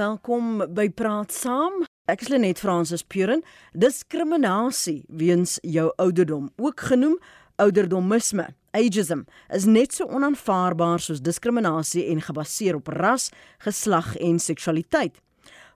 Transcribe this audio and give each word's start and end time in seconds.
welkom 0.00 0.62
by 0.72 0.86
Praat 0.96 1.32
Saam. 1.34 1.82
Ek 2.08 2.22
is 2.24 2.30
Lenet 2.32 2.60
Fransis 2.62 3.02
Puren. 3.04 3.42
Diskriminasie 3.76 5.02
weens 5.12 5.58
jou 5.66 5.90
ouderdom, 6.00 6.46
ook 6.56 6.86
genoem 6.88 7.18
ouderdomisme, 7.60 8.46
ageism, 8.72 9.26
is 9.52 9.66
net 9.68 9.92
so 9.92 10.06
onaanvaarbaar 10.08 11.02
soos 11.04 11.20
diskriminasie 11.20 12.06
en 12.14 12.22
gebaseer 12.24 12.78
op 12.78 12.88
ras, 12.96 13.28
geslag 13.66 14.14
en 14.24 14.38
seksualiteit. 14.40 15.18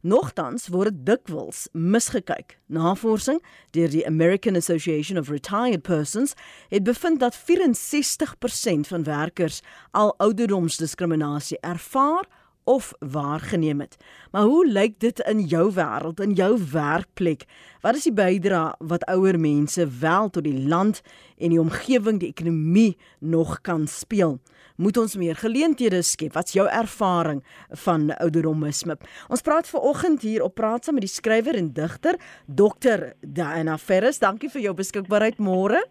Nogtans 0.05 0.71
word 0.73 0.95
dit 0.95 1.05
dikwels 1.11 1.67
misgekyk. 1.73 2.57
Navorsing 2.73 3.43
deur 3.77 3.93
die 3.93 4.07
American 4.09 4.57
Association 4.57 5.21
of 5.21 5.29
Retired 5.33 5.85
Persons 5.85 6.33
het 6.73 6.87
bevind 6.89 7.21
dat 7.21 7.37
64% 7.37 8.89
van 8.89 9.05
werkers 9.05 9.61
al 9.93 10.15
ouderdomsdiskriminasie 10.17 11.61
ervaar 11.61 12.25
of 12.65 12.93
waargeneem 12.99 13.81
het. 13.81 13.97
Maar 14.31 14.43
hoe 14.43 14.67
lyk 14.67 14.99
dit 15.01 15.19
in 15.19 15.41
jou 15.41 15.73
wêreld, 15.75 16.21
in 16.21 16.33
jou 16.33 16.59
werkplek? 16.73 17.45
Wat 17.81 17.95
is 17.95 18.09
die 18.09 18.15
bydrae 18.17 18.75
wat 18.79 19.05
ouer 19.13 19.39
mense 19.41 19.87
wel 20.01 20.31
tot 20.31 20.45
die 20.45 20.67
land 20.69 21.03
en 21.39 21.53
die 21.53 21.61
omgewing, 21.61 22.21
die 22.21 22.33
ekonomie 22.33 22.97
nog 23.21 23.61
kan 23.61 23.87
speel? 23.87 24.39
Moet 24.77 24.97
ons 24.99 25.17
meer 25.17 25.37
geleenthede 25.39 26.03
skep? 26.03 26.33
Wat's 26.35 26.57
jou 26.57 26.67
ervaring 26.67 27.45
van 27.85 28.09
ouderdomisme? 28.17 28.97
Ons 29.29 29.45
praat 29.47 29.69
ver 29.71 29.85
oggend 29.87 30.25
hier 30.27 30.43
op 30.43 30.57
praat 30.59 30.85
saam 30.85 30.99
met 30.99 31.07
die 31.07 31.13
skrywer 31.13 31.55
en 31.55 31.71
digter 31.77 32.19
Dr. 32.47 33.13
Diana 33.21 33.79
Ferris. 33.79 34.19
Dankie 34.19 34.51
vir 34.51 34.67
jou 34.67 34.75
beskikbaarheid 34.75 35.39
môre. 35.39 35.85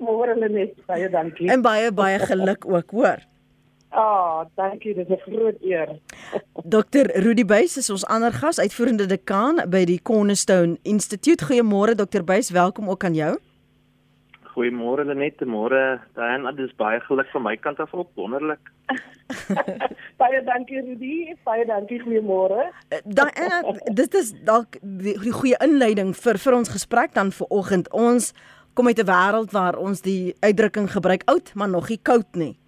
Môre 0.00 0.34
Lenet, 0.34 0.74
baie 0.88 1.10
dankie. 1.12 1.50
En 1.52 1.62
baie 1.62 1.92
baie 1.92 2.18
geluk 2.24 2.64
ook, 2.66 2.90
hoor. 2.96 3.22
Ah, 3.90 4.02
oh, 4.02 4.44
dankie, 4.54 4.94
dit 4.94 5.08
is 5.08 5.18
'n 5.26 5.30
groot 5.30 5.56
eer. 5.60 5.88
Dr. 6.76 7.10
Rudy 7.22 7.44
Buys 7.44 7.76
is 7.76 7.90
ons 7.90 8.06
ander 8.06 8.32
gas, 8.32 8.58
uitvoerende 8.58 9.06
dekaan 9.06 9.66
by 9.68 9.84
die 9.84 10.02
Cornerstone 10.02 10.78
Instituut. 10.82 11.42
Goeiemôre 11.42 11.94
Dr. 11.94 12.22
Buys, 12.24 12.50
welkom 12.50 12.88
ook 12.88 13.04
aan 13.04 13.14
jou. 13.14 13.38
Goeiemôre 14.54 15.04
Lenet, 15.04 15.42
môre 15.46 16.00
dit 16.14 16.66
is 16.66 16.76
baie 16.76 17.00
geluk 17.00 17.26
van 17.32 17.42
my 17.42 17.56
kant 17.56 17.80
af 17.80 17.94
ook 17.94 18.08
wonderlik. 18.14 18.60
baie 20.22 20.44
dankie 20.44 20.80
Rudy, 20.80 21.34
baie 21.44 21.66
dankie, 21.66 21.98
goeiemôre. 22.02 22.70
Diana, 23.04 23.74
dit 23.90 24.14
is 24.14 24.32
dalk 24.44 24.78
die, 24.82 25.18
die 25.18 25.34
goeie 25.34 25.58
inleiding 25.58 26.14
vir 26.14 26.38
vir 26.38 26.54
ons 26.54 26.68
gesprek 26.68 27.14
dan 27.14 27.30
vir 27.32 27.46
oggend. 27.50 27.90
Ons 27.90 28.34
kom 28.74 28.86
uit 28.86 28.98
'n 29.02 29.10
wêreld 29.10 29.50
waar 29.50 29.76
ons 29.76 30.00
die 30.00 30.34
uitdrukking 30.40 30.90
gebruik 30.90 31.22
oud, 31.26 31.54
maar 31.54 31.68
nog 31.68 31.88
nie 31.88 31.98
koud 32.02 32.34
nie. 32.34 32.59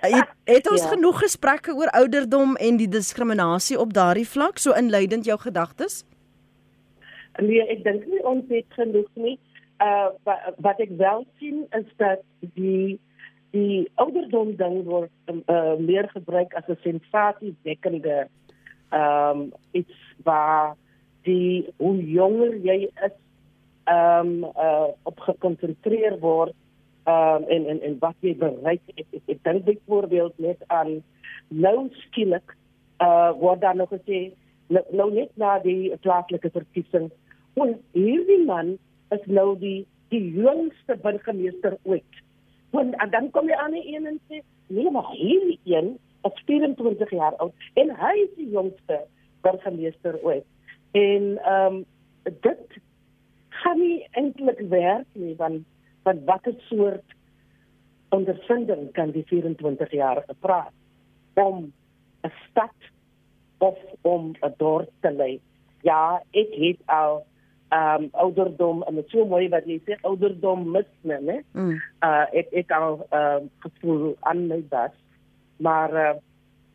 Het, 0.00 0.28
het 0.44 0.70
ons 0.70 0.82
ja. 0.82 0.88
genoeg 0.88 1.18
gesprekke 1.18 1.74
oor 1.74 1.90
ouderdom 1.92 2.56
en 2.56 2.76
die 2.76 2.88
diskriminasie 2.88 3.78
op 3.78 3.92
daardie 3.92 4.28
vlak 4.28 4.58
so 4.58 4.72
inleidend 4.72 5.24
jou 5.28 5.38
gedagtes? 5.38 6.04
Nee, 7.40 7.62
ek 7.68 7.84
dink 7.84 8.06
nie 8.08 8.22
ons 8.24 8.48
het 8.48 8.66
genoeg 8.78 9.08
nie. 9.14 9.36
Uh 9.80 10.08
wat, 10.24 10.50
wat 10.64 10.80
ek 10.80 10.92
wel 11.00 11.24
sien 11.40 11.64
is 11.76 11.86
dat 12.00 12.24
die 12.56 12.98
die 13.50 13.88
ouderdom 13.98 14.54
ding 14.56 14.84
word 14.86 15.10
uh, 15.26 15.74
meer 15.78 16.06
gebruik 16.14 16.54
as 16.54 16.68
'n 16.68 16.78
sensasiewekkende 16.82 18.28
ehm 18.90 19.40
um, 19.40 19.52
iets 19.72 19.96
waar 20.22 20.76
die 21.22 21.66
hoe 21.76 21.96
jonger 22.04 22.54
jy 22.62 22.88
is 23.06 23.16
ehm 23.84 24.44
um, 24.44 24.44
uh 24.44 24.88
op 25.02 25.18
gekonsentreer 25.18 26.18
word 26.18 26.54
um, 27.10 27.48
en 27.48 27.66
en 27.72 27.82
en 27.88 27.96
wat 28.02 28.16
jy 28.26 28.34
bereik 28.38 28.82
ek 28.96 29.06
ek, 29.06 29.22
ek 29.26 29.42
dink 29.44 29.64
byvoorbeeld 29.68 30.38
net 30.38 30.62
aan 30.68 31.00
nou 31.48 31.88
skielik 32.06 32.56
uh 33.04 33.32
word 33.40 33.60
daar 33.60 33.76
nog 33.76 33.92
gesê 33.94 34.30
nou, 34.68 34.84
nou 34.92 35.08
net 35.12 35.30
na 35.40 35.58
die 35.64 35.92
plaaslike 36.04 36.50
verkiesing 36.54 37.10
en 37.60 37.76
hierdie 37.96 38.44
man 38.46 38.76
is 39.14 39.24
nou 39.26 39.54
die 39.58 39.86
die 40.10 40.22
jongste 40.34 40.96
burgemeester 41.02 41.76
ooit. 41.86 42.20
En, 42.74 42.94
en 42.98 43.10
dan 43.10 43.28
kom 43.34 43.48
jy 43.50 43.58
aan 43.62 43.74
die 43.76 43.94
een 43.94 44.06
en 44.10 44.18
sê 44.30 44.42
nee 44.74 44.90
maar 44.90 45.10
hierdie 45.14 45.58
een 45.64 45.96
is 46.26 46.42
24 46.46 47.10
jaar 47.14 47.36
oud 47.42 47.70
en 47.80 47.94
hy 48.02 48.14
is 48.24 48.32
die 48.36 48.50
jongste 48.50 49.00
burgemeester 49.46 50.18
ooit. 50.22 50.46
En 50.98 51.36
ehm 51.38 51.80
um, 51.80 51.84
dit 52.44 52.80
gaan 53.62 53.78
nie 53.80 54.06
eintlik 54.18 54.60
werk 54.68 55.06
nie 55.12 55.34
want 55.38 55.64
van 56.10 56.24
watter 56.24 56.54
soort 56.58 57.16
ondervinding 58.10 58.90
kan 58.92 59.12
die 59.14 59.24
24 59.26 59.92
jaar 59.94 60.22
gepraat 60.26 60.74
om 61.34 61.72
'n 62.26 62.32
stad 62.48 62.78
of 63.58 63.78
om 64.00 64.34
'n 64.40 64.54
dorp 64.56 64.90
te 65.00 65.10
lei. 65.12 65.40
Ja, 65.82 66.22
ek 66.30 66.54
het 66.54 66.80
al 66.86 67.26
um, 67.72 68.08
ouderdom 68.12 68.82
en 68.82 68.94
dit 68.94 69.08
so 69.08 69.24
mooi 69.24 69.48
wat 69.48 69.66
jy 69.66 69.80
sê 69.86 69.96
ouderdom 70.02 70.70
mis 70.70 70.90
me, 71.00 71.18
né? 71.20 71.38
Mm. 71.52 71.78
Uh 72.02 72.26
ek 72.32 72.48
ek 72.52 72.70
al 72.70 73.06
ehm 73.10 73.44
uh, 73.44 73.48
gevoel 73.58 74.16
aan 74.20 74.46
my 74.46 74.62
bas. 74.68 74.92
Maar 75.56 75.94
uh, 75.94 76.16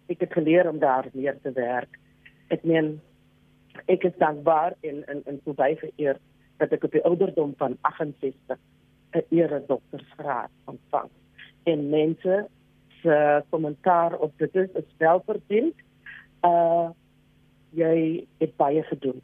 ek 0.07 0.19
het 0.19 0.34
geleer 0.34 0.69
om 0.69 0.79
daar 0.79 1.06
meer 1.13 1.38
te 1.41 1.51
werk. 1.51 2.00
Ek 2.47 2.63
meen 2.63 3.01
ek 3.85 4.03
is 4.03 4.18
dankbaar 4.18 4.74
en 4.81 5.03
en 5.07 5.22
en 5.25 5.41
verby 5.44 5.75
vereer 5.75 6.18
dat 6.57 6.72
ek 6.72 6.84
op 6.84 6.91
die 6.91 7.03
ouderdom 7.03 7.53
van 7.57 7.78
68 7.81 8.57
'n 9.16 9.26
ere 9.30 9.64
doktersgraad 9.68 10.52
ontvang. 10.66 11.09
En 11.64 11.90
mense 11.90 12.48
se 13.02 13.44
kommentaar 13.50 14.18
op 14.18 14.31
dit 14.38 14.56
is 14.56 14.70
is 14.74 14.92
wel 14.98 15.22
verdien. 15.26 15.74
Uh 16.42 16.90
jy 17.75 18.28
het 18.38 18.56
baie 18.56 18.84
gedoen. 18.84 19.22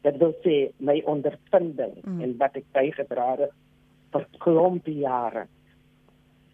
Dit 0.00 0.16
wil 0.16 0.34
sê 0.44 0.70
my 0.76 1.02
ondervinding 1.04 1.94
mm. 2.04 2.20
en 2.20 2.36
wat 2.38 2.56
ek 2.60 2.66
bygedra 2.76 3.30
het 3.40 3.54
vir 4.14 4.26
klompie 4.38 4.98
jare. 5.02 5.46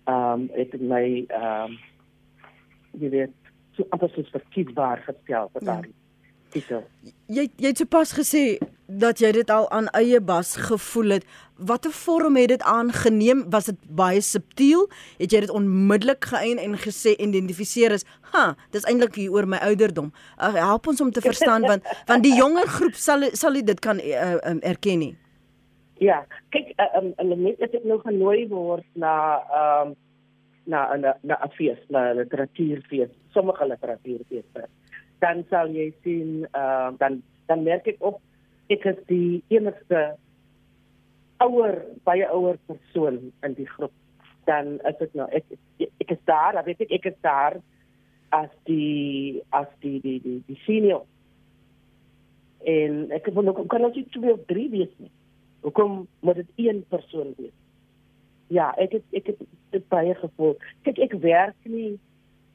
Um 0.09 0.49
het 0.57 0.81
my 0.81 1.27
um 1.29 1.77
jy 2.97 3.11
weet 3.11 3.37
so 3.77 3.87
absoluut 3.91 4.31
verkiesbaar 4.33 5.03
gestel 5.07 5.51
vir 5.53 5.67
daardie 5.69 5.97
titel. 6.55 6.85
Jy 7.31 7.47
jy 7.57 7.73
het 7.73 7.83
sopas 7.83 8.15
gesê 8.17 8.45
dat 8.91 9.21
jy 9.23 9.31
dit 9.33 9.51
al 9.51 9.69
aan 9.71 9.87
eie 9.95 10.21
bas 10.21 10.57
gevoel 10.57 11.19
het. 11.19 11.27
Watter 11.57 11.93
vorm 11.93 12.37
het 12.37 12.49
dit 12.49 12.63
aangeneem? 12.63 13.45
Was 13.51 13.69
dit 13.71 13.79
baie 13.97 14.21
subtiel? 14.21 14.89
Het 15.19 15.33
jy 15.33 15.41
dit 15.47 15.53
onmiddellik 15.55 16.25
geëin 16.33 16.59
en 16.59 16.77
gesê 16.81 17.15
identifiseer 17.17 17.93
as, 17.93 18.05
"Ha, 18.33 18.57
dis 18.71 18.85
eintlik 18.85 19.15
hier 19.15 19.33
oor 19.33 19.47
my 19.47 19.57
ouderdom." 19.57 20.13
Uh, 20.39 20.55
help 20.55 20.87
ons 20.87 21.01
om 21.01 21.11
te 21.11 21.21
verstaan 21.21 21.63
want 21.63 21.83
want 22.07 22.23
die 22.23 22.35
jonger 22.35 22.67
groep 22.67 22.95
sal 22.95 23.23
sal 23.33 23.53
dit 23.53 23.81
kan 23.81 24.01
uh, 24.01 24.37
um, 24.45 24.61
erken 24.61 24.99
nie. 24.99 25.17
Ja, 25.99 26.27
kyk, 26.51 26.73
ehm 26.77 27.13
uh, 27.19 27.33
um, 27.33 27.43
net 27.43 27.61
as 27.61 27.71
ek 27.73 27.85
nou 27.85 28.01
genooi 28.01 28.49
word 28.49 28.87
na 28.95 29.41
ehm 29.53 29.89
um, 29.89 29.97
na 30.65 30.97
na 30.97 31.15
na 31.23 31.35
'n 31.45 31.51
fees, 31.51 31.79
na 31.89 32.13
'n 32.13 32.17
literatuurfees, 32.17 33.11
sommige 33.33 33.67
literatuurfeeste 33.67 34.69
dan 35.21 35.45
sal 35.53 35.71
jy 35.73 35.93
sien 36.05 36.49
uh, 36.57 36.91
dan 36.99 37.21
dan 37.47 37.63
merk 37.67 37.87
ek 37.91 38.01
op 38.01 38.19
ek 38.71 38.87
is 38.87 38.99
die 39.11 39.43
enigste 39.51 40.01
ouer 41.43 41.81
baie 42.07 42.27
ouer 42.31 42.59
persoon 42.69 43.19
in 43.47 43.55
die 43.59 43.69
groep. 43.75 43.95
Dan 44.49 44.79
is 44.89 44.99
dit 45.01 45.15
nou 45.19 45.29
ek 45.35 45.47
ek 46.03 46.13
is 46.17 46.23
daar 46.29 46.59
ek 46.61 46.69
weet 46.69 46.93
ek 46.99 47.09
is 47.13 47.19
daar 47.27 47.59
as 48.37 48.51
die 48.69 49.43
as 49.57 49.71
die 49.85 49.99
die 50.05 50.19
die, 50.23 50.41
die 50.47 50.61
senior. 50.67 51.07
En 52.69 53.09
ek 53.17 53.33
wil 53.35 53.49
nog 53.49 53.63
kan 53.73 53.87
ons 53.89 53.97
twee 53.97 54.35
of 54.35 54.45
drie 54.51 54.69
wees 54.73 54.93
nie? 54.99 55.13
Hoekom 55.65 56.07
moet 56.21 56.43
dit 56.43 56.69
een 56.69 56.85
persoon 56.93 57.35
wees? 57.39 57.57
Ja 58.53 58.71
ek 58.79 58.99
het 58.99 59.17
ek 59.17 59.33
het 59.33 59.43
dit 59.75 59.89
baie 59.89 60.15
gevoel. 60.15 60.57
Kyk 60.87 61.01
ek 61.09 61.19
werk 61.25 61.59
nie 61.65 61.97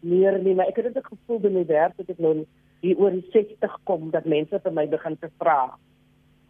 meer 0.06 0.38
nie, 0.40 0.54
maar 0.54 0.70
ek 0.70 0.80
het 0.80 0.94
dit 0.94 1.10
gevoel 1.12 1.42
by 1.42 1.52
my 1.58 1.66
werk 1.66 1.98
dat 1.98 2.12
ek 2.14 2.22
nou 2.22 2.38
hier 2.84 3.00
oor 3.02 3.16
die 3.16 3.26
60 3.34 3.80
kom 3.90 4.12
dat 4.14 4.28
mense 4.30 4.60
vir 4.62 4.74
my 4.76 4.86
begin 4.92 5.18
te 5.18 5.32
vra. 5.42 5.74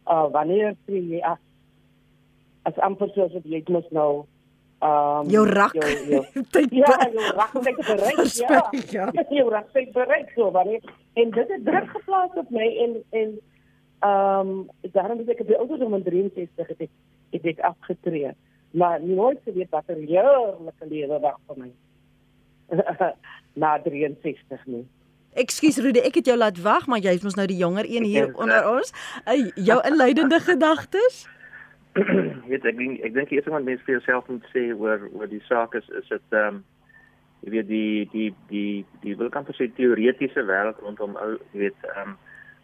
Uh 0.06 0.28
wanneer 0.31 0.75
sê 0.86 1.02
jy 1.02 1.22
as 1.22 1.42
as 2.63 2.78
amper 2.78 3.10
soos 3.13 3.34
wat 3.34 3.46
jy 3.46 3.63
mos 3.69 3.90
nou 3.92 4.25
um 4.86 5.30
jou 5.31 5.46
rak 5.48 5.74
jou, 5.74 5.90
jou, 6.12 6.24
ja, 6.72 7.10
jou 7.13 7.31
rak 7.40 7.54
het 7.54 7.81
bereik 7.92 8.22
ja. 8.38 8.62
ja. 8.92 9.10
jou 9.40 9.50
rak 9.50 9.74
het 9.74 9.92
bereik 9.94 10.31
so 10.36 10.52
wanneer 10.52 10.81
en 11.13 11.31
dit 11.31 11.50
het 11.56 11.66
druk 11.66 11.90
geplaas 11.98 12.34
op 12.36 12.50
my 12.50 12.69
en 12.86 12.96
en 13.10 13.36
um 14.06 14.69
daarom 14.94 15.22
het 15.24 15.30
ek 15.34 15.46
by 15.48 15.57
ouderdom 15.62 15.98
van 15.98 16.04
63 16.04 16.74
het 16.74 16.88
ek 16.88 16.94
het 17.36 17.46
ek 17.46 17.60
afgetree. 17.60 18.31
Maar 18.75 19.01
nooit 19.01 19.40
geweet 19.44 19.69
wat 19.69 19.88
'n 19.88 20.06
heerlike 20.08 20.86
lewe 20.88 21.19
wag 21.19 21.40
vir 21.48 21.58
my. 21.58 21.72
na 23.62 23.80
63 23.80 24.66
nie. 24.66 24.88
Ekskuus 25.36 25.82
Rudy, 25.84 26.00
ek 26.00 26.22
het 26.22 26.30
jou 26.32 26.38
laat 26.38 26.60
wag, 26.64 26.86
maar 26.88 27.02
jy's 27.04 27.24
mos 27.26 27.36
nou 27.36 27.44
die 27.52 27.58
jonger 27.60 27.84
een 27.92 28.06
hier 28.08 28.30
onder 28.40 28.70
ons. 28.70 28.94
Hey, 29.26 29.50
jou 29.56 29.76
inleidende 29.84 30.40
gedagtes? 30.50 31.26
weet 32.52 32.64
ek 32.68 32.80
ek 33.08 33.14
dink 33.16 33.32
eers 33.32 33.48
wat 33.52 33.64
mense 33.64 33.84
vir 33.88 33.98
jouself 33.98 34.28
moet 34.32 34.48
sê 34.52 34.64
oor 34.72 35.04
oor 35.12 35.30
die 35.32 35.44
saak 35.48 35.76
is 35.80 35.86
is 36.00 36.08
dit 36.12 36.36
ehm 36.36 36.60
um, 36.60 36.64
jy 37.46 37.52
weet 37.54 37.68
die 37.70 38.08
die 38.14 38.30
die 38.50 38.86
die 39.04 39.16
wil 39.20 39.32
kan 39.32 39.48
sê 39.56 39.68
teoretiese 39.78 40.44
wêreld 40.48 40.80
rondom 40.84 41.16
ou 41.20 41.30
jy 41.54 41.66
weet 41.66 41.88
ehm 41.92 42.16
um, 42.16 42.18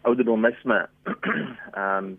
ouderdomisme 0.08 0.80
ehm 1.12 1.86
um, 1.86 2.10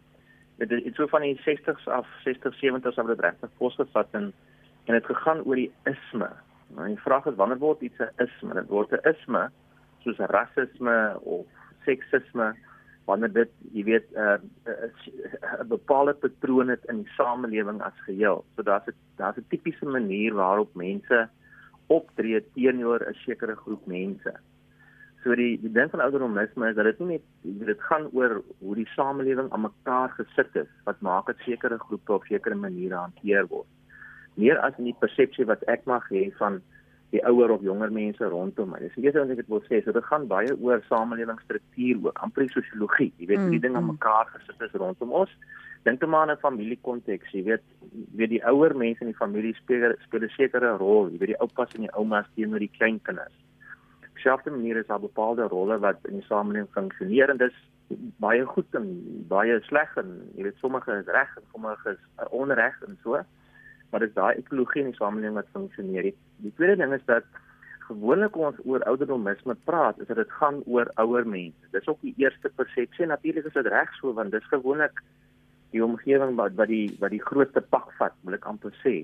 dit 0.62 0.74
is 0.80 0.98
so 0.98 1.10
van 1.10 1.26
die 1.26 1.38
60s 1.46 1.90
af 1.90 2.10
60 2.26 2.58
70s 2.62 3.02
af 3.02 3.10
dit 3.10 3.26
regtig 3.26 3.58
voortgevat 3.62 4.18
en 4.22 4.32
en 4.86 4.98
dit 4.98 5.06
gegaan 5.06 5.46
oor 5.48 5.56
die 5.56 5.72
isme. 5.90 6.28
Nou 6.76 6.88
die 6.92 7.04
vraag 7.06 7.26
is 7.30 7.38
wanneer 7.40 7.62
word 7.62 7.82
iets 7.82 8.02
'n 8.02 8.10
isme? 8.26 8.54
Dit 8.54 8.70
word 8.70 8.92
'n 8.92 9.06
isme 9.14 9.50
soos 10.04 10.22
rasisme 10.32 10.96
of 11.24 11.46
seksisme 11.86 12.54
wanneer 13.08 13.34
dit 13.36 13.52
jy 13.76 13.84
weet 13.90 14.08
'n 14.12 14.20
uh, 14.20 14.38
'n 14.38 14.92
uh, 15.44 15.68
bepaalde 15.68 16.14
patroon 16.14 16.70
het 16.70 16.86
in 16.92 17.04
die 17.04 17.14
samelewing 17.18 17.82
as 17.82 17.98
geheel. 18.06 18.46
So 18.56 18.64
daar's 18.64 18.88
'n 18.88 18.96
daar's 19.18 19.38
'n 19.38 19.50
tipiese 19.50 19.86
manier 19.86 20.34
waarop 20.34 20.76
mense 20.76 21.30
optree 21.88 22.44
teenoor 22.56 23.04
'n 23.04 23.14
sekere 23.26 23.56
groep 23.56 23.86
mense. 23.86 24.34
So 25.24 25.36
die 25.36 25.60
die 25.62 25.72
ding 25.72 25.90
van 25.90 26.00
ouderdomisme 26.00 26.70
is 26.70 26.76
dat 26.76 26.86
dit 26.86 27.00
nie 27.00 27.08
net 27.08 27.68
dit 27.68 27.82
gaan 27.82 28.10
oor 28.14 28.42
hoe 28.60 28.76
die 28.76 28.90
samelewing 28.96 29.52
aan 29.52 29.68
mekaar 29.70 30.10
gesit 30.10 30.56
is 30.56 30.72
wat 30.84 31.02
maak 31.02 31.26
dat 31.26 31.38
sekere 31.38 31.78
groepe 31.80 32.14
op 32.14 32.26
sekere 32.26 32.56
maniere 32.56 32.96
hanteer 32.96 33.48
word 33.48 33.68
meer 34.36 34.60
as 34.66 34.78
in 34.78 34.90
die 34.90 34.98
persepsie 35.00 35.46
wat 35.50 35.64
ek 35.72 35.86
mag 35.90 36.06
hê 36.14 36.28
van 36.40 36.60
die 37.14 37.22
ouer 37.30 37.52
of 37.54 37.62
jonger 37.62 37.92
mense 37.94 38.26
rondom 38.26 38.72
my. 38.74 38.80
Dis 38.82 38.96
eers 38.98 39.18
wat 39.20 39.34
ek 39.38 39.50
wil 39.52 39.62
sê, 39.68 39.84
so 39.84 39.94
dit 39.94 40.06
gaan 40.10 40.26
baie 40.32 40.54
oor 40.56 40.82
samelewingsstruktuur 40.88 42.00
ook, 42.08 42.22
amper 42.26 42.48
sosiologie. 42.50 43.12
Jy 43.22 43.28
weet, 43.30 43.44
die 43.52 43.60
mm, 43.60 43.66
ding 43.66 43.78
aan 43.78 43.86
mm. 43.86 44.00
mekaar 44.00 44.32
gesit 44.32 44.66
is 44.66 44.74
rondom 44.82 45.14
ons. 45.22 45.36
Dink 45.86 46.00
te 46.00 46.08
maar 46.10 46.26
aan 46.26 46.34
'n 46.34 46.42
familiekonteks, 46.42 47.32
jy 47.36 47.44
weet, 47.44 47.66
weet 48.18 48.32
die 48.34 48.44
ouer 48.50 48.74
mense 48.76 49.04
in 49.06 49.12
die 49.12 49.22
familie 49.22 49.54
speel 49.54 49.94
speel 50.08 50.26
'n 50.26 50.34
sekere 50.38 50.78
rol, 50.82 51.12
jy 51.12 51.20
weet 51.20 51.34
die 51.36 51.42
oupas 51.44 51.76
en 51.76 51.86
die 51.86 51.94
oumas 51.94 52.30
teenoor 52.36 52.60
die 52.60 52.72
kleinkinders. 52.80 53.38
Op 54.08 54.16
dieselfde 54.16 54.52
manier 54.52 54.78
is 54.78 54.88
daar 54.88 55.04
bepaalde 55.04 55.48
rolle 55.54 55.78
wat 55.80 56.00
in 56.10 56.18
die 56.18 56.30
samelewing 56.30 56.72
funksioneer 56.74 57.30
en 57.30 57.38
dis 57.38 57.54
baie 58.18 58.46
goed 58.46 58.74
en 58.74 58.88
baie 59.28 59.60
sleg 59.70 59.98
en 59.98 60.32
jy 60.36 60.44
weet 60.44 60.58
sommige 60.58 60.92
is 60.98 61.14
reg 61.14 61.38
en 61.38 61.46
sommige 61.52 61.90
is 61.90 62.28
onreg 62.32 62.82
en 62.88 62.98
so 63.04 63.22
maar 63.94 64.02
dit 64.02 64.10
is 64.10 64.18
daai 64.18 64.40
ekologie 64.42 64.82
in 64.82 64.88
die 64.90 64.98
samelewing 64.98 65.36
wat 65.38 65.50
funksioneer. 65.54 66.08
Die, 66.42 66.52
tweede 66.58 66.80
ding 66.82 66.96
is 66.96 67.04
dat 67.06 67.28
gewoonlik 67.86 68.38
ons 68.42 68.58
oor 68.66 68.82
ouderdomisme 68.90 69.54
praat, 69.70 70.00
is 70.02 70.10
dat 70.10 70.18
dit 70.18 70.32
gaan 70.40 70.64
oor 70.66 70.90
ouer 71.04 71.28
mense. 71.30 71.70
Dis 71.76 71.86
ook 71.92 72.02
die 72.02 72.16
eerste 72.18 72.50
persepsie. 72.58 73.06
Natuurlik 73.06 73.46
is 73.46 73.54
dit 73.54 73.70
reg 73.70 73.94
so 74.00 74.16
want 74.18 74.34
dis 74.34 74.50
gewoonlik 74.50 75.04
die 75.76 75.84
omgewing 75.86 76.34
wat 76.40 76.58
wat 76.58 76.72
die 76.74 76.88
wat 77.04 77.14
die 77.14 77.22
grootste 77.22 77.62
pak 77.62 77.92
vat, 78.00 78.18
wil 78.26 78.38
ek 78.40 78.50
amper 78.50 78.74
sê 78.82 79.04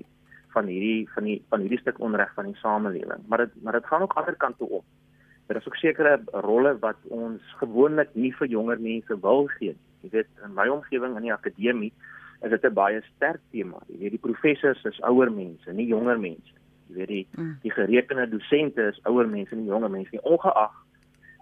van 0.56 0.66
hierdie 0.66 1.06
van 1.14 1.28
die 1.28 1.38
van 1.54 1.62
hierdie 1.62 1.82
stuk 1.84 2.02
onreg 2.02 2.34
van 2.34 2.50
die 2.50 2.58
samelewing. 2.58 3.22
Maar 3.30 3.46
dit 3.46 3.62
maar 3.62 3.78
dit 3.78 3.86
gaan 3.86 4.02
ook 4.08 4.18
ander 4.18 4.38
kante 4.42 4.66
op. 4.66 4.84
Daar 5.46 5.62
is 5.62 5.70
ook 5.70 5.78
sekere 5.78 6.18
rolle 6.46 6.74
wat 6.82 6.98
ons 7.14 7.54
gewoonlik 7.62 8.10
nie 8.18 8.34
vir 8.42 8.50
jonger 8.50 8.82
mense 8.82 9.20
wil 9.22 9.46
gee. 9.58 9.76
Jy 10.02 10.10
weet, 10.16 10.30
in 10.42 10.54
my 10.56 10.66
omgewing 10.72 11.14
in 11.14 11.28
die 11.28 11.34
akademie 11.34 11.92
is 12.42 12.50
dit 12.50 12.64
'n 12.64 12.74
baie 12.74 13.00
sterk 13.16 13.40
tema. 13.50 13.78
Jy 13.88 13.98
weet 13.98 14.10
die 14.10 14.26
professors 14.28 14.84
is 14.84 15.00
ouer 15.00 15.32
mense, 15.32 15.72
nie 15.72 15.86
jonger 15.86 16.20
mense. 16.20 16.52
Jy 16.88 16.94
weet 16.94 17.08
die 17.08 17.26
mm. 17.36 17.58
die 17.62 17.70
gerekende 17.70 18.28
dosente 18.28 18.82
is 18.88 19.00
ouer 19.04 19.28
mense, 19.28 19.54
nie 19.54 19.68
jonger 19.68 19.90
mense 19.90 20.10
nie, 20.12 20.22
ongeag 20.22 20.72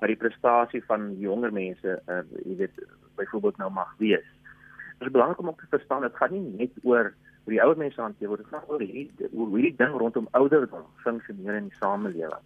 wat 0.01 0.09
die 0.09 0.17
prestasie 0.17 0.83
van 0.87 1.15
jonger 1.19 1.53
mense 1.53 2.03
uh, 2.07 2.23
jy 2.45 2.57
weet 2.57 2.83
byvoorbeeld 3.17 3.57
nou 3.57 3.71
mag 3.71 3.95
wees. 3.99 4.27
Dit 4.99 5.07
is 5.07 5.15
belangrik 5.15 5.39
om 5.39 5.49
ook 5.49 5.61
te 5.61 5.71
verstaan 5.71 6.03
dit 6.03 6.17
gaan 6.17 6.33
nie 6.33 6.55
net 6.59 6.75
oor 6.83 7.15
hoe 7.45 7.53
die 7.55 7.63
ouer 7.63 7.79
mense 7.79 8.01
hanteer 8.01 8.29
word, 8.29 8.43
dit 8.45 8.53
gaan 8.53 8.67
oor 8.69 8.83
hierdie 8.83 9.31
hoe 9.33 9.49
hierdie 9.55 9.77
ding 9.77 9.95
rondom 9.97 10.29
ouderdom 10.33 10.85
funksioneer 11.05 11.55
in 11.55 11.71
die 11.71 11.79
samelewing. 11.79 12.45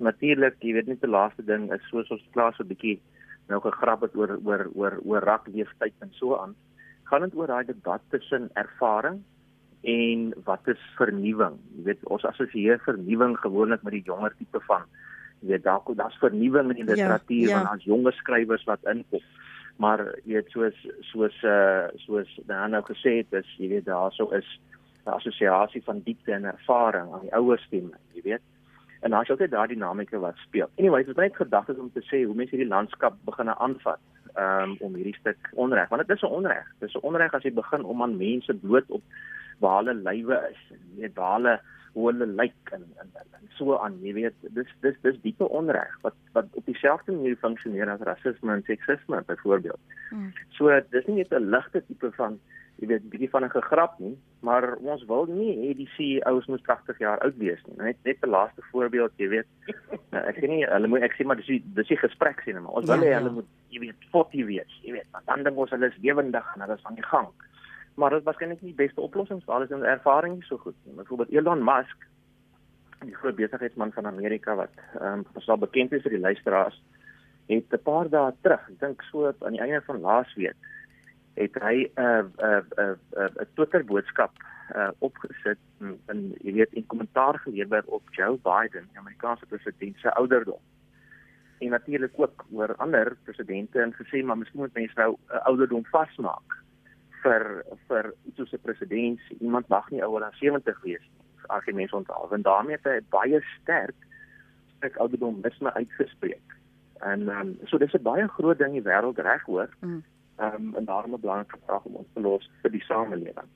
Natuurlik, 0.00 0.56
jy 0.64 0.72
weet 0.72 0.88
net 0.88 1.00
die 1.00 1.10
laaste 1.10 1.44
ding 1.44 1.68
is 1.72 1.84
soos 1.92 2.10
ons 2.10 2.24
klaar 2.32 2.56
so 2.56 2.64
'n 2.64 2.72
bietjie 2.72 2.98
nou 3.48 3.60
gegrap 3.60 4.00
het 4.06 4.16
oor 4.16 4.38
oor 4.44 4.66
oor 4.74 4.98
oor 5.04 5.22
rakleeftyd 5.22 5.94
en 6.00 6.12
so 6.18 6.36
aan 6.36 6.56
gaan 7.10 7.26
dit 7.26 7.34
oor 7.34 7.50
daai 7.50 7.66
debat 7.66 8.02
tussen 8.14 8.48
ervaring 8.54 9.20
en 9.82 10.32
wat 10.44 10.68
is 10.68 10.82
vernuwing. 10.96 11.56
Jy 11.76 11.84
weet 11.88 12.08
ons 12.14 12.26
assosieer 12.28 12.80
vernuwing 12.84 13.36
gewoonlik 13.40 13.82
met 13.82 13.96
die 13.96 14.06
jonger 14.06 14.34
tipe 14.38 14.60
van 14.68 14.84
jy 15.40 15.54
weet 15.54 15.64
dalk 15.64 15.88
daar's 15.96 16.18
vernuwing 16.20 16.68
in 16.70 16.82
die 16.82 16.84
ja, 16.84 16.92
literatuur 16.92 17.46
ja, 17.48 17.54
ja. 17.54 17.62
van 17.62 17.78
ons 17.78 17.86
jonger 17.88 18.16
skrywers 18.18 18.66
wat 18.68 18.84
inkom. 18.92 19.24
Maar 19.80 20.04
jy 20.28 20.36
weet 20.36 20.52
soos 20.52 20.82
soos 21.08 21.36
uh 21.48 21.88
soos 22.04 22.34
dan 22.50 22.76
nou 22.76 22.82
gesê 22.84 23.20
het, 23.22 23.32
is 23.40 23.56
jy 23.56 23.70
weet 23.74 23.88
daarso 23.88 24.28
is 24.36 24.48
'n 25.06 25.16
assosiasie 25.16 25.82
van 25.84 26.02
diepte 26.04 26.32
en 26.32 26.44
ervaring 26.44 27.12
aan 27.12 27.24
die 27.24 27.34
ouer 27.34 27.58
stemme, 27.58 27.96
jy 28.12 28.22
weet. 28.22 28.44
En 29.00 29.10
daar's 29.10 29.30
altyd 29.30 29.50
daardie 29.50 29.76
dinamika 29.76 30.18
wat 30.18 30.36
speel. 30.36 30.68
Anyway, 30.76 31.00
dit 31.04 31.16
is 31.16 31.16
net 31.16 31.36
gedagtes 31.36 31.78
om 31.78 31.90
te 31.92 32.04
sê 32.04 32.24
hoe 32.24 32.34
mense 32.34 32.52
hierdie 32.56 32.68
landskap 32.68 33.16
begin 33.24 33.48
aanvat 33.48 34.00
um, 34.36 34.76
om 34.80 34.94
hierdie 34.94 35.16
stuk 35.18 35.50
onreg 35.54 35.88
want 35.88 36.06
dit 36.06 36.16
is 36.16 36.22
'n 36.22 36.36
onreg. 36.38 36.66
Dit 36.78 36.88
is 36.88 36.94
'n 36.94 37.06
onreg 37.06 37.34
as 37.34 37.42
jy 37.42 37.52
begin 37.52 37.84
om 37.84 38.02
aan 38.02 38.16
mense 38.16 38.54
bloot 38.54 38.88
op 38.88 39.02
waar 39.58 39.84
hulle 39.84 39.94
lywe 39.94 40.38
is 40.50 40.62
en 40.70 40.80
weet 40.96 41.14
waar 41.14 41.34
hulle 41.34 41.60
hoe 41.92 42.06
hulle 42.10 42.26
lyk 42.26 42.70
en, 42.72 42.84
en, 43.02 43.10
en, 43.14 43.26
en 43.32 43.48
so 43.58 43.76
aan. 43.76 43.98
Jy 44.02 44.12
weet 44.14 44.34
dis 44.56 44.70
dis 44.80 44.96
dis 45.02 45.20
diepe 45.22 45.48
onreg 45.48 45.96
wat 46.02 46.14
wat 46.32 46.46
op 46.52 46.66
dieselfde 46.66 47.12
manier 47.12 47.36
funksioneer 47.36 47.90
as 47.90 48.06
rasisme 48.08 48.52
en 48.52 48.62
seksisme 48.66 49.22
byvoorbeeld. 49.26 49.80
Hmm. 50.10 50.32
So 50.58 50.80
dis 50.90 51.06
nie 51.06 51.16
net 51.22 51.34
'n 51.34 51.50
ligte 51.50 51.82
tipe 51.86 52.12
van 52.12 52.38
jy 52.80 52.88
weet 52.88 53.08
bietjie 53.12 53.28
van 53.30 53.44
'n 53.44 53.52
gegrap 53.52 53.98
nie, 53.98 54.16
maar 54.40 54.76
ons 54.76 55.04
wil 55.04 55.26
nie 55.28 55.52
hê 55.56 55.74
die 55.76 55.88
CEOs 55.96 56.46
moet 56.46 56.64
80 56.64 56.98
jaar 56.98 57.18
oud 57.20 57.36
wees 57.36 57.60
nie. 57.66 57.76
Net 57.76 57.96
net 58.04 58.22
'n 58.22 58.30
laaste 58.30 58.62
voorbeeld, 58.72 59.12
jy 59.16 59.28
weet. 59.28 59.48
Nou, 60.12 60.22
ek 60.26 60.36
sê 60.40 60.48
nie 60.48 60.64
hulle 60.66 60.88
moet 60.88 61.02
ek 61.02 61.14
sê 61.14 61.24
maar 61.24 61.36
dis 61.36 61.46
die 61.46 61.62
dis 61.74 61.88
die 61.88 62.00
gesprek 62.00 62.40
sien 62.40 62.62
maar 62.62 62.80
ons 62.80 62.88
ja, 62.88 62.94
wil 62.94 63.04
hê 63.04 63.10
ja. 63.10 63.18
hulle 63.18 63.30
moet 63.30 63.48
jy 63.68 63.80
weet 63.80 64.08
40 64.12 64.46
wees, 64.46 64.80
jy 64.82 64.92
weet. 64.92 65.08
Want 65.12 65.26
dan 65.26 65.44
dink 65.44 65.56
ons 65.56 65.70
hulle 65.70 65.86
is 65.86 66.00
lewendig 66.02 66.46
en 66.54 66.60
hulle 66.60 66.74
is 66.74 66.84
aan 66.84 66.94
die 66.94 67.10
gang. 67.12 67.28
Maar 67.96 68.10
dit 68.10 68.18
is 68.18 68.24
waarskynlik 68.24 68.62
nie 68.62 68.72
die 68.72 68.84
beste 68.86 69.00
oplossing 69.00 69.44
vir 69.44 69.54
alles 69.54 69.70
en 69.70 69.84
ervaring 69.84 70.34
nie 70.34 70.48
so 70.48 70.56
goed 70.56 70.76
nie. 70.84 70.94
Byvoorbeeld 70.94 71.30
Elon 71.36 71.64
Musk, 71.64 72.08
die 73.04 73.14
groot 73.14 73.36
besigheidsman 73.36 73.92
van 73.92 74.06
Amerika 74.06 74.56
wat 74.56 74.72
ehm 75.00 75.20
um, 75.20 75.44
sal 75.44 75.58
bekend 75.58 75.92
is 75.92 76.02
vir 76.02 76.16
die 76.16 76.26
luisteraars, 76.26 76.80
het 77.46 77.72
'n 77.72 77.82
paar 77.84 78.08
dae 78.08 78.32
terug, 78.40 78.68
ek 78.70 78.80
dink 78.80 79.02
so 79.02 79.26
aan 79.26 79.52
die 79.52 79.60
einde 79.60 79.82
van 79.84 80.00
laas 80.00 80.34
week 80.34 80.56
het 81.34 81.54
hy 81.62 81.90
'n 81.94 82.32
'n 82.38 82.64
'n 82.76 82.98
'n 83.16 83.46
Twitter 83.54 83.84
boodskap 83.84 84.32
uh 84.74 84.90
opgesit 84.98 85.58
en, 85.80 85.98
en 86.06 86.34
jy 86.40 86.52
weet 86.52 86.74
'n 86.74 86.86
kommentaar 86.86 87.38
gelewer 87.38 87.82
op 87.86 88.02
Joe 88.10 88.38
Biden, 88.38 88.88
die 88.90 88.98
Amerikaanse 88.98 89.46
president 89.46 89.96
se 89.98 90.12
ouderdom. 90.14 90.60
En 91.58 91.68
natuurlik 91.68 92.12
ook 92.16 92.44
oor 92.52 92.76
ander 92.76 93.16
presidente 93.24 93.80
en 93.80 93.94
gesê 93.94 94.24
maar 94.24 94.38
miskien 94.38 94.60
moet 94.60 94.74
mense 94.74 94.94
nou 94.96 95.16
'n 95.28 95.36
ouderdom 95.36 95.84
vasmaak 95.84 96.62
vir 97.22 97.64
vir 97.88 98.14
soos 98.36 98.52
'n 98.52 98.62
president. 98.62 99.20
Iemand 99.40 99.68
mag 99.68 99.90
nie 99.90 100.04
ouer 100.04 100.24
as 100.24 100.38
70 100.38 100.80
wees 100.82 101.00
nie. 101.00 101.20
As 101.46 101.64
jy 101.64 101.72
mense 101.72 101.96
onthou, 101.96 102.34
en 102.34 102.42
daarmee 102.42 102.76
het 102.76 102.84
hy 102.84 103.00
baie 103.10 103.44
sterk 103.60 103.96
ek 104.80 104.96
ouderdom 104.96 105.40
misme 105.42 105.74
uitgespreek. 105.74 106.56
En 107.00 107.28
um, 107.28 107.58
so 107.64 107.78
dis 107.78 107.94
'n 107.94 108.02
baie 108.02 108.28
groot 108.28 108.58
ding 108.58 108.74
in 108.74 108.82
die 108.82 108.90
wêreld 108.90 109.18
reg 109.18 109.42
hoor. 109.42 109.68
Mm 109.80 110.02
um, 110.40 110.84
daarom 110.84 111.14
'n 111.14 111.20
belangrike 111.20 111.58
vraag 111.66 111.84
om 111.84 111.94
ons 111.94 112.08
te 112.14 112.20
los 112.20 112.50
vir 112.62 112.70
die 112.70 112.84
samelewing. 112.84 113.48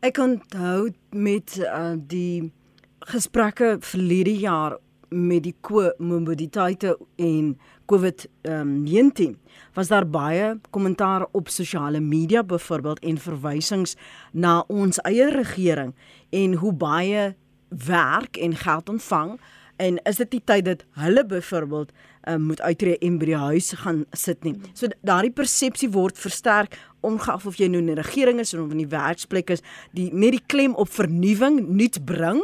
Ek 0.00 0.18
onthou 0.18 0.92
met 1.10 1.56
uh, 1.60 1.92
die 1.96 2.52
gesprekke 2.98 3.76
verlede 3.80 4.36
jaar 4.38 4.78
met 5.08 5.42
die 5.42 5.54
komorbiditeite 5.60 6.98
en 7.16 7.58
COVID-19 7.92 9.28
um, 9.28 9.38
was 9.74 9.88
daar 9.88 10.06
baie 10.08 10.60
kommentaar 10.70 11.26
op 11.30 11.48
sosiale 11.48 12.00
media 12.00 12.42
byvoorbeeld 12.44 12.98
en 12.98 13.18
verwysings 13.18 13.96
na 14.32 14.64
ons 14.66 15.00
eie 15.04 15.30
regering 15.30 15.94
en 16.30 16.54
hoe 16.54 16.72
baie 16.72 17.34
werk 17.68 18.36
en 18.36 18.56
geld 18.56 18.88
ontvang 18.88 19.36
en 19.76 19.98
is 20.02 20.16
dit 20.16 20.30
die 20.30 20.42
tyd 20.44 20.64
dat 20.64 20.84
hulle 20.98 21.26
byvoorbeeld 21.26 21.92
um, 22.28 22.48
moet 22.50 22.60
uitreë 22.60 22.98
en 23.04 23.18
by 23.20 23.30
die 23.30 23.40
huis 23.46 23.72
gaan 23.82 24.04
sit 24.16 24.44
nie. 24.44 24.54
So 24.76 24.90
daardie 25.06 25.32
persepsie 25.34 25.90
word 25.94 26.18
versterk 26.20 26.78
ongeag 27.04 27.46
of 27.48 27.58
jy 27.60 27.68
nou 27.68 27.82
in 27.82 27.90
die 27.92 27.98
regering 28.00 28.40
is 28.40 28.54
of 28.54 28.72
in 28.72 28.80
die 28.80 28.90
werksplek 28.90 29.52
is, 29.52 29.64
die 29.96 30.10
net 30.12 30.38
die 30.38 30.44
klem 30.46 30.76
op 30.80 30.92
vernuwing 30.92 31.60
nuut 31.68 32.00
bring. 32.06 32.42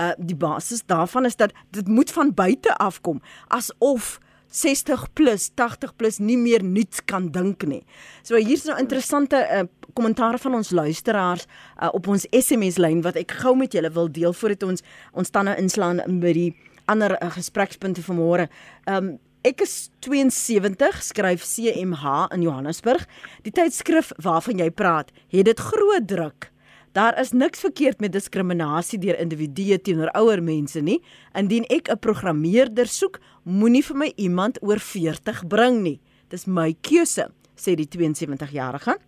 Uh 0.00 0.12
die 0.18 0.36
basis 0.36 0.84
daarvan 0.88 1.28
is 1.28 1.36
dat 1.36 1.52
dit 1.70 1.88
moet 1.88 2.10
van 2.12 2.34
buite 2.34 2.76
afkom 2.80 3.20
asof 3.52 4.18
60 4.52 5.06
plus 5.16 5.50
80 5.56 5.96
plus 5.96 6.18
nie 6.20 6.36
meer 6.36 6.64
nuuts 6.64 7.00
kan 7.08 7.30
dink 7.32 7.64
nie. 7.64 7.80
So 8.22 8.36
hier's 8.36 8.66
nou 8.68 8.76
interessante 8.80 9.40
uh, 9.40 9.64
kommentare 9.96 10.38
van 10.38 10.58
ons 10.60 10.72
luisteraars 10.76 11.46
uh, 11.46 11.88
op 11.92 12.10
ons 12.12 12.26
SMS 12.28 12.78
lyn 12.80 13.00
wat 13.04 13.16
ek 13.20 13.32
gou 13.42 13.54
met 13.56 13.72
julle 13.72 13.90
wil 13.92 14.12
deel 14.12 14.36
voordat 14.36 14.68
ons 14.68 14.84
ons 15.16 15.34
nou 15.40 15.56
inslaan 15.56 16.04
by 16.20 16.34
die 16.36 16.50
ander 16.92 17.16
uh, 17.18 17.30
gesprekspunte 17.34 18.04
vanmôre. 18.04 18.48
Um 18.86 19.16
ek 19.42 19.64
is 19.64 19.90
72, 20.06 21.00
skryf 21.02 21.42
CMH 21.42 22.28
in 22.36 22.44
Johannesburg. 22.44 23.08
Die 23.42 23.50
tydskrif 23.50 24.12
waarvan 24.22 24.62
jy 24.62 24.68
praat, 24.70 25.10
het 25.34 25.48
dit 25.50 25.58
groot 25.58 26.06
druk 26.06 26.52
Daar 26.92 27.20
is 27.20 27.32
niks 27.32 27.60
verkeerd 27.60 28.00
met 28.00 28.12
diskriminasie 28.12 28.98
deur 29.00 29.16
individue 29.18 29.78
teenoor 29.80 30.10
ouer 30.18 30.42
mense 30.44 30.80
nie. 30.80 30.98
Indien 31.32 31.64
ek 31.72 31.88
'n 31.88 31.98
programmeerder 31.98 32.86
soek, 32.86 33.20
moenie 33.42 33.84
vir 33.84 33.96
my 33.96 34.12
iemand 34.16 34.58
oor 34.62 34.78
40 34.78 35.46
bring 35.48 35.82
nie. 35.82 36.00
Dis 36.28 36.46
my 36.46 36.76
keuse, 36.80 37.32
sê 37.56 37.74
die 37.74 37.88
72-jarige. 37.88 38.98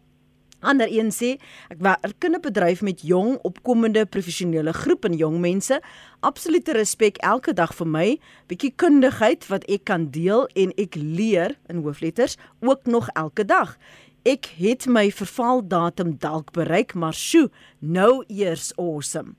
Ander 0.65 0.89
een 0.89 1.11
sê 1.13 1.35
ek 1.69 1.81
werk 1.85 2.25
in 2.25 2.35
'n 2.35 2.41
bedryf 2.41 2.83
met 2.83 3.03
jong 3.03 3.37
opkomende 3.45 4.07
professionele 4.07 4.73
groep 4.73 5.05
en 5.05 5.15
jong 5.15 5.39
mense. 5.41 5.81
Absolute 6.21 6.73
respek 6.73 7.17
elke 7.19 7.53
dag 7.53 7.75
vir 7.75 7.87
my, 7.87 8.19
bietjie 8.49 8.73
kundigheid 8.77 9.47
wat 9.49 9.65
ek 9.69 9.85
kan 9.85 10.11
deel 10.11 10.49
en 10.55 10.73
ek 10.77 10.95
leer 10.95 11.57
in 11.69 11.83
hoofletters 11.83 12.37
ook 12.61 12.87
nog 12.87 13.09
elke 13.13 13.45
dag. 13.45 13.77
Ek 14.25 14.47
het 14.57 14.87
my 14.87 15.11
vervaldatum 15.13 16.17
dalk 16.19 16.53
bereik, 16.53 16.95
maar 16.95 17.13
sjoe, 17.13 17.51
nou 17.79 18.25
eers 18.29 18.73
awesome. 18.77 19.37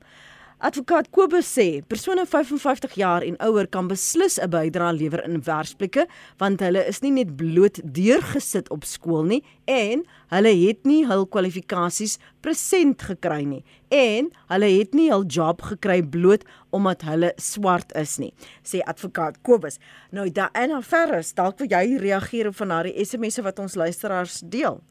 Advokaat 0.65 1.11
Kobus 1.13 1.45
sê 1.45 1.83
persone 1.85 2.23
55 2.25 2.95
jaar 2.97 3.21
en 3.21 3.35
ouer 3.45 3.67
kan 3.69 3.85
beslis 3.85 4.39
'n 4.41 4.49
bydrae 4.49 4.93
lewer 4.97 5.21
in 5.27 5.43
werksplekke 5.45 6.07
want 6.41 6.59
hulle 6.65 6.81
is 6.89 7.01
nie 7.03 7.11
net 7.11 7.35
bloot 7.37 7.77
deurgesit 7.97 8.71
op 8.73 8.83
skool 8.83 9.27
nie 9.29 9.43
en 9.69 10.01
hulle 10.33 10.53
het 10.65 10.81
nie 10.89 11.05
hul 11.05 11.27
kwalifikasies 11.27 12.17
present 12.41 12.97
gekry 13.01 13.43
nie 13.45 13.63
en 13.91 14.31
hulle 14.49 14.69
het 14.79 14.95
nie 14.97 15.11
hul 15.11 15.25
job 15.29 15.61
gekry 15.61 16.01
bloot 16.01 16.41
omdat 16.71 17.05
hulle 17.05 17.29
swart 17.37 17.93
is 17.93 18.17
nie 18.17 18.33
sê 18.63 18.81
advokaat 18.81 19.37
Kobus. 19.43 19.77
Nou 20.11 20.29
Diana 20.29 20.81
Ferris, 20.81 21.33
dalk 21.33 21.59
wil 21.59 21.69
jy 21.69 21.99
reageer 22.01 22.47
op 22.47 22.55
van 22.55 22.69
haar 22.69 22.89
SMS'e 22.89 23.43
wat 23.43 23.59
ons 23.59 23.75
luisteraars 23.75 24.41
deel. 24.41 24.81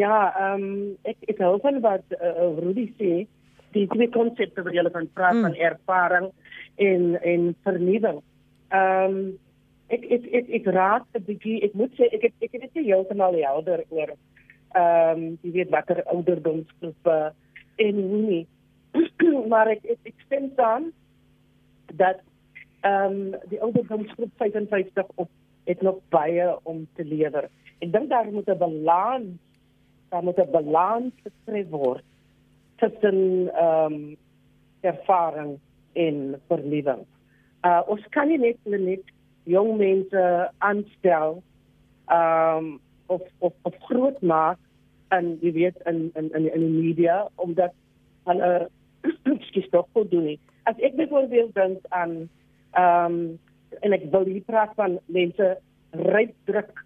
ja, 0.02 0.34
ehm 0.36 0.62
um, 0.62 0.98
ek 1.08 1.18
ek 1.30 1.40
hou 1.40 1.56
van 1.64 1.80
wat 1.80 2.04
uh, 2.20 2.52
Rudy 2.60 2.92
sê 3.00 3.28
die 3.76 3.88
twee 3.92 4.10
konsepte 4.14 4.64
wat 4.66 4.76
jy 4.76 4.84
van 4.92 5.10
praat 5.18 5.38
mm. 5.38 5.48
van 5.48 5.58
ervaring 5.70 6.30
en 6.76 7.04
en 7.22 7.50
vernuwing. 7.68 8.22
Ehm 8.74 9.18
um, 9.18 9.34
ek 9.94 10.06
ek 10.16 10.24
ek 10.40 10.48
ek 10.60 10.68
raak 10.74 11.06
'n 11.14 11.26
bietjie 11.28 11.62
ek 11.68 11.74
moet 11.78 11.94
sê 11.98 12.10
ek 12.10 12.24
het, 12.28 12.36
ek 12.42 12.56
het 12.58 12.62
dit 12.66 12.86
heeltemal 12.90 13.38
helder 13.38 13.84
oor 13.90 14.14
ehm 14.76 15.20
um, 15.24 15.26
jy 15.44 15.52
weet 15.60 15.74
watter 15.76 16.04
ouderdomsgroepe 16.04 17.18
en 17.88 17.96
hoe 17.96 18.22
nie. 18.30 18.46
maar 19.52 19.70
ek 19.76 19.86
ek, 19.86 20.00
ek 20.12 20.26
stem 20.26 20.50
dan 20.56 20.92
dat 21.94 22.24
ehm 22.82 23.20
um, 23.20 23.36
die 23.52 23.62
ouderdomsgroep 23.62 24.32
55 24.42 25.12
op 25.16 25.30
het 25.66 25.82
nog 25.82 25.98
baie 26.14 26.50
om 26.64 26.88
te 26.96 27.04
lewer. 27.04 27.50
Ek 27.82 27.92
dink 27.92 28.10
daar 28.10 28.32
moet 28.32 28.50
'n 28.50 28.58
balans 28.58 29.38
daar 30.10 30.24
moet 30.24 30.38
'n 30.40 30.52
balans 30.52 31.14
getref 31.24 31.70
word 31.70 32.06
tussen 32.82 33.50
ehm 33.54 33.94
um, 33.94 34.18
ervaring 34.82 35.60
en 35.94 36.42
vernuwing. 36.48 37.06
Uh 37.66 37.82
ons 37.88 38.04
kan 38.14 38.28
nie 38.30 38.38
net 38.38 38.58
net 38.64 39.06
jong 39.44 39.78
mense 39.78 40.24
aanstel 40.58 41.42
ehm 42.06 42.58
um, 42.58 42.80
of 43.08 43.22
of 43.40 43.54
of 43.62 43.74
groot 43.90 44.22
maak 44.22 44.60
en 45.14 45.36
jy 45.42 45.52
weet 45.54 45.78
in 45.86 46.10
in 46.14 46.30
in 46.34 46.50
in 46.54 46.62
die 46.66 46.76
media 46.82 47.28
omdat 47.36 47.74
hulle 48.26 48.70
skiet 49.48 49.72
tog 49.72 49.88
goed 49.94 50.12
doen. 50.12 50.26
Nie. 50.26 50.40
As 50.64 50.78
ek 50.82 50.98
byvoorbeeld 50.98 51.54
dink 51.56 51.86
aan 51.90 52.16
ehm 52.74 53.06
um, 53.06 53.40
en 53.84 53.92
ek 53.92 54.08
wil 54.12 54.26
hier 54.30 54.44
praat 54.48 54.72
van 54.80 55.00
mense 55.12 55.56
ryp 55.92 56.36
druk 56.50 56.86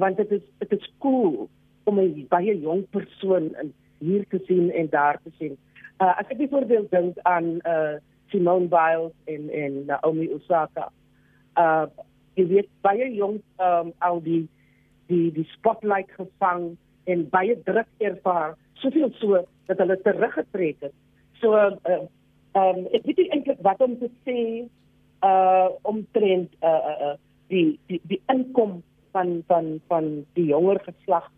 want 0.00 0.16
dit 0.16 0.30
is 0.38 0.44
dit 0.58 0.72
is 0.72 0.92
cool 0.98 1.48
om 1.84 2.00
'n 2.00 2.26
baie 2.28 2.54
jong 2.60 2.86
persoon 2.90 3.52
in 3.60 3.74
hier 4.02 4.24
te 4.30 4.40
sien 4.46 4.70
en 4.70 4.88
daar 4.90 5.20
te 5.22 5.30
sien. 5.38 5.56
Uh 6.02 6.12
as 6.18 6.30
ek 6.30 6.40
byvoorbeeld 6.40 6.90
dink 6.90 7.20
aan 7.28 7.58
uh 7.68 7.98
Simone 8.32 8.68
Biles 8.72 9.12
en 9.24 9.50
en 9.50 9.84
Naomi 9.86 10.28
Osaka. 10.34 10.88
Uh 11.56 11.86
jy 12.34 12.46
weet 12.48 12.70
baie 12.86 13.10
jong 13.14 13.40
um 13.60 13.92
al 14.00 14.22
die 14.24 14.46
die 15.12 15.28
die 15.36 15.48
spotlight 15.52 16.10
gevang 16.16 16.72
en 17.04 17.26
baie 17.30 17.56
druk 17.66 17.88
ervaar, 17.98 18.54
soveel 18.80 19.10
so 19.20 19.42
dat 19.68 19.82
hulle 19.82 19.98
teruggetrek 20.02 20.86
het. 20.88 20.94
So 21.42 21.58
uh 21.58 22.00
um 22.58 22.86
ek 22.92 23.04
weet 23.08 23.26
eintlik 23.28 23.60
wat 23.66 23.84
om 23.84 23.98
te 24.00 24.10
sê 24.24 24.38
uh 25.22 25.68
omtrent 25.82 26.56
uh 26.62 26.80
uh, 26.92 26.96
uh 27.10 27.14
die 27.52 27.78
die 27.86 28.00
die 28.08 28.20
inkom 28.32 28.80
van 29.12 29.42
van 29.46 29.78
van 29.88 30.24
die 30.38 30.48
jonger 30.50 30.80
geslag 30.88 31.28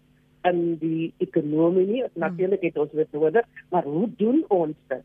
in 0.51 0.77
die 0.79 1.13
ekonomie 1.25 1.87
nie. 1.87 2.03
Hmm. 2.03 2.21
Natuurlik 2.27 2.63
het 2.69 2.79
ons 2.79 2.93
dit 2.93 3.13
nodig, 3.13 3.47
maar 3.71 3.85
hoe 3.85 4.09
doen 4.17 4.45
ons 4.49 4.77
dit? 4.93 5.05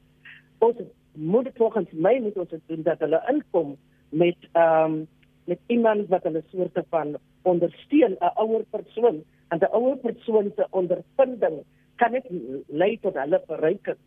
Ons 0.60 0.82
moet 1.14 1.48
volgens 1.56 1.92
my 1.92 2.20
moet 2.24 2.38
ons 2.38 2.50
dit 2.50 2.62
doen 2.68 2.84
dat 2.84 3.00
hulle 3.00 3.24
inkom 3.32 3.78
met 4.10 4.52
ehm 4.54 5.00
um, 5.00 5.08
met 5.50 5.60
iemand 5.74 6.08
wat 6.14 6.24
hulle 6.24 6.44
soorte 6.52 6.84
van 6.94 7.16
ondersteun, 7.42 8.14
'n 8.22 8.34
ouer 8.38 8.64
persoon, 8.70 9.24
en 9.50 9.58
'n 9.60 9.74
ouer 9.74 9.98
persoon 9.98 10.52
se 10.56 10.68
ondervinding 10.70 11.64
kan 11.96 12.12
net 12.12 12.26
lei 12.68 13.00
tot 13.02 13.14
hulle 13.14 13.42
verryking. 13.48 13.98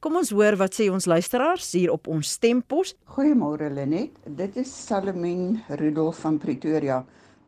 Kom 0.00 0.16
ons 0.16 0.30
hoor 0.30 0.56
wat 0.56 0.74
sê 0.74 0.88
ons 0.90 1.06
luisteraars 1.06 1.72
hier 1.72 1.92
op 1.92 2.06
ons 2.06 2.32
stempos. 2.38 2.94
Goeiemôre 3.04 3.70
Lenet, 3.70 4.10
dit 4.24 4.56
is 4.56 4.86
Salomien 4.86 5.60
Rudolf 5.68 6.20
van 6.24 6.38
Pretoria. 6.38 7.04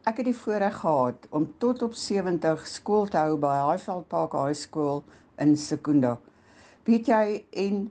Ek 0.09 0.17
het 0.17 0.31
die 0.31 0.37
voorreg 0.37 0.79
gehad 0.81 1.27
om 1.29 1.45
tot 1.61 1.83
op 1.85 1.93
70 1.93 2.63
skool 2.67 3.09
te 3.13 3.19
hou 3.21 3.35
by 3.37 3.53
Highveld 3.67 4.07
Park 4.09 4.33
High 4.33 4.57
School 4.57 5.03
in 5.37 5.51
Sekunda. 5.61 6.15
Weet 6.89 7.11
jy 7.13 7.43
en 7.61 7.83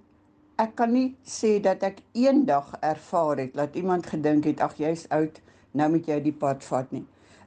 ek 0.57 0.73
kan 0.79 0.89
nie 0.89 1.11
sê 1.21 1.59
dat 1.61 1.85
ek 1.85 1.99
eendag 2.17 2.71
ervaar 2.81 3.43
het 3.43 3.53
dat 3.59 3.77
iemand 3.77 4.09
gedink 4.09 4.49
het 4.49 4.63
ag 4.65 4.73
jy's 4.81 5.05
oud, 5.13 5.37
nou 5.77 5.91
moet 5.93 6.09
jy 6.09 6.17
die 6.25 6.33
pad 6.33 6.65
vat 6.65 6.89
nie. 6.97 7.03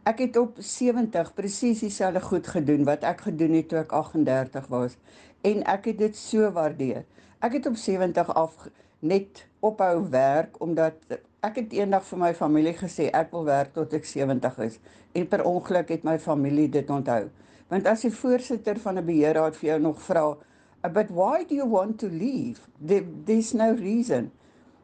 Ek 0.07 0.23
het 0.23 0.39
op 0.39 0.63
70 0.63 1.35
presies 1.35 1.83
dieselfde 1.83 2.23
goed 2.23 2.47
gedoen 2.55 2.87
wat 2.87 3.03
ek 3.03 3.27
gedoen 3.27 3.59
het 3.59 3.69
toe 3.73 3.83
ek 3.83 3.99
38 3.99 4.71
was 4.71 4.95
en 5.43 5.67
ek 5.75 5.91
het 5.91 5.99
dit 6.05 6.23
so 6.23 6.55
waardeer. 6.55 7.03
Ek 7.43 7.59
het 7.59 7.67
op 7.67 7.83
70 7.83 8.31
af 8.39 8.71
net 9.03 9.43
ophou 9.59 10.07
werk 10.15 10.63
omdat 10.63 11.19
ek 11.43 11.57
het 11.59 11.73
eendag 11.75 12.05
vir 12.07 12.21
my 12.23 12.31
familie 12.39 12.73
gesê 12.79 13.09
ek 13.19 13.33
wil 13.35 13.49
werk 13.49 13.73
tot 13.75 13.95
ek 13.99 14.05
70 14.07 14.59
is 14.63 14.77
en 15.19 15.25
per 15.27 15.43
ongeluk 15.49 15.89
het 15.91 16.05
my 16.07 16.15
familie 16.23 16.69
dit 16.71 16.91
onthou. 16.91 17.25
Want 17.73 17.89
as 17.91 18.05
die 18.07 18.13
voorsitter 18.15 18.79
van 18.79 18.99
'n 18.99 19.07
beheerraad 19.07 19.57
vir 19.57 19.69
jou 19.71 19.79
nog 19.81 19.99
vra, 20.03 20.37
"But 20.83 21.11
why 21.11 21.45
do 21.45 21.55
you 21.55 21.69
want 21.69 21.99
to 21.99 22.07
leave? 22.07 22.61
There, 22.87 23.05
there's 23.25 23.53
no 23.55 23.75
reason." 23.75 24.31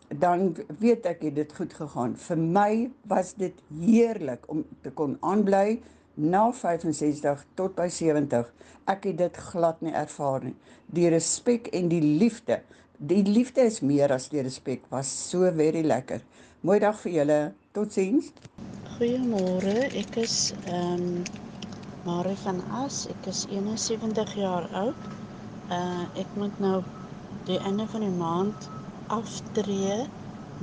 Dan 0.08 0.56
weet 0.78 1.06
ek 1.06 1.22
het 1.22 1.34
dit 1.34 1.52
goed 1.52 1.72
gegaan. 1.72 2.16
Vir 2.16 2.38
my 2.38 2.90
was 3.06 3.34
dit 3.34 3.54
heerlik 3.80 4.42
om 4.46 4.64
te 4.82 4.90
kon 4.90 5.16
aanbly 5.20 5.80
na 6.14 6.52
65 6.52 7.44
tot 7.54 7.74
by 7.74 7.88
70. 7.88 8.52
Ek 8.86 9.04
het 9.04 9.18
dit 9.18 9.36
glad 9.36 9.80
nie 9.80 9.92
ervaar 9.92 10.44
nie. 10.44 10.56
Die 10.86 11.08
respek 11.08 11.66
en 11.66 11.88
die 11.88 12.18
liefde. 12.18 12.62
Die 12.96 13.22
liefde 13.22 13.60
is 13.60 13.80
meer 13.80 14.12
as 14.12 14.28
die 14.28 14.40
respek. 14.40 14.80
Was 14.88 15.30
so 15.30 15.52
very 15.52 15.82
lekker. 15.82 16.20
Mooi 16.66 16.80
dag 16.82 16.96
vir 16.98 17.12
julle. 17.14 17.34
Totsiens. 17.70 18.32
Goeiemôre. 18.96 19.74
Ek 20.00 20.16
is 20.18 20.32
ehm 20.66 21.04
um, 21.04 21.20
Marie 22.02 22.34
van 22.42 22.58
As. 22.80 22.96
Ek 23.12 23.28
is 23.30 23.44
71 23.46 24.32
jaar 24.40 24.66
oud. 24.80 25.04
Uh 25.76 26.02
ek 26.18 26.32
moet 26.34 26.58
nou 26.64 26.80
die 27.46 27.60
einde 27.62 27.86
van 27.92 28.02
die 28.02 28.16
maand 28.24 28.66
aftree 29.06 30.00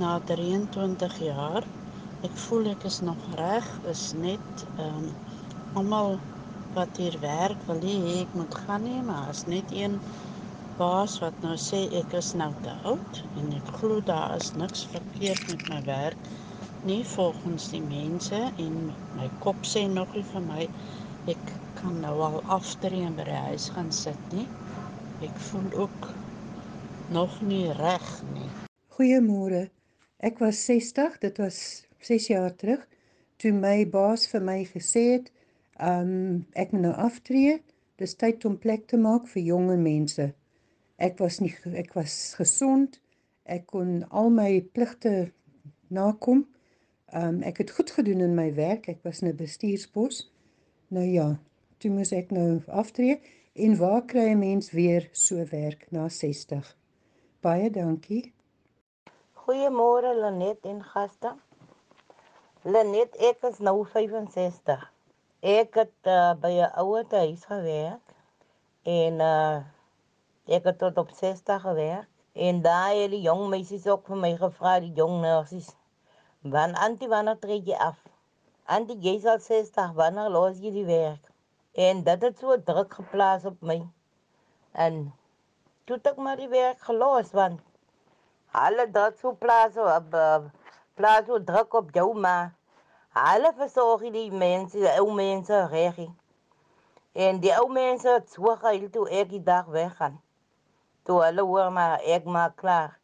na 0.02 0.18
23 0.28 1.16
jaar. 1.30 1.64
Ek 2.28 2.36
voel 2.44 2.68
ek 2.74 2.84
is 2.92 3.00
nog 3.08 3.24
reg. 3.40 3.72
Is 3.94 4.10
net 4.20 4.66
ehm 4.76 5.00
um, 5.00 5.10
almal 5.80 6.18
wat 6.76 7.00
hier 7.00 7.16
werk 7.24 7.64
wil 7.70 7.80
hê 7.88 7.96
ek 8.20 8.36
moet 8.36 8.60
gaan 8.66 8.84
nie, 8.84 9.00
maar 9.00 9.32
as 9.32 9.46
net 9.48 9.72
een 9.72 9.96
baas 10.78 11.18
wat 11.24 11.36
nou 11.42 11.56
sê 11.66 11.84
ek 12.00 12.16
is 12.20 12.32
nou 12.40 12.52
te 12.62 12.74
oud 12.92 13.22
en 13.42 13.52
ek 13.60 13.74
glo 13.78 14.00
daar 14.12 14.36
is 14.36 14.52
niks 14.60 14.86
verkeerd 14.94 15.46
met 15.52 15.68
my 15.72 15.82
werk 15.90 16.32
nie 16.86 17.02
volgens 17.16 17.70
die 17.72 17.82
mense 17.82 18.42
en 18.66 18.74
my 19.18 19.30
kop 19.44 19.64
sê 19.66 19.86
nog 19.90 20.12
nie 20.14 20.26
vir 20.32 20.44
my 20.48 20.66
ek 21.32 21.54
kan 21.76 22.00
nou 22.00 22.14
al 22.24 22.38
aftree 22.56 23.04
en 23.04 23.16
by 23.18 23.24
die 23.28 23.40
huis 23.48 23.68
gaan 23.74 23.90
sit 23.94 24.32
nie. 24.34 24.46
Ek 25.26 25.34
voel 25.48 25.66
ook 25.84 26.08
nog 27.14 27.40
nie 27.46 27.66
reg 27.78 28.06
nie. 28.32 28.48
Goeiemôre. 28.96 29.66
Ek 30.24 30.40
was 30.40 30.62
60, 30.64 31.18
dit 31.22 31.40
was 31.42 31.58
6 32.06 32.30
jaar 32.32 32.54
terug 32.56 32.86
toe 33.42 33.52
my 33.52 33.84
baas 33.92 34.24
vir 34.30 34.40
my 34.40 34.60
gesê 34.70 35.04
het, 35.12 35.32
"Um 35.80 36.46
ek 36.54 36.72
moet 36.72 36.82
nou 36.88 36.94
aftree. 36.94 37.62
Dis 37.98 38.14
tyd 38.14 38.44
om 38.44 38.58
plek 38.58 38.86
te 38.86 38.96
maak 38.96 39.26
vir 39.28 39.42
jonger 39.42 39.78
mense." 39.78 40.32
Ek 40.96 41.18
was 41.18 41.40
nie 41.40 41.54
ek 41.74 41.94
was 41.94 42.34
gesond. 42.34 43.00
Ek 43.44 43.66
kon 43.66 44.02
al 44.10 44.30
my 44.30 44.60
pligte 44.72 45.32
nakom. 45.88 46.46
Um, 47.14 47.42
ek 47.42 47.58
het 47.58 47.70
goed 47.70 47.90
gedoen 47.90 48.20
in 48.20 48.34
my 48.34 48.54
werk. 48.54 48.88
Ek 48.88 49.02
was 49.02 49.22
'n 49.22 49.36
bestuurspos. 49.36 50.32
Nou 50.88 51.04
ja, 51.04 51.38
toe 51.78 51.90
moes 51.90 52.12
ek 52.12 52.30
nou 52.30 52.62
aftree 52.66 53.20
En 53.56 53.76
waar 53.76 54.02
kry 54.04 54.30
'n 54.30 54.38
mens 54.38 54.70
weer 54.70 55.08
so 55.12 55.44
werk 55.44 55.90
na 55.90 56.08
60? 56.08 56.76
Baie 57.40 57.70
dankie. 57.70 58.34
Goeiemôre 59.32 60.12
Lenet 60.14 60.58
en 60.60 60.82
gaste. 60.84 61.36
Lenet, 62.62 63.16
ek 63.16 63.42
is 63.50 63.58
nou 63.58 63.86
65. 63.86 64.92
Ek 65.40 65.74
het 65.74 66.00
uh, 66.02 66.34
by 66.40 66.52
'n 66.52 66.72
ouer 66.82 67.06
huis 67.10 67.44
gewerk 67.44 68.06
en 68.82 69.14
uh, 69.20 69.64
ek 70.46 70.64
het 70.70 70.78
tot 70.78 70.98
op 70.98 71.10
60 71.10 71.60
gewerk. 71.62 72.08
En 72.32 72.62
daar 72.62 72.94
het 72.94 73.10
die 73.10 73.20
jong 73.20 73.48
meisies 73.48 73.86
ook 73.86 74.06
vir 74.06 74.16
my 74.16 74.32
gevra, 74.36 74.78
die 74.80 74.92
jong 74.92 75.20
nurses. 75.20 75.70
Wan 76.40 76.74
antie 76.74 77.08
wanneer 77.08 77.38
trek 77.40 77.64
jy 77.66 77.78
af? 77.80 77.96
Antie 78.64 78.98
jy 79.00 79.14
sal 79.20 79.40
60, 79.40 79.94
wanneer 79.96 80.28
los 80.30 80.60
jy 80.60 80.70
die 80.74 80.84
werk? 80.84 81.32
En 81.72 82.02
dit 82.04 82.22
het 82.22 82.38
so 82.38 82.58
druk 82.62 82.92
geplaas 82.94 83.44
op 83.48 83.56
my. 83.60 83.78
En 84.72 85.00
toe 85.84 85.96
het 85.96 86.12
ek 86.12 86.20
maar 86.20 86.36
die 86.36 86.50
werk 86.52 86.84
gelos 86.84 87.32
want 87.32 87.60
hulle 88.56 88.86
dat 88.92 89.18
so 89.18 89.32
plaas 89.32 89.76
op 89.80 90.14
uh, 90.14 90.44
plaas 90.96 91.26
so 91.26 91.40
druk 91.44 91.74
op 91.80 91.90
jou 91.94 92.06
maar 92.20 92.52
hulle 93.16 93.52
versorg 93.56 94.04
die 94.12 94.30
mense, 94.30 94.76
die 94.76 94.92
ou 95.00 95.08
mense 95.14 95.64
regie. 95.72 96.10
En 97.16 97.40
die 97.40 97.52
ou 97.56 97.66
mense 97.72 98.08
het 98.08 98.28
so 98.32 98.56
gehuil 98.60 98.90
toe 98.92 99.08
ek 99.08 99.32
die 99.32 99.42
dag 99.42 99.72
weggaan. 99.72 100.20
Toe 101.06 101.20
hulle 101.22 101.42
hoor 101.46 101.70
maar 101.70 102.00
ek 102.02 102.24
maak 102.26 102.56
klaar. 102.58 102.96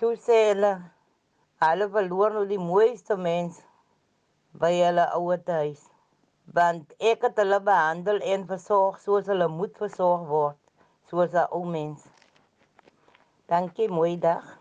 Toe 0.00 0.14
sê 0.16 0.38
hulle 0.50 0.72
hulle 1.62 1.88
verloor 1.96 2.32
nou 2.36 2.46
die 2.48 2.60
mooiste 2.60 3.16
mens 3.20 3.58
by 4.62 4.70
hulle 4.78 5.04
ouer 5.18 5.42
huis. 5.46 5.82
Want 6.56 6.96
ek 6.98 7.28
het 7.28 7.36
hulle 7.42 7.60
behandel 7.60 8.24
en 8.34 8.48
versorg 8.48 8.96
soos 9.04 9.28
hulle 9.28 9.50
moet 9.52 9.76
versorg 9.84 10.24
word, 10.32 10.58
soos 11.10 11.36
'n 11.36 11.46
ou 11.52 11.64
mens. 11.76 12.08
Dankie, 13.52 13.88
mooi 13.88 14.16
dag. 14.16 14.58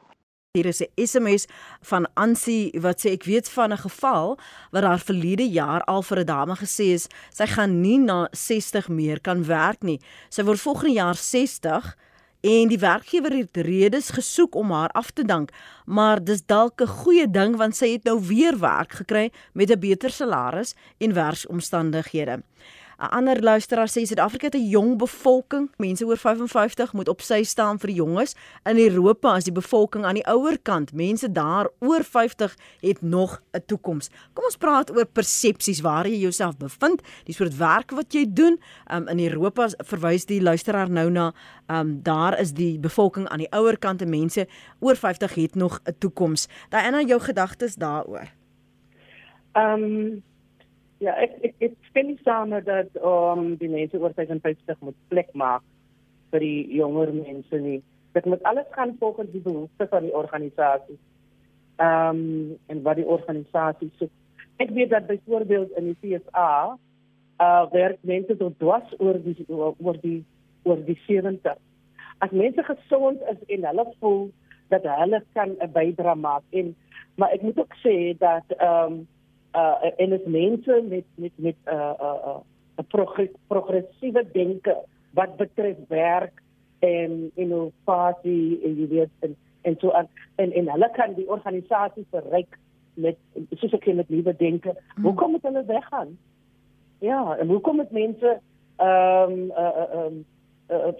Hier 0.54 0.66
is 0.66 0.82
'n 0.84 0.92
SMS 1.08 1.48
van 1.82 2.10
Ansie 2.14 2.76
wat 2.82 3.00
sê 3.00 3.12
ek 3.16 3.24
weet 3.24 3.50
van 3.50 3.72
'n 3.72 3.84
geval 3.88 4.38
waar 4.72 4.84
haar 4.84 5.00
verlede 5.00 5.48
jaar 5.50 5.82
al 5.88 6.04
vir 6.04 6.20
'n 6.20 6.26
dame 6.26 6.56
gesê 6.56 6.92
is 7.00 7.08
sy 7.30 7.46
gaan 7.46 7.82
nie 7.82 7.98
na 7.98 8.28
60 8.32 8.90
meer 8.90 9.22
kan 9.22 9.46
werk 9.46 9.82
nie. 9.82 10.00
Sy 10.30 10.44
word 10.44 10.60
volgende 10.60 10.94
jaar 10.94 11.16
60 11.16 11.96
en 12.42 12.68
die 12.68 12.80
werkgewer 12.80 13.34
het 13.38 13.58
redes 13.58 14.10
gesoek 14.10 14.56
om 14.56 14.72
haar 14.72 14.90
af 14.90 15.12
te 15.12 15.26
dank, 15.26 15.52
maar 15.86 16.24
dis 16.24 16.46
dalk 16.46 16.82
'n 16.82 16.88
goeie 16.88 17.30
ding 17.30 17.56
want 17.56 17.76
sy 17.76 17.92
het 17.92 18.04
nou 18.04 18.20
weer 18.28 18.60
werk 18.60 18.92
gekry 18.92 19.32
met 19.54 19.70
'n 19.72 19.80
beter 19.80 20.10
salaris 20.10 20.76
en 20.98 21.14
werksomstandighede. 21.14 22.44
'n 23.02 23.10
Ander 23.10 23.42
luisteraar 23.44 23.90
sê 23.90 24.06
Suid-Afrika 24.06 24.46
het 24.46 24.56
'n 24.56 24.70
jong 24.70 24.98
bevolking. 24.98 25.72
Mense 25.78 26.06
oor 26.06 26.18
55 26.18 26.94
moet 26.94 27.08
op 27.08 27.22
sy 27.22 27.44
staan 27.44 27.80
vir 27.80 27.88
die 27.88 27.96
jonges. 27.96 28.36
In 28.64 28.78
Europa 28.78 29.36
is 29.36 29.44
die 29.44 29.54
bevolking 29.54 30.06
aan 30.06 30.14
die 30.14 30.28
ouer 30.28 30.60
kant. 30.62 30.94
Mense 30.94 31.32
daar 31.32 31.70
oor 31.80 32.04
50 32.04 32.56
het 32.80 33.02
nog 33.02 33.42
'n 33.52 33.64
toekoms. 33.66 34.10
Kom 34.34 34.46
ons 34.46 34.58
praat 34.58 34.96
oor 34.96 35.06
persepsies 35.06 35.82
waar 35.82 36.08
jy 36.08 36.18
jouself 36.18 36.58
bevind, 36.58 37.02
die 37.24 37.34
soort 37.34 37.58
werk 37.58 37.92
wat 37.92 38.14
jy 38.14 38.26
doen. 38.30 38.60
Um, 38.92 39.08
in 39.08 39.20
Europa 39.20 39.70
verwys 39.78 40.26
die 40.26 40.42
luisteraar 40.42 40.90
nou 40.90 41.10
na 41.10 41.34
um, 41.68 42.00
daar 42.04 42.40
is 42.40 42.54
die 42.54 42.80
bevolking 42.80 43.28
aan 43.28 43.40
die 43.40 43.52
ouer 43.52 43.78
kant 43.78 44.02
en 44.02 44.10
mense 44.10 44.48
oor 44.80 44.96
50 44.96 45.34
het 45.34 45.56
nog 45.56 45.80
'n 45.84 45.96
toekoms. 46.00 46.48
Daai 46.70 47.06
jou 47.06 47.22
gedagtes 47.22 47.76
daaroor. 47.76 48.28
Ehm 49.52 49.84
um, 49.84 50.24
Ja, 51.02 51.16
ek 51.18 51.40
ek 51.42 51.64
ek 51.66 51.78
stem 51.90 52.12
saam 52.22 52.52
dat 52.66 52.98
um 53.02 53.56
die 53.58 53.70
mense 53.70 53.98
oor 53.98 54.14
55 54.14 54.84
moet 54.86 54.98
plek 55.10 55.32
maak 55.34 55.64
vir 56.30 56.44
die 56.46 56.78
jonger 56.78 57.10
mense 57.16 57.58
nie. 57.58 57.80
Dit 58.14 58.28
moet 58.30 58.44
alles 58.46 58.68
gaan 58.76 58.94
volgens 59.00 59.32
die 59.34 59.42
behoeftes 59.42 59.90
van 59.90 60.06
die 60.06 60.14
organisasie. 60.14 61.00
Ehm 61.82 62.20
um, 62.20 62.52
en 62.70 62.84
wat 62.86 63.00
die 63.02 63.08
organisasie 63.16 63.90
soek. 63.98 64.12
Ek 64.62 64.70
weet 64.76 64.92
dat 64.94 65.08
byvoorbeeld 65.10 65.74
in 65.82 65.90
die 65.90 65.98
CSA 66.04 66.78
uh 67.42 67.64
werk 67.72 67.98
mense 68.06 68.38
tot 68.38 68.60
dwas 68.62 68.94
oor 69.00 69.18
die 69.26 69.46
oor 69.50 69.98
die 70.04 70.20
oor 70.70 70.84
die 70.86 71.00
70. 71.08 71.58
As 72.22 72.36
mense 72.44 72.68
gesond 72.68 73.26
is 73.34 73.42
en 73.48 73.66
hulle 73.72 73.88
voel 74.04 74.22
dat 74.70 74.86
hulle 74.86 75.24
kan 75.34 75.58
'n 75.58 75.72
bydrae 75.80 76.16
maak 76.16 76.46
en 76.52 76.76
maar 77.18 77.34
ek 77.34 77.42
moet 77.42 77.58
ook 77.58 77.74
sê 77.82 78.14
dat 78.22 78.46
ehm 78.60 78.94
um, 78.94 79.02
uh 79.56 79.92
en 79.98 80.10
dit 80.10 80.28
mense 80.28 80.84
met 80.90 81.06
met 81.16 81.32
met 81.36 81.56
'n 81.66 81.74
uh, 81.74 81.94
uh, 82.02 82.38
uh, 83.18 83.26
progressiewe 83.48 84.26
denke 84.32 84.78
wat 85.14 85.38
betref 85.38 85.78
werk 85.88 86.42
en 86.80 87.32
innovasie 87.34 88.60
en 88.64 88.76
jy 88.80 88.88
weet 88.88 89.14
en 89.20 89.36
en 89.62 89.76
so 89.80 89.92
aan 89.92 90.08
en 90.36 90.52
en 90.52 90.70
hulle 90.72 90.90
kan 90.92 91.14
die 91.14 91.30
organisasie 91.30 92.06
verryk 92.10 92.58
met 92.94 93.18
soos 93.60 93.74
ek 93.74 93.88
met 93.96 94.10
nuwe 94.10 94.36
denke. 94.36 94.76
Hmm. 94.96 95.04
Hoe 95.04 95.14
kom 95.14 95.32
dit 95.32 95.42
hulle 95.48 95.66
weggaan? 95.66 96.18
Ja, 97.00 97.38
en 97.38 97.48
hoe 97.48 97.60
kom 97.60 97.78
dit 97.78 97.92
mense 97.92 98.40
ehm 98.76 99.32
um, 99.32 99.50
uh 99.50 99.86
ehm 99.86 100.22
uh, 100.70 100.88
uh, 100.88 100.94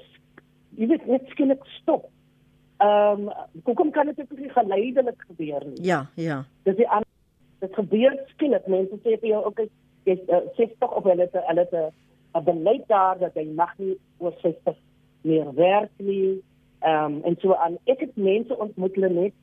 jy 0.78 0.88
weet 0.88 1.06
net 1.06 1.28
skielik 1.34 1.66
stop? 1.82 2.10
Ehm 2.78 3.28
um, 3.28 3.32
hoe 3.64 3.74
kom 3.74 3.92
kan 3.92 4.06
dit 4.06 4.18
net 4.18 4.52
geleidelik 4.54 5.24
gebeur 5.28 5.66
nie? 5.66 5.84
Ja, 5.86 6.06
ja. 6.16 6.44
Dis 6.64 6.76
die 6.76 6.90
dit 7.62 7.76
gebeur 7.78 8.18
skielik. 8.34 8.68
Mense 8.68 8.98
sê 9.06 9.18
vir 9.22 9.34
jou 9.34 9.42
okay 9.50 9.70
jy's 10.10 10.22
uh, 10.34 10.42
60 10.58 10.96
of 10.98 11.06
hulle 11.06 11.28
het 11.28 11.36
hulle 11.48 11.66
het 11.66 11.94
'n 12.34 12.44
beleid 12.44 12.88
daar 12.88 13.20
dat 13.20 13.36
jy 13.36 13.46
mag 13.56 13.78
nie 13.78 13.98
oor 14.18 14.34
60 14.42 14.78
meer 15.22 15.54
werk 15.54 15.92
nie. 15.98 16.42
Ehm 16.80 17.06
um, 17.06 17.24
en 17.24 17.38
so 17.40 17.54
aan. 17.54 17.78
Ek 17.86 18.00
het 18.00 18.16
mense 18.16 18.58
ontmoet 18.58 18.96
hulle 18.96 19.10
net 19.10 19.34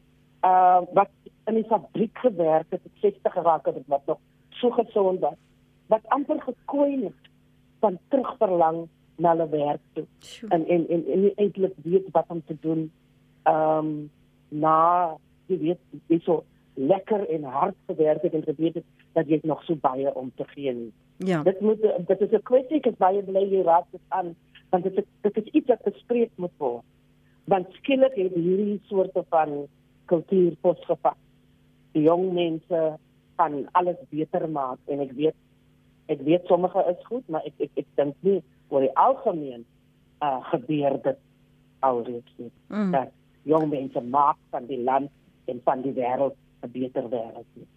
uh 0.44 0.80
wat 0.92 1.10
in 1.46 1.54
die 1.54 1.68
fabriek 1.68 2.18
gewerk 2.18 2.66
het 2.70 2.80
op 2.84 2.92
60 3.00 3.32
geraak 3.32 3.66
het 3.66 3.86
wat 3.86 4.06
nog 4.06 4.18
so 4.48 4.70
gesond 4.70 5.20
was 5.20 5.38
wat 5.86 6.08
amper 6.08 6.40
gekooi 6.40 7.04
het 7.04 7.22
van 7.80 7.98
terugverlang 8.08 8.88
na 9.16 9.30
hulle 9.30 9.48
werk 9.48 9.80
toe. 9.92 10.06
En 10.48 10.66
en 10.66 10.88
en, 10.88 11.04
en 11.12 11.20
nie 11.20 11.32
eintlik 11.34 11.74
weet 11.82 12.10
wat 12.12 12.24
om 12.28 12.42
te 12.46 12.56
doen 12.60 12.90
ehm 13.42 13.78
um, 13.78 14.10
na 14.48 15.16
jy 15.46 15.58
weet 15.58 15.80
jy 16.06 16.18
so 16.24 16.44
lekker 16.78 17.28
en 17.28 17.42
hard 17.42 17.74
gewerk 17.86 18.22
het 18.22 18.34
en 18.34 18.42
geweet 18.42 18.74
het 18.74 18.84
dat 19.12 19.28
jy 19.28 19.40
nog 19.42 19.62
so 19.66 19.74
baie 19.74 20.14
om 20.14 20.30
te 20.36 20.44
gee 20.54 20.72
nie. 20.72 20.92
Ja. 21.16 21.42
Dit 21.42 21.60
moet 21.60 21.82
dit 21.82 22.20
is 22.20 22.30
'n 22.30 22.42
kwessie 22.42 22.78
ek 22.78 22.86
is 22.86 22.98
baie 22.98 23.22
bly 23.22 23.42
jy 23.50 23.62
raak 23.62 23.86
dit 23.90 24.00
aan 24.08 24.36
want 24.70 24.84
dit 24.84 25.04
dit 25.20 25.36
is 25.36 25.52
iets 25.52 25.66
wat 25.66 25.82
bespreek 25.82 26.30
moet 26.36 26.54
word. 26.56 26.84
Want 27.44 27.66
skielik 27.72 28.14
het 28.14 28.34
hierdie 28.34 28.80
soorte 28.86 29.24
van 29.28 29.66
kultuur 30.04 30.56
posgevat. 30.60 31.16
Die 31.92 32.02
jong 32.02 32.32
mense 32.32 32.98
van 33.36 33.68
alles 33.72 33.96
beter 34.08 34.48
maak 34.48 34.78
en 34.86 35.00
ek 35.00 35.12
weet 35.12 35.36
ek 36.06 36.20
weet 36.20 36.46
sommige 36.46 36.84
is 36.88 37.06
goed, 37.06 37.28
maar 37.28 37.42
ek 37.44 37.54
ek 37.58 37.70
ek 37.74 37.86
dink 37.94 38.14
nie 38.20 38.42
oor 38.68 38.80
die 38.80 38.96
algemeen 38.96 39.64
uh 40.22 40.40
gebeur 40.50 41.02
dit 41.02 41.18
alreeds 41.80 42.32
nie. 42.36 42.52
Mm. 42.68 42.90
Dat 42.90 43.10
jong 43.42 43.70
mense 43.70 44.00
maak 44.00 44.36
van 44.50 44.66
die 44.66 44.82
land 44.82 45.10
en 45.44 45.60
van 45.64 45.82
die 45.82 45.92
wêreld 45.92 46.36
'n 46.62 46.70
beter 46.70 47.08
wêreld 47.10 47.46
nie. 47.54 47.68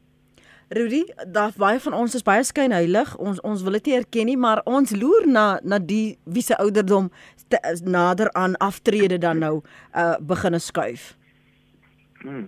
Rudy, 0.72 1.04
daar 1.28 1.52
baie 1.58 1.80
van 1.80 1.94
ons 1.94 2.14
is 2.16 2.24
baie 2.24 2.44
skynheilig. 2.48 3.18
Ons 3.18 3.42
ons 3.44 3.64
wil 3.64 3.76
dit 3.76 3.90
nie 3.90 3.96
erken 3.98 4.30
nie, 4.30 4.38
maar 4.40 4.62
ons 4.64 4.94
loer 4.96 5.28
na 5.28 5.60
na 5.64 5.80
die 5.80 6.18
wie 6.24 6.42
se 6.42 6.56
ouderdom 6.56 7.10
te, 7.52 7.60
nader 7.84 8.32
aan 8.40 8.56
aftrede 8.58 9.18
dan 9.18 9.44
nou 9.44 9.58
uh 9.96 10.16
begine 10.20 10.60
skuif. 10.60 11.18
Hmm. 12.22 12.48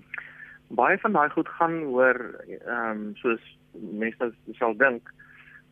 Baie 0.68 0.98
van 1.04 1.12
daai 1.12 1.30
goed 1.36 1.52
gaan 1.60 1.76
oor 1.84 2.22
ehm 2.48 2.92
um, 2.92 3.04
soos 3.20 3.44
mense 3.74 4.32
sal 4.56 4.78
dink 4.78 5.12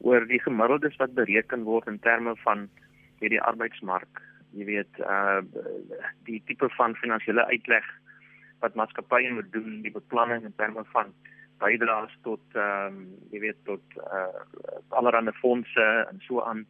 oor 0.01 0.27
die 0.27 0.41
gemiddeldes 0.41 0.99
wat 0.99 1.15
bereken 1.15 1.63
word 1.63 1.87
in 1.87 1.99
terme 1.99 2.35
van 2.43 2.67
hierdie 3.23 3.41
arbeidsmark. 3.41 4.21
Jy 4.51 4.65
weet 4.65 5.03
uh 5.07 5.39
die 6.27 6.43
tipe 6.45 6.67
van 6.75 6.99
finansiële 6.99 7.47
uitleg 7.47 7.87
wat 8.61 8.77
maatskappye 8.79 9.33
moet 9.33 9.51
doen 9.51 9.81
die 9.85 9.93
beplanning 9.93 10.45
in 10.45 10.57
terme 10.57 10.83
van 10.93 11.13
bydraes 11.61 12.13
tot 12.25 12.57
ehm 12.57 12.99
um, 12.99 13.01
jy 13.33 13.41
weet 13.45 13.59
tot 13.69 13.97
uh 14.01 14.45
allerlei 14.99 15.33
fondse 15.39 15.87
en 16.09 16.21
so 16.27 16.41
aan 16.41 16.65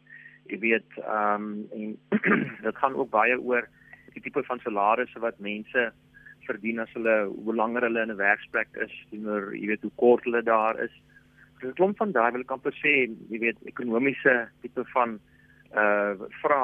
jy 0.52 0.60
weet 0.66 1.00
ehm 1.04 1.48
um, 1.48 1.96
en 2.12 2.24
dit 2.68 2.82
gaan 2.84 2.98
ook 3.00 3.12
baie 3.14 3.38
oor 3.40 3.68
die 4.14 4.24
tipe 4.24 4.44
van 4.44 4.60
salarisse 4.64 5.20
wat 5.24 5.40
mense 5.40 5.92
verdien 6.48 6.82
as 6.84 6.94
hulle 6.98 7.16
hoe 7.32 7.56
langer 7.56 7.88
hulle 7.88 8.04
in 8.08 8.12
'n 8.12 8.24
werksplek 8.24 8.72
is 8.88 8.94
teenoor 9.10 9.52
jy 9.56 9.68
weet 9.72 9.86
hoe 9.88 9.96
kort 10.04 10.24
hulle 10.28 10.44
daar 10.44 10.80
is. 10.88 10.96
Dit 11.62 11.70
is 11.70 11.78
klomp 11.80 11.98
van 11.98 12.12
daai 12.12 12.32
wil 12.32 12.46
ek 12.48 12.56
amper 12.58 12.76
sê 12.84 12.96
jy 13.34 13.40
weet 13.46 13.60
ekonomiese 13.74 14.36
tipe 14.62 14.86
van 14.96 15.20
uh 15.84 16.14
vra 16.42 16.64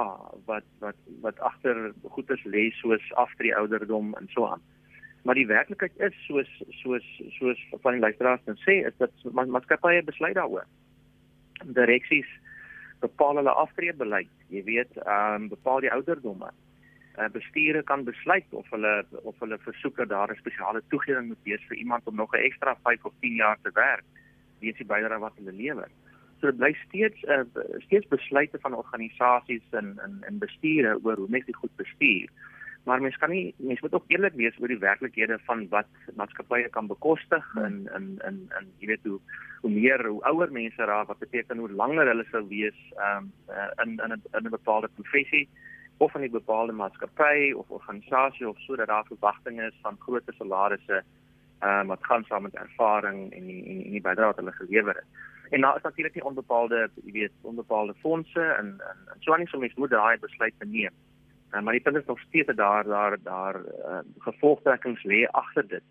wat 0.49 0.67
wat 0.83 0.97
wat 1.25 1.39
agter 1.49 1.77
goeders 2.15 2.43
lê 2.55 2.65
soos 2.81 3.05
aftree 3.23 3.55
ouderdom 3.55 4.15
en 4.19 4.27
so 4.33 4.47
aan 4.47 4.63
maar 5.23 5.36
die 5.36 5.47
werklikheid 5.47 5.99
is 5.99 6.25
soos 6.25 6.49
soos 6.82 7.06
soos 7.39 7.60
van 7.82 7.93
die 7.93 8.01
luisteraars 8.01 8.43
dan 8.45 8.60
sê 8.65 8.86
is 8.88 8.97
dat 8.97 9.12
maatskappye 9.34 10.03
besluit 10.03 10.36
daaroor. 10.36 10.65
Direksies 11.63 12.30
bepaal 12.99 13.36
hulle 13.36 13.53
aftreebeleid 13.53 14.38
Jy 14.47 14.63
weet, 14.63 14.97
ehm 15.03 15.43
um, 15.43 15.47
bepaal 15.51 15.84
die 15.84 15.91
ouderdomme. 15.91 16.49
Uh, 17.17 17.27
bestuure 17.34 17.82
kan 17.84 18.03
besluit 18.06 18.53
of 18.53 18.67
hulle 18.71 18.93
of 19.23 19.39
hulle 19.39 19.58
versoek 19.60 19.95
dat 19.97 20.10
daar 20.10 20.32
'n 20.32 20.39
spesiale 20.39 20.82
toegewing 20.88 21.27
moet 21.27 21.43
wees 21.43 21.63
vir 21.67 21.77
iemand 21.77 22.08
om 22.08 22.15
nog 22.15 22.34
'n 22.34 22.45
ekstra 22.49 22.77
5 22.84 23.06
of 23.06 23.13
10 23.19 23.36
jaar 23.36 23.58
te 23.62 23.71
werk, 23.73 24.03
weens 24.60 24.77
die 24.77 24.86
bydrae 24.86 25.19
wat 25.19 25.34
hulle 25.36 25.51
lewer. 25.51 25.89
So 26.39 26.47
dit 26.47 26.58
bly 26.58 26.73
steeds 26.88 27.23
uh, 27.23 27.43
steeds 27.77 28.08
besluite 28.08 28.60
van 28.60 28.73
organisasies 28.73 29.67
en 29.71 29.99
en 30.03 30.23
en 30.27 30.38
bestuure 30.38 30.99
oor 31.03 31.17
hoe 31.17 31.30
mense 31.30 31.45
dit 31.45 31.56
goed 31.56 31.75
bestuur. 31.75 32.30
Maar 32.88 33.02
mens 33.02 33.17
kan 33.17 33.30
nie 33.30 33.54
mens 33.58 33.82
moet 33.82 33.93
ook 33.93 34.04
eerlik 34.08 34.36
wees 34.39 34.60
oor 34.60 34.71
die 34.71 34.80
werklikhede 34.80 35.38
van 35.45 35.65
wat 35.69 35.88
maatskappye 36.15 36.69
kan 36.69 36.88
bekostig 36.88 37.47
en 37.60 37.82
en 37.97 38.06
en 38.28 38.38
en 38.60 38.69
jy 38.80 38.88
weet 38.88 39.08
hoe 39.10 39.17
hoe 39.62 39.71
meer 39.71 40.06
hoe 40.08 40.21
ouer 40.30 40.52
mense 40.52 40.86
raak 40.89 41.08
wat 41.12 41.19
beteken 41.19 41.58
hoe 41.58 41.71
langer 41.82 42.08
hulle 42.08 42.26
sou 42.32 42.43
wees 42.47 42.78
um, 43.08 43.28
uh, 43.50 43.65
in 43.84 44.00
in 44.06 44.13
'n 44.15 44.21
in 44.38 44.45
'n 44.45 44.56
bepaalde 44.56 44.89
professie 45.00 45.50
of 45.97 46.15
in 46.15 46.23
'n 46.23 46.32
bepaalde 46.32 46.71
maatskappy 46.71 47.52
of 47.52 47.76
organisasie 47.80 48.50
of 48.50 48.60
sodat 48.60 48.88
daar 48.88 49.06
verwagtinge 49.12 49.67
is 49.67 49.80
van 49.82 50.00
groter 50.00 50.34
salarisse 50.34 51.04
um, 51.63 51.88
wat 51.88 52.06
gaan 52.06 52.23
saam 52.23 52.41
met 52.41 52.56
ervaring 52.56 53.34
en 53.34 53.50
en, 53.50 53.84
en 53.84 53.91
die 53.97 54.02
bydrae 54.02 54.32
wat 54.32 54.39
hulle 54.39 54.52
gelewer 54.52 54.95
het. 54.95 55.10
En 55.50 55.62
daar 55.62 55.76
is 55.76 55.82
natuurlik 55.82 56.15
nie 56.15 56.23
onbepaalde, 56.23 56.89
jy 57.04 57.12
weet, 57.12 57.36
onbepaalde 57.41 57.93
fondse 58.00 58.41
en 58.41 58.67
en, 58.89 58.97
en 59.12 59.19
so 59.19 59.32
aan 59.32 59.39
nie 59.39 59.47
so 59.47 59.60
mens 59.60 59.76
moet 59.76 59.89
daai 59.89 60.17
besluit 60.19 60.54
neem. 60.65 60.93
Uh, 61.53 61.62
maar 61.62 61.73
die 61.73 61.81
punt 61.81 61.95
is 61.95 62.05
nog 62.05 62.19
steeds 62.19 62.47
dat 62.47 62.57
daar 62.57 62.83
daar 62.83 63.17
daar 63.23 63.62
uh, 63.65 63.99
gevolgtrekkings 64.17 65.03
lê 65.03 65.25
agter 65.31 65.67
dit. 65.67 65.83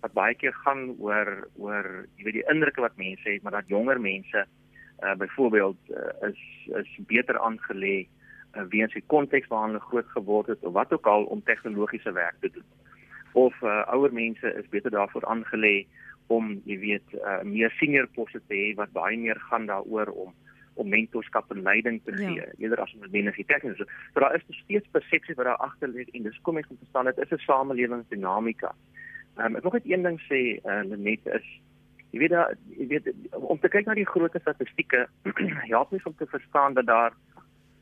Wat 0.00 0.12
baie 0.12 0.34
keer 0.34 0.54
gaan 0.64 0.94
oor 0.98 1.48
oor 1.56 2.06
jy 2.16 2.24
weet 2.24 2.38
die 2.40 2.48
indrukke 2.50 2.80
wat 2.80 2.96
mense 2.96 3.30
het, 3.30 3.42
maar 3.42 3.52
dat 3.60 3.70
jonger 3.70 4.00
mense 4.00 4.46
uh, 5.02 5.14
byvoorbeeld 5.14 5.78
uh, 5.90 6.28
is 6.28 6.40
is 6.82 6.98
beter 7.06 7.38
aangelê 7.38 8.06
uh, 8.56 8.62
weens 8.68 8.92
die 8.92 9.04
konteks 9.06 9.48
waarin 9.48 9.74
hulle 9.74 9.86
groot 9.90 10.10
geword 10.16 10.46
het 10.46 10.64
of 10.64 10.72
wat 10.72 10.92
ook 10.92 11.06
al 11.06 11.24
om 11.24 11.42
tegnologiese 11.42 12.12
werk 12.12 12.36
te 12.40 12.50
doen. 12.50 12.68
Of 13.32 13.54
uh, 13.62 13.86
ouer 13.86 14.12
mense 14.12 14.54
is 14.54 14.68
beter 14.68 14.90
daarvoor 14.90 15.24
aangelê 15.24 15.86
om 16.26 16.58
jy 16.64 16.78
weet 16.78 17.14
uh, 17.14 17.40
meer 17.42 17.72
senior 17.78 18.08
poste 18.14 18.40
te 18.46 18.54
hê 18.54 18.74
wat 18.76 18.92
baie 18.92 19.16
meer 19.16 19.40
gaan 19.50 19.66
daaroor 19.66 20.10
om 20.26 20.34
om 20.78 20.88
mentorskap 20.88 21.50
en 21.54 21.62
leiding 21.62 22.00
te 22.04 22.14
gee 22.16 22.34
ja. 22.40 22.48
eerder 22.58 22.82
as 22.84 22.94
om 22.94 23.06
binne 23.10 23.32
die 23.36 23.46
tegniese. 23.48 23.86
So 24.14 24.20
daar 24.24 24.34
is 24.38 24.46
steeds 24.62 24.88
persepsie 24.96 25.36
wat 25.38 25.50
daar 25.50 25.64
agter 25.68 25.90
lê 25.92 26.06
en 26.12 26.26
dis 26.26 26.40
kom 26.46 26.60
ek 26.60 26.70
om 26.70 26.78
te 26.80 26.90
staan 26.90 27.10
dit 27.10 27.18
is 27.24 27.32
'n 27.36 27.44
samelewingsdinamika. 27.46 28.74
Ehm 29.36 29.46
um, 29.46 29.56
ek 29.56 29.62
wil 29.62 29.76
net 29.78 29.90
een 29.90 30.02
ding 30.02 30.20
sê 30.30 30.40
uh, 30.64 30.82
net 30.82 31.26
is 31.38 31.46
jy 32.10 32.18
weet 32.18 32.30
daar 32.30 32.54
jy 32.78 32.86
weet 32.86 33.12
om 33.30 33.58
te 33.58 33.68
kyk 33.68 33.86
na 33.86 33.94
die 33.94 34.08
groot 34.08 34.34
statistieke 34.40 35.06
help 35.74 35.90
mens 35.90 36.08
om 36.08 36.16
te 36.16 36.26
verstaan 36.26 36.74
dat 36.74 36.86
daar 36.86 37.12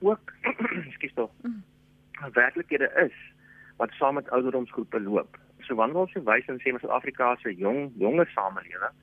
ook 0.01 0.33
skus 0.97 1.15
tog 1.15 1.31
mm. 1.43 1.63
werklikhede 2.33 2.91
is 3.07 3.17
wat 3.77 3.91
saam 3.93 4.15
met 4.15 4.31
ouderdomsgroepe 4.31 5.01
loop 5.01 5.39
so 5.67 5.75
wanneer 5.75 6.05
ons 6.05 6.17
wys 6.31 6.49
en 6.51 6.61
sê 6.63 6.73
maar 6.73 6.83
Suid-Afrika 6.85 7.35
se 7.43 7.55
jong 7.55 7.91
jonger 8.01 8.29
samelewing, 8.35 8.97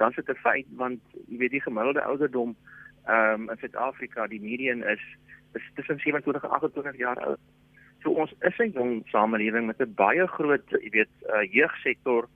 dan 0.00 0.10
is 0.10 0.16
dit 0.16 0.28
'n 0.28 0.42
feit 0.46 0.66
want 0.82 1.00
jy 1.28 1.38
weet 1.38 1.54
die 1.56 1.66
gemiddelde 1.66 2.02
ouderdom 2.02 2.56
ehm 3.06 3.42
um, 3.42 3.50
in 3.50 3.58
Suid-Afrika, 3.60 4.26
die 4.26 4.40
median 4.40 4.84
is 4.84 5.02
is 5.54 5.62
tussen 5.74 5.98
27 5.98 6.42
en 6.42 6.50
28 6.50 6.96
jaar 6.96 7.20
oud. 7.20 7.38
So 8.02 8.10
ons 8.10 8.34
is 8.40 8.58
'n 8.58 8.72
jong 8.74 9.02
samelewing 9.06 9.66
met 9.66 9.80
'n 9.80 9.94
baie 9.94 10.26
groot, 10.26 10.70
jy 10.70 10.90
weet, 10.90 11.14
uh, 11.28 11.44
jeugsektor 11.52 12.28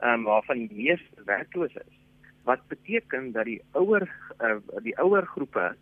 ehm 0.00 0.12
um, 0.12 0.22
waarvan 0.22 0.66
die 0.66 0.76
meeste 0.76 1.24
werkloos 1.24 1.74
is. 1.74 1.94
Wat 2.44 2.68
beteken 2.68 3.32
dat 3.32 3.44
die 3.44 3.62
ouer 3.72 4.08
uh, 4.40 4.56
die 4.82 4.98
ouer 4.98 5.26
groepe 5.26 5.76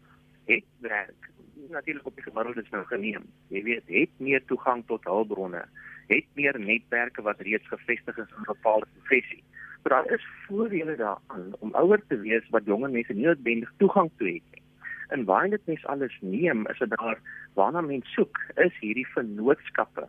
het 0.47 0.65
werk 0.81 1.33
natuurlik 1.69 2.07
op 2.07 2.15
die 2.15 2.25
gemiddelde 2.25 2.63
is 2.63 2.71
nou 2.71 2.85
geneem. 2.87 3.25
Jy 3.49 3.63
weet, 3.63 3.83
het 3.87 4.11
meer 4.17 4.45
toegang 4.45 4.87
tot 4.87 5.05
hulpbronne 5.05 5.65
het 6.07 6.27
meer 6.35 6.59
netwerke 6.61 7.23
wat 7.23 7.41
reeds 7.41 7.69
gevestig 7.69 8.17
is 8.19 8.33
in 8.37 8.47
bepaalde 8.47 8.87
professie. 8.97 9.43
Maar 9.85 10.03
daar 10.03 10.13
is 10.13 10.27
voordele 10.47 10.97
daaraan 10.97 11.53
om 11.59 11.75
ouer 11.75 12.01
te 12.09 12.17
wees 12.19 12.49
wat 12.49 12.65
jonger 12.65 12.91
mense 12.91 13.13
nie 13.13 13.27
noodwendig 13.27 13.73
toegang 13.77 14.11
toe 14.17 14.29
het 14.29 14.43
nie. 14.53 14.63
En 15.09 15.25
waar 15.25 15.49
dit 15.51 15.61
mens 15.65 15.87
alles 15.87 16.19
neem, 16.21 16.67
is 16.73 16.79
dit 16.79 16.89
daar 16.91 17.19
waarna 17.55 17.81
mens 17.81 18.13
soek, 18.13 18.41
is 18.55 18.79
hierdie 18.81 19.07
vennootskappe 19.07 20.07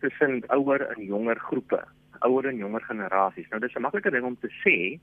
tussen 0.00 0.40
ouer 0.46 0.80
en 0.80 1.04
jonger 1.04 1.38
groepe, 1.38 1.84
ouer 2.18 2.48
en 2.48 2.56
jonger 2.56 2.80
generasies. 2.80 3.48
Nou 3.48 3.60
dis 3.60 3.74
'n 3.74 3.84
maklike 3.84 4.10
ding 4.10 4.24
om 4.24 4.38
te 4.40 4.50
sê, 4.64 4.98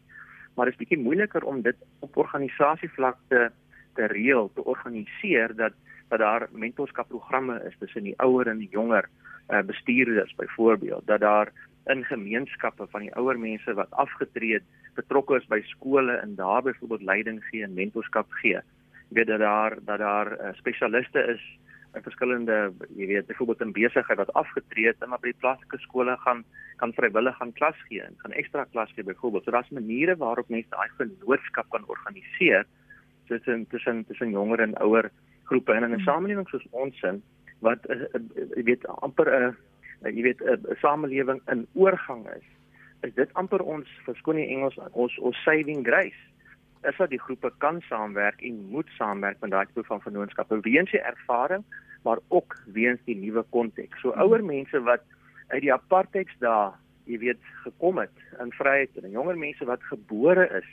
maar 0.55 0.65
dit 0.65 0.73
is 0.73 0.79
bietjie 0.79 1.03
moeiliker 1.03 1.43
om 1.43 1.61
dit 1.61 1.77
op 1.99 2.17
organisasievlak 2.17 3.17
te 3.27 3.51
te 3.93 4.05
reël, 4.05 4.51
te 4.53 4.63
organiseer 4.63 5.55
dat 5.55 5.73
dat 6.07 6.19
daar 6.19 6.47
mentorskapprogramme 6.51 7.63
is 7.67 7.75
tussen 7.79 8.03
die 8.03 8.17
ouer 8.17 8.47
en 8.47 8.57
die 8.57 8.69
jonger 8.71 9.09
uh, 9.49 9.61
bestuurders 9.61 10.35
byvoorbeeld 10.35 11.07
dat 11.07 11.19
daar 11.19 11.51
in 11.85 12.03
gemeenskappe 12.05 12.87
van 12.91 13.01
die 13.01 13.13
ouer 13.15 13.39
mense 13.39 13.73
wat 13.73 13.91
afgetree 13.91 14.53
het 14.53 14.67
betrokke 14.95 15.37
is 15.39 15.47
by 15.47 15.61
skole 15.65 16.17
en 16.19 16.35
daar 16.35 16.61
byvoorbeeld 16.63 17.01
leiding 17.01 17.43
gee 17.49 17.63
en 17.63 17.73
mentorskap 17.73 18.31
gee. 18.41 18.59
Jy 19.09 19.17
weet 19.17 19.27
dat 19.27 19.39
daar 19.39 19.77
dat 19.85 19.99
daar 19.99 20.33
uh, 20.33 20.53
spesialiste 20.53 21.23
is 21.33 21.43
in 21.97 22.03
verskillende 22.05 22.57
jy 22.95 23.07
weet 23.07 23.27
byvoorbeeld 23.27 23.61
in 23.61 23.71
besigheid 23.73 24.17
wat 24.17 24.33
afgetree 24.33 24.87
het 24.87 25.01
en 25.01 25.09
maar 25.09 25.21
by 25.23 25.31
die 25.31 25.41
plaaslike 25.41 25.79
skole 25.85 26.17
gaan 26.25 26.43
kan 26.81 26.93
vrywillig 26.93 27.35
gaan 27.37 27.53
klas 27.53 27.79
gee 27.87 28.03
en 28.03 28.15
gaan 28.17 28.35
ekstra 28.37 28.65
klas 28.71 28.91
gee 28.93 29.03
byvoorbeeld. 29.03 29.43
So 29.43 29.51
daar's 29.51 29.73
maniere 29.73 30.17
waarop 30.17 30.49
mense 30.49 30.69
daai 30.69 30.89
vennootskap 30.97 31.69
kan 31.69 31.87
organiseer 31.87 32.67
tussen 33.27 33.67
tussen 33.67 34.05
tussen 34.05 34.29
jonger 34.29 34.59
en 34.59 34.77
ouer 34.77 35.09
groepe 35.49 35.73
en 35.73 35.83
in 35.83 35.89
'n 35.89 35.93
hmm. 35.93 36.03
samelewing 36.03 36.49
soos 36.49 36.67
ons 36.69 36.99
sin 36.99 37.23
wat 37.59 37.89
uh, 37.89 38.01
uh, 38.01 38.21
jy 38.55 38.63
weet 38.63 38.87
amper 38.87 39.27
'n 39.33 39.55
uh, 40.03 40.11
jy 40.11 40.23
weet 40.29 40.41
'n 40.41 40.65
uh, 40.69 40.79
samelewing 40.81 41.41
in 41.51 41.67
oorgang 41.73 42.25
is 42.35 42.47
is 43.07 43.13
dit 43.15 43.33
amper 43.33 43.61
ons 43.63 43.87
verskoon 44.05 44.35
die 44.35 44.49
Engels 44.55 44.77
ons 44.91 45.17
ons 45.19 45.43
saving 45.43 45.85
grace 45.87 46.23
is 46.87 46.97
dat 46.97 47.09
die 47.09 47.19
groepe 47.19 47.51
kan 47.57 47.81
saamwerk 47.89 48.41
en 48.41 48.65
moet 48.71 48.89
saamwerk 48.97 49.39
met 49.41 49.51
daai 49.51 49.65
tipe 49.65 49.83
van 49.83 50.01
vennootskappe 50.01 50.59
weens 50.67 50.91
die 50.91 51.03
ervaring 51.13 51.63
maar 52.03 52.19
ook 52.27 52.55
weens 52.65 52.99
die 53.05 53.15
nuwe 53.15 53.43
konteks 53.49 54.01
so 54.01 54.11
hmm. 54.11 54.21
ouer 54.21 54.43
mense 54.43 54.83
wat 54.83 55.03
uit 55.47 55.61
die 55.61 55.73
apartheids 55.73 56.35
dae 56.39 56.71
jy 57.09 57.17
weet 57.17 57.43
gekom 57.63 57.97
het 57.97 58.15
in 58.39 58.51
vryheid 58.51 58.97
en 59.01 59.11
jonger 59.11 59.37
mense 59.37 59.65
wat 59.65 59.83
gebore 59.83 60.45
is 60.61 60.69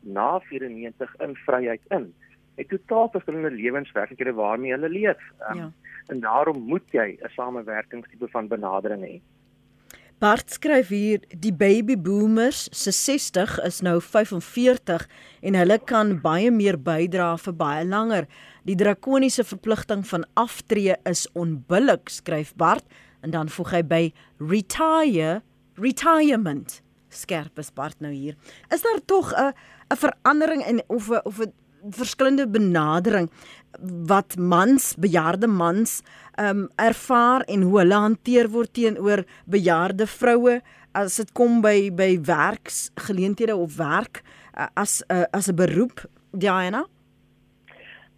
na 0.00 0.38
94 0.48 1.14
in 1.20 1.36
vryheid 1.46 1.82
in 1.90 2.12
het 2.54 2.68
totaal 2.68 3.08
verskillende 3.10 3.50
lewenswerklikhede 3.50 4.32
waarmee 4.32 4.70
hulle 4.70 4.88
leef. 4.88 5.22
Um, 5.50 5.56
ja. 5.56 5.72
En 6.06 6.20
daarom 6.20 6.58
moet 6.58 6.88
jy 6.90 7.18
'n 7.20 7.28
samewerkingstipe 7.36 8.28
van 8.28 8.48
benadering 8.48 9.02
hê. 9.04 9.20
Bart 10.22 10.52
skryf 10.54 10.92
hier 10.94 11.24
die 11.42 11.50
baby 11.50 11.96
boomers 11.98 12.68
se 12.70 12.92
60 12.94 13.56
is 13.66 13.80
nou 13.82 13.96
45 14.00 15.08
en 15.42 15.56
hulle 15.58 15.78
kan 15.82 16.12
baie 16.22 16.50
meer 16.54 16.78
bydra 16.78 17.32
vir 17.42 17.56
baie 17.58 17.84
langer. 17.84 18.28
Die 18.62 18.76
drakoniese 18.78 19.42
verpligting 19.42 20.06
van 20.06 20.22
aftree 20.38 20.94
is 21.10 21.24
onbillik, 21.34 22.06
skryf 22.06 22.54
Bart 22.54 22.86
en 23.26 23.34
dan 23.34 23.50
voeg 23.50 23.74
hy 23.74 23.82
by 23.82 24.02
retire 24.38 25.40
retirement. 25.74 26.78
Skerp 27.10 27.58
is 27.58 27.72
Bart 27.74 27.98
nou 27.98 28.12
hier. 28.12 28.38
Is 28.70 28.86
daar 28.86 29.02
tog 29.04 29.34
'n 29.34 29.52
'n 29.90 29.96
verandering 29.96 30.62
in 30.66 30.82
of 30.86 31.10
of 31.10 31.40
'n 31.40 31.52
verskillende 31.90 32.48
benadering 32.48 33.30
wat 34.06 34.36
mans, 34.36 34.94
bejaarde 34.98 35.46
mans 35.46 36.02
ehm 36.32 36.64
um, 36.64 36.68
ervaar 36.76 37.42
en 37.44 37.62
hoe 37.62 37.78
hulle 37.78 37.94
hanteer 37.94 38.48
word 38.50 38.72
teenoor 38.72 39.24
bejaarde 39.44 40.06
vroue 40.06 40.60
as 40.92 41.16
dit 41.16 41.32
kom 41.32 41.60
by 41.60 41.90
by 41.92 42.16
werksgeleenthede 42.24 43.56
of 43.56 43.76
werk 43.76 44.22
uh, 44.56 44.66
as 44.74 45.02
uh, 45.08 45.24
as 45.32 45.48
'n 45.48 45.56
beroep 45.56 46.04
Diana 46.32 46.86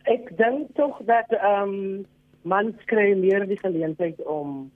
Ek 0.05 0.29
dink 0.37 0.75
tog 0.77 1.01
dat 1.09 1.31
ehm 1.33 1.63
um, 1.69 2.07
mans 2.45 2.77
kry 2.87 3.15
meer 3.17 3.47
die 3.49 3.59
geleentheid 3.59 4.21
om 4.29 4.71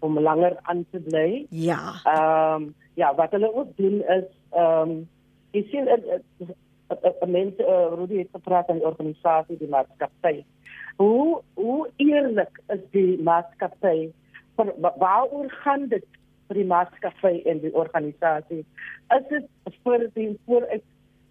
om 0.00 0.18
langer 0.18 0.56
aan 0.62 0.86
te 0.90 1.00
bly. 1.04 1.46
Ja. 1.50 2.00
Ehm 2.04 2.62
um, 2.62 2.74
ja, 2.94 3.14
wat 3.14 3.30
hulle 3.36 3.54
ook 3.54 3.76
doen 3.76 4.00
is 4.00 4.28
ehm 4.50 4.90
um, 4.90 5.08
jy 5.52 5.66
sien 5.70 5.88
'n 6.90 7.30
mens 7.30 7.58
uh, 7.58 7.92
Rudy 7.94 8.18
het 8.18 8.28
gepraat 8.32 8.68
aan 8.68 8.78
die 8.78 8.86
organisasie 8.86 9.56
die 9.58 9.68
maatskappy. 9.68 10.44
Hoe 10.96 11.42
hoe 11.54 11.90
eerlik 11.96 12.60
is 12.68 12.80
die 12.90 13.22
maatskappy? 13.22 14.10
Waaroor 14.98 15.50
gaan 15.50 15.88
dit 15.88 16.04
vir 16.48 16.54
die 16.60 16.66
maatskappy 16.66 17.42
en 17.46 17.60
die 17.60 17.74
organisasie? 17.74 18.64
Is 19.16 19.28
dit 19.28 19.46
vir 19.84 20.08
die 20.14 20.38
voor 20.46 20.66
is 20.74 20.82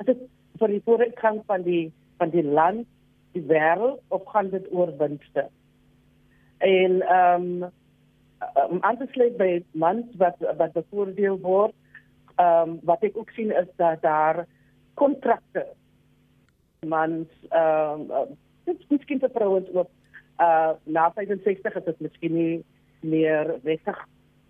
dit 0.06 0.22
vir 0.60 0.67
die 0.67 0.82
vooruitgang 0.86 1.41
van 1.45 1.63
die 1.63 1.91
van 2.17 2.30
die 2.30 2.43
land, 2.43 2.88
die 3.32 3.43
wêreld 3.48 4.00
of 4.08 4.26
gaan 4.26 4.50
dit 4.50 4.65
oor 4.72 4.95
winste? 4.98 5.50
En 6.58 7.02
ehm 7.02 7.63
um, 7.63 7.72
um, 8.56 8.80
anders 8.82 9.15
lê 9.15 9.30
by 9.38 9.52
mans 9.72 10.08
wat 10.17 10.39
wat 10.58 10.74
bevoordeel 10.74 11.39
word. 11.43 11.76
Ehm 12.36 12.69
um, 12.69 12.80
wat 12.84 13.04
ek 13.04 13.17
ook 13.17 13.30
sien 13.36 13.52
is 13.52 13.67
dat 13.76 14.02
daar 14.02 14.45
kontrakte 14.99 15.65
mans 16.88 17.31
ehm 17.49 18.05
uh, 18.12 18.27
dit 18.69 18.83
miskien 18.91 19.23
vir 19.23 19.33
vrouens 19.33 19.71
ook 19.73 19.89
Uh 20.39 20.71
na 20.83 21.12
65 21.12 21.75
is 21.75 21.83
dit 21.85 21.99
miskien 21.99 22.33
nie 22.33 22.65
meer 23.03 23.57
wettig 23.63 23.97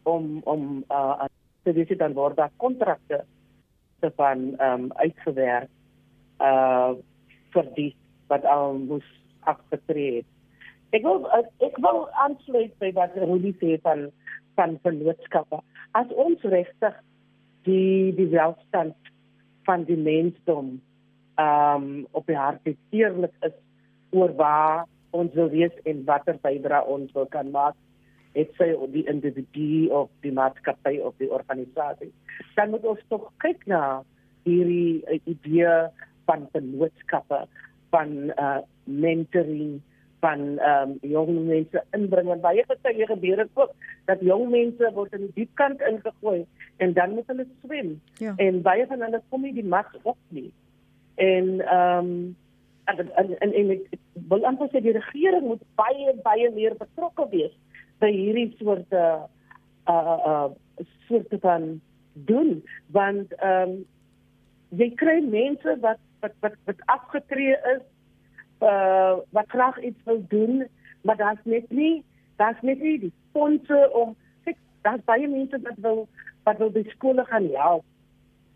om 0.04 0.42
om 0.46 0.84
uh 0.90 1.26
te 1.66 1.74
dis 1.74 1.98
dan 1.98 2.14
word 2.14 2.38
daar 2.38 2.52
kontrakte 2.62 3.24
te 4.00 4.12
van 4.16 4.54
ehm 4.58 4.84
um, 4.84 4.92
uitgewerk 5.02 5.70
uh 6.40 6.94
vir 7.56 7.72
die 7.74 7.96
wat 8.28 8.46
al 8.46 8.78
moes 8.78 9.10
afgetree 9.50 10.22
het. 10.22 10.30
Ek 10.94 11.02
wil 11.02 11.26
ek 11.58 11.82
wil 11.82 12.06
aansluit 12.26 12.78
by 12.78 12.94
wat 12.94 13.18
Rudy 13.18 13.56
sê 13.58 13.82
van 13.82 14.12
van 14.62 14.78
vennootskappe. 14.86 15.64
As 15.98 16.14
ons 16.14 16.46
regtig 16.54 17.02
die 17.66 18.14
die 18.14 18.30
welstand 18.30 19.09
van 19.70 19.86
die 19.90 19.98
mensdom 19.98 20.78
ehm 21.40 21.84
um, 21.84 22.08
op 22.12 22.26
die 22.28 22.38
hart 22.38 22.66
eerlik 22.90 23.36
is 23.48 23.54
oor 24.12 24.34
waar 24.36 24.88
ons 25.16 25.34
wil 25.38 25.50
wees 25.54 25.76
en 25.90 26.02
watter 26.06 26.38
bydra 26.42 26.82
ons 26.96 27.14
wil 27.14 27.30
kan 27.36 27.52
maak 27.54 27.78
het 28.38 28.52
sy 28.58 28.70
die 28.94 29.06
individu 29.10 29.90
of 30.02 30.10
die 30.26 30.34
maatskappy 30.36 31.00
of 31.06 31.16
die 31.22 31.30
organisasie. 31.34 32.12
Dan 32.56 32.74
moet 32.74 32.86
ons 32.86 33.02
tog 33.10 33.26
kyk 33.44 33.66
na 33.72 34.02
hierdie 34.46 35.02
idee 35.30 35.74
van 36.30 36.46
vennootskappe 36.54 37.46
van 37.94 38.34
uh 38.38 38.60
mentoring 38.90 39.80
van 40.20 40.58
ehm 40.58 40.90
um, 40.90 40.98
jong 41.02 41.46
mense 41.48 41.84
inbring 41.96 42.32
en 42.32 42.42
baie 42.44 42.66
baie 42.82 43.06
gebeur 43.08 43.38
het 43.38 43.50
ook 43.54 43.72
dat 44.06 44.22
jong 44.22 44.50
mense 44.50 44.92
word 44.94 45.14
in 45.14 45.26
die 45.28 45.32
diep 45.34 45.56
kant 45.62 45.82
ingegooi 45.82 46.46
en 46.78 46.94
dan 46.94 47.14
moet 47.14 47.28
hulle 47.28 47.48
swem. 47.64 48.02
Ja. 48.18 48.34
En 48.36 48.62
baie 48.62 48.88
van 48.88 49.02
hulle 49.02 49.22
kom 49.30 49.42
nie 49.42 49.54
die 49.54 49.66
mag 49.66 49.92
op 50.04 50.18
nie. 50.28 50.52
En 51.16 51.60
ehm 51.60 52.12
um, 52.12 52.36
en 52.86 53.16
en 53.16 53.38
en, 53.40 53.54
en 53.54 53.70
ek 53.76 54.00
wil 54.30 54.46
amper 54.46 54.72
sê 54.72 54.82
die 54.84 54.96
regering 54.98 55.46
moet 55.48 55.64
baie 55.80 56.16
baie 56.24 56.50
meer 56.56 56.76
betrokke 56.80 57.28
wees 57.34 57.56
by 58.04 58.12
hierdie 58.16 58.50
soorte 58.58 59.06
uh 59.94 60.18
uh 60.32 60.50
soorte 61.08 61.40
van 61.46 61.70
doen 62.14 62.60
want 62.98 63.34
ehm 63.40 63.78
um, 63.78 63.80
jy 64.80 64.92
kry 65.02 65.18
mense 65.26 65.78
wat 65.86 66.02
wat 66.22 66.36
wat, 66.46 66.58
wat 66.66 66.84
afgetree 66.96 67.56
is 67.76 67.86
uh 68.60 69.18
wat 69.30 69.48
graag 69.48 69.82
iets 69.82 70.04
wil 70.04 70.24
doen, 70.28 70.68
maar 71.02 71.18
daar's 71.18 71.44
net 71.44 71.70
nie 71.70 72.04
daar's 72.36 72.62
net 72.62 72.82
nie 72.82 73.00
die 73.00 73.14
fondse 73.32 73.90
om 73.94 74.16
daar's 74.82 75.04
baie 75.06 75.28
mense 75.28 75.60
wat 75.62 75.78
wil 75.78 76.08
wat 76.44 76.58
wil 76.58 76.72
by 76.72 76.84
skole 76.90 77.26
gaan 77.26 77.50
help. 77.54 77.84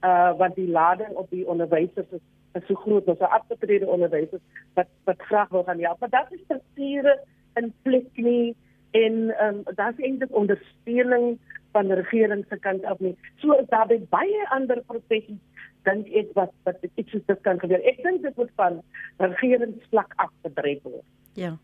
Uh 0.02 0.38
want 0.38 0.56
die 0.56 0.70
lading 0.70 1.16
op 1.16 1.30
die 1.30 1.48
onderwysers 1.48 2.10
is, 2.10 2.24
is 2.54 2.66
so 2.68 2.76
groot, 2.76 3.08
ons 3.08 3.20
het 3.20 3.30
afgetrede 3.30 3.88
onderwysers 3.88 4.42
wat 4.74 4.88
wat 5.04 5.22
graag 5.22 5.50
wil 5.50 5.64
gaan 5.64 5.80
help. 5.80 6.00
Maar 6.00 6.10
dit 6.10 6.40
is 6.40 6.46
strukture 6.46 7.20
in 7.54 7.74
plek 7.82 8.10
nie 8.14 8.56
en 8.94 9.20
um, 9.42 9.64
daar's 9.78 9.98
eintlik 9.98 10.36
ondersteuning 10.38 11.38
van 11.74 11.90
die 11.90 11.98
regering 11.98 12.46
se 12.50 12.60
kant 12.62 12.86
af 12.86 13.00
nie. 13.02 13.16
So 13.42 13.58
is 13.58 13.70
daar 13.74 13.90
baie 14.14 14.46
ander 14.54 14.82
professies 14.86 15.42
dink 15.88 16.08
ek 16.16 16.32
wat 16.38 16.54
wat 16.68 16.80
iets 16.94 17.12
soos 17.12 17.26
dit 17.28 17.44
kan 17.46 17.60
gebeur. 17.60 17.82
Ek 17.84 18.02
dink 18.06 18.24
dit 18.24 18.40
moet 18.40 18.52
van 18.60 18.82
regeringsvlak 19.20 20.14
af 20.24 20.32
gedryf 20.46 20.84
word. 20.88 21.06
Ja. 21.40 21.56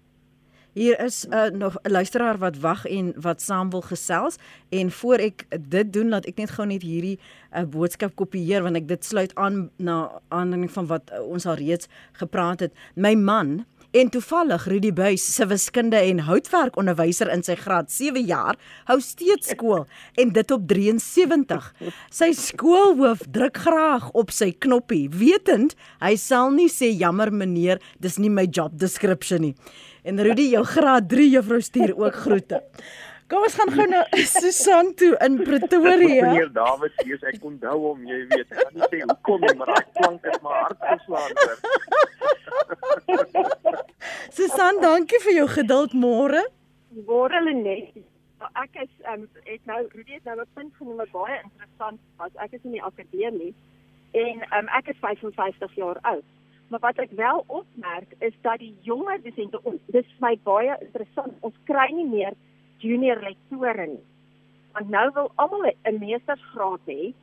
Hier 0.77 0.99
is 1.01 1.25
uh, 1.25 1.49
nog 1.49 1.77
'n 1.81 1.91
luisteraar 1.91 2.37
wat 2.37 2.59
wag 2.59 2.85
en 2.85 3.13
wat 3.21 3.41
saam 3.41 3.69
wil 3.69 3.81
gesels 3.81 4.37
en 4.69 4.91
voor 4.91 5.17
ek 5.17 5.45
dit 5.69 5.93
doen 5.93 6.09
laat 6.09 6.25
ek 6.25 6.37
net 6.37 6.51
gou 6.51 6.67
net 6.67 6.81
hierdie 6.81 7.17
uh, 7.17 7.63
boodskap 7.65 8.15
kopieer 8.15 8.61
want 8.63 8.75
ek 8.75 8.87
dit 8.87 9.05
sluit 9.05 9.35
aan 9.35 9.69
na 9.77 10.21
aanleiding 10.27 10.71
van 10.71 10.85
wat 10.85 11.11
uh, 11.11 11.25
ons 11.25 11.45
al 11.45 11.57
reeds 11.57 11.89
gepraat 12.11 12.59
het. 12.59 12.73
My 12.95 13.15
man 13.15 13.65
En 13.91 14.09
toevallig 14.13 14.67
Rudy 14.69 14.91
Buys 14.93 15.23
se 15.33 15.45
wiskunde 15.49 15.97
en 15.97 16.19
houtwerkonderwyser 16.27 17.31
in 17.33 17.41
sy 17.41 17.55
graad 17.57 17.87
7 17.89 18.21
jaar 18.29 18.59
hou 18.85 18.99
steeds 19.01 19.49
skool 19.55 19.87
en 20.21 20.29
dit 20.35 20.53
op 20.53 20.67
73. 20.69 21.71
Sy 22.13 22.29
skoolhoof 22.37 23.23
druk 23.33 23.57
graag 23.65 24.05
op 24.13 24.29
sy 24.29 24.51
knoppie, 24.61 25.07
wetend 25.09 25.73
hy 26.05 26.13
sal 26.21 26.53
nie 26.53 26.69
sê 26.69 26.91
jammer 26.93 27.33
meneer, 27.33 27.81
dis 27.97 28.21
nie 28.21 28.29
my 28.29 28.45
job 28.45 28.77
description 28.77 29.41
nie. 29.47 29.55
En 30.05 30.21
Rudy, 30.21 30.51
jou 30.53 30.61
graad 30.69 31.09
3 31.09 31.25
juffrou 31.33 31.61
stuur 31.65 31.97
ook 31.97 32.21
groete. 32.27 32.61
Kom 33.29 33.43
ons 33.45 33.55
gaan 33.59 33.69
gou 33.69 33.85
na 33.85 33.99
Susan 34.41 34.87
toe 34.97 35.11
in 35.21 35.35
Pretoria. 35.37 36.31
Meneer 36.31 36.49
David, 36.53 36.95
hier 37.05 37.25
ek 37.29 37.43
onthou 37.45 37.75
hom, 37.83 37.99
jy 38.09 38.23
weet. 38.31 38.47
Ek 38.49 38.63
kan 38.63 38.73
nie 38.73 38.87
sê 38.89 39.01
hoekom 39.03 39.45
nie, 39.45 39.53
maar 39.59 39.69
daai 39.69 39.91
klank 39.99 40.25
het 40.25 40.39
my 40.45 40.55
hart 40.55 40.81
geslaan. 40.87 41.31
Susan, 44.39 44.81
dankie 44.81 45.21
vir 45.27 45.37
jou 45.43 45.45
geduld 45.59 45.93
môre. 45.93 46.41
Môre 47.05 47.43
Lenet. 47.45 48.01
Ek 48.57 48.81
is 48.81 48.89
um, 49.13 49.29
het 49.45 49.61
nou 49.69 49.83
Rudy 49.93 50.17
het 50.17 50.25
nou 50.25 50.39
'n 50.39 50.49
punt 50.57 50.73
genoem 50.81 50.97
wat 51.03 51.13
baie 51.13 51.37
interessant 51.43 52.01
was. 52.17 52.33
Ek 52.41 52.57
is 52.57 52.65
in 52.65 52.79
die 52.79 52.83
akademie 52.83 53.53
en 54.17 54.41
um, 54.57 54.73
ek 54.73 54.89
is 54.89 55.01
55 55.05 55.75
jaar 55.77 56.01
oud. 56.01 56.25
Maar 56.73 56.81
wat 56.81 56.97
ek 56.97 57.13
wel 57.13 57.43
opmerk 57.45 58.09
is 58.25 58.33
dat 58.41 58.57
die 58.57 58.73
jonger 58.81 59.21
dissente, 59.21 59.61
dis 59.93 60.05
vir 60.17 60.21
my 60.21 60.37
baie 60.43 60.77
interessant. 60.81 61.37
Ons 61.45 61.57
kry 61.69 61.91
nie 61.93 62.09
meer 62.09 62.33
junior 62.79 63.21
lektore 63.21 63.87
nie. 63.87 64.05
Want 64.73 64.89
nou 64.89 65.07
wil 65.13 65.31
almal 65.35 65.71
'n 65.71 65.99
meestersgraad 65.99 66.85
hê 66.85 67.13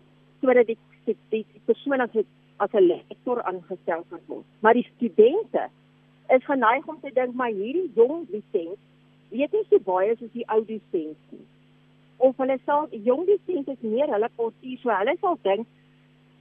sodat 0.41 0.67
die 0.67 0.79
die, 1.07 1.17
die, 1.31 1.45
die 1.53 1.63
persoon 1.65 2.01
as 2.01 2.15
'n 2.15 2.27
as 2.57 2.73
'n 2.73 2.87
lektor 2.87 3.43
aangestel 3.43 4.05
kan 4.11 4.21
word. 4.27 4.45
Maar 4.61 4.75
die 4.75 4.91
studente 4.97 5.69
is 6.29 6.45
geneig 6.45 6.87
om 6.87 7.01
te 7.01 7.11
dink 7.13 7.35
maar 7.35 7.51
hierdie 7.51 7.91
jong 7.95 8.27
dissent 8.31 8.79
weet 9.29 9.53
nie 9.53 9.67
so 9.71 9.79
baie 9.79 10.17
soos 10.17 10.33
die 10.33 10.49
ou 10.49 10.65
dissent 10.65 11.19
nie. 11.31 11.47
Of 12.17 12.37
hulle 12.37 12.59
sal 12.65 12.89
jong 12.91 13.27
dissent 13.27 13.69
is 13.69 13.81
meer 13.81 14.13
hulle 14.15 14.31
portie 14.37 14.79
so 14.83 14.91
hulle 14.91 15.17
sal 15.21 15.39
dink 15.43 15.67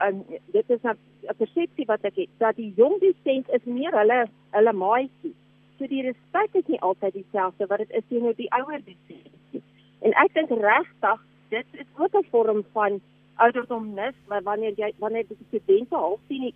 en 0.06 0.25
dit 0.51 0.69
is 0.69 0.84
'n 0.84 0.97
persepsie 1.38 1.86
wat 1.86 2.04
ek 2.04 2.15
het 2.15 2.30
dat 2.38 2.56
die 2.56 2.73
jong 2.75 2.99
dissent 2.99 3.49
is 3.49 3.63
meer 3.63 3.91
hulle 3.91 4.25
hulle 4.51 4.73
maatjie 4.73 5.36
so 5.78 5.88
die 5.88 6.04
respek 6.06 6.56
is 6.62 6.68
nie 6.68 6.82
altyd 6.82 7.14
dieselfde 7.14 7.68
wat 7.68 7.84
dit 7.84 7.92
is 8.00 8.08
teenoor 8.10 8.36
die 8.38 8.52
ouer 8.60 8.82
dissent. 8.86 9.64
En 10.06 10.16
ek 10.24 10.34
dink 10.34 10.50
regtig 10.50 11.22
dit 11.50 11.66
is 11.84 11.88
ook 11.98 12.16
'n 12.16 12.28
vorm 12.32 12.64
van 12.74 13.02
ouderdomnis, 13.36 14.16
maar 14.28 14.44
wanneer 14.44 14.74
jy 14.78 14.94
wanneer 15.00 15.28
die 15.28 15.38
studente 15.48 15.96
half 15.96 16.20
sien 16.28 16.42
die 16.42 16.56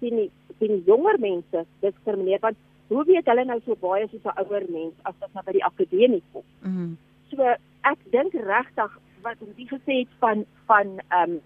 sien 0.00 0.16
die 0.16 0.30
sien 0.58 0.82
jonger 0.86 1.18
mense 1.18 1.66
diskrimineer 1.80 2.40
want 2.40 2.56
hoe 2.88 3.04
weet 3.04 3.26
hulle 3.26 3.44
nou 3.44 3.60
so 3.64 3.76
baie 3.80 4.08
soos 4.08 4.24
'n 4.24 4.38
ouer 4.42 4.64
mens 4.68 4.94
as 5.02 5.14
dit 5.20 5.34
nou 5.34 5.44
by 5.44 5.52
die 5.52 5.64
akademie 5.64 6.22
kom? 6.32 6.44
Mm 6.62 6.96
so 7.30 7.46
ek 7.86 7.98
dink 8.12 8.34
regtig 8.34 8.98
wat 9.24 9.42
jy 9.56 9.66
gesê 9.70 10.02
het 10.02 10.14
van 10.22 10.44
van 10.66 10.98
ehm 11.08 11.30
um, 11.30 11.40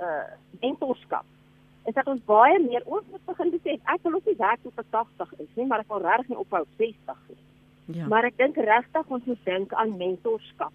uh 0.00 0.28
mentorskap 0.60 1.26
is 1.84 1.94
dat 1.94 2.06
ons 2.06 2.22
baie 2.24 2.58
meer 2.62 2.82
ons 2.84 3.06
moet 3.10 3.24
begin 3.26 3.50
besef 3.54 3.94
ek 3.94 4.04
wil 4.06 4.18
ons 4.18 4.28
nie 4.30 4.38
werk 4.38 4.60
tot 4.62 4.84
80 4.90 5.32
is 5.44 5.48
nie, 5.58 5.66
maar 5.66 5.82
ek 5.82 5.90
wil 5.90 6.04
regtig 6.04 6.28
nie 6.32 6.42
ophou 6.42 6.62
60 6.78 7.24
nie. 7.28 7.40
Ja. 7.98 8.06
Maar 8.08 8.28
ek 8.30 8.38
dink 8.38 8.56
regtig 8.56 9.10
ons 9.16 9.24
moet 9.30 9.48
dink 9.48 9.74
aan 9.74 9.96
mentorskap. 9.98 10.72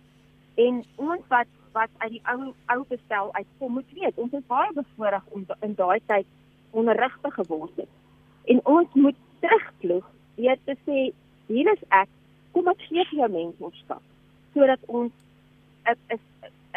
En 0.55 0.83
ons 0.95 1.23
wat 1.31 1.53
wat 1.75 1.93
uit 2.01 2.15
die 2.15 2.23
ou 2.31 2.53
ou 2.73 2.79
bestel 2.89 3.29
uitkom 3.35 3.77
moet 3.77 3.89
weet, 3.93 4.17
ons 4.17 4.33
is 4.33 4.45
baie 4.49 4.71
bevoorreg 4.73 5.25
om 5.37 5.45
in 5.61 5.75
daai 5.77 5.99
tyd 6.09 6.25
onderrigte 6.71 7.31
geword 7.31 7.75
het. 7.77 7.91
En 8.49 8.61
ons 8.65 8.93
moet 8.93 9.19
terugploeg 9.45 10.07
weet 10.35 10.63
te 10.65 10.75
sê 10.87 11.09
hier 11.47 11.69
is 11.73 11.83
ek, 11.93 12.09
kom 12.55 12.67
ek 12.71 12.81
gee 12.89 13.05
vir 13.11 13.23
jou 13.23 13.31
mentorskap 13.31 14.03
sodat 14.57 14.81
ons 14.87 15.13
'n 15.85 16.19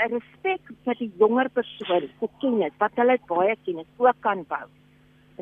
respek 0.09 0.71
vir 0.85 0.97
die 1.01 1.11
jonger 1.21 1.51
persoon, 1.53 2.07
vir 2.21 2.31
kennis, 2.41 2.77
wat 2.81 2.97
hulle 3.01 3.19
baie 3.29 3.57
kennis 3.67 3.89
ook 3.99 4.23
kan 4.25 4.45
bou. 4.49 4.67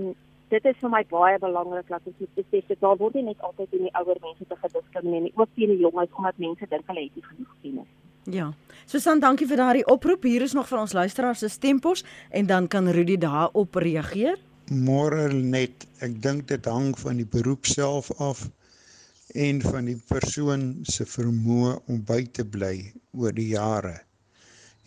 En 0.01 0.15
dit 0.53 0.69
is 0.71 0.81
vir 0.81 0.93
my 0.93 1.03
baie 1.11 1.39
belangrik 1.43 1.89
dat 1.93 2.07
ons 2.09 2.19
moet 2.23 2.35
besef 2.41 2.67
dat 2.73 2.81
daar 2.81 2.97
word 3.01 3.19
nie 3.19 3.29
net 3.29 3.41
altyd 3.45 3.77
in 3.79 3.87
die 3.89 3.95
ouer 4.01 4.19
mense 4.25 4.49
te 4.49 4.59
gediskrimineer 4.63 5.27
nie, 5.29 5.35
ook 5.37 5.51
teen 5.55 5.75
die 5.75 5.83
jonges 5.85 6.13
omdat 6.17 6.41
mense 6.43 6.69
dink 6.71 6.91
hulle 6.91 7.05
het 7.07 7.19
nie 7.19 7.27
genoeg 7.29 7.55
kennis. 7.63 7.95
Ja. 8.29 8.51
Susan, 8.89 9.21
dankie 9.21 9.47
vir 9.49 9.61
daardie 9.61 9.87
oproep. 9.89 10.27
Hier 10.29 10.45
is 10.45 10.53
nog 10.57 10.69
van 10.69 10.85
ons 10.85 10.93
luisteraars 10.97 11.45
se 11.45 11.49
stempos 11.49 12.05
en 12.31 12.47
dan 12.47 12.69
kan 12.69 12.89
Rudy 12.89 13.17
daarop 13.17 13.77
reageer. 13.81 14.37
Môre 14.69 15.31
net, 15.33 15.87
ek 16.05 16.19
dink 16.23 16.49
dit 16.51 16.67
hang 16.69 16.93
van 17.01 17.21
die 17.21 17.29
beroep 17.29 17.69
self 17.69 18.11
af 18.21 18.45
en 19.37 19.63
van 19.65 19.89
die 19.89 19.97
persoon 20.09 20.69
se 20.89 21.09
vermoë 21.09 21.79
om 21.89 22.05
by 22.05 22.25
te 22.33 22.45
bly 22.45 22.75
oor 23.17 23.33
die 23.37 23.53
jare 23.55 23.97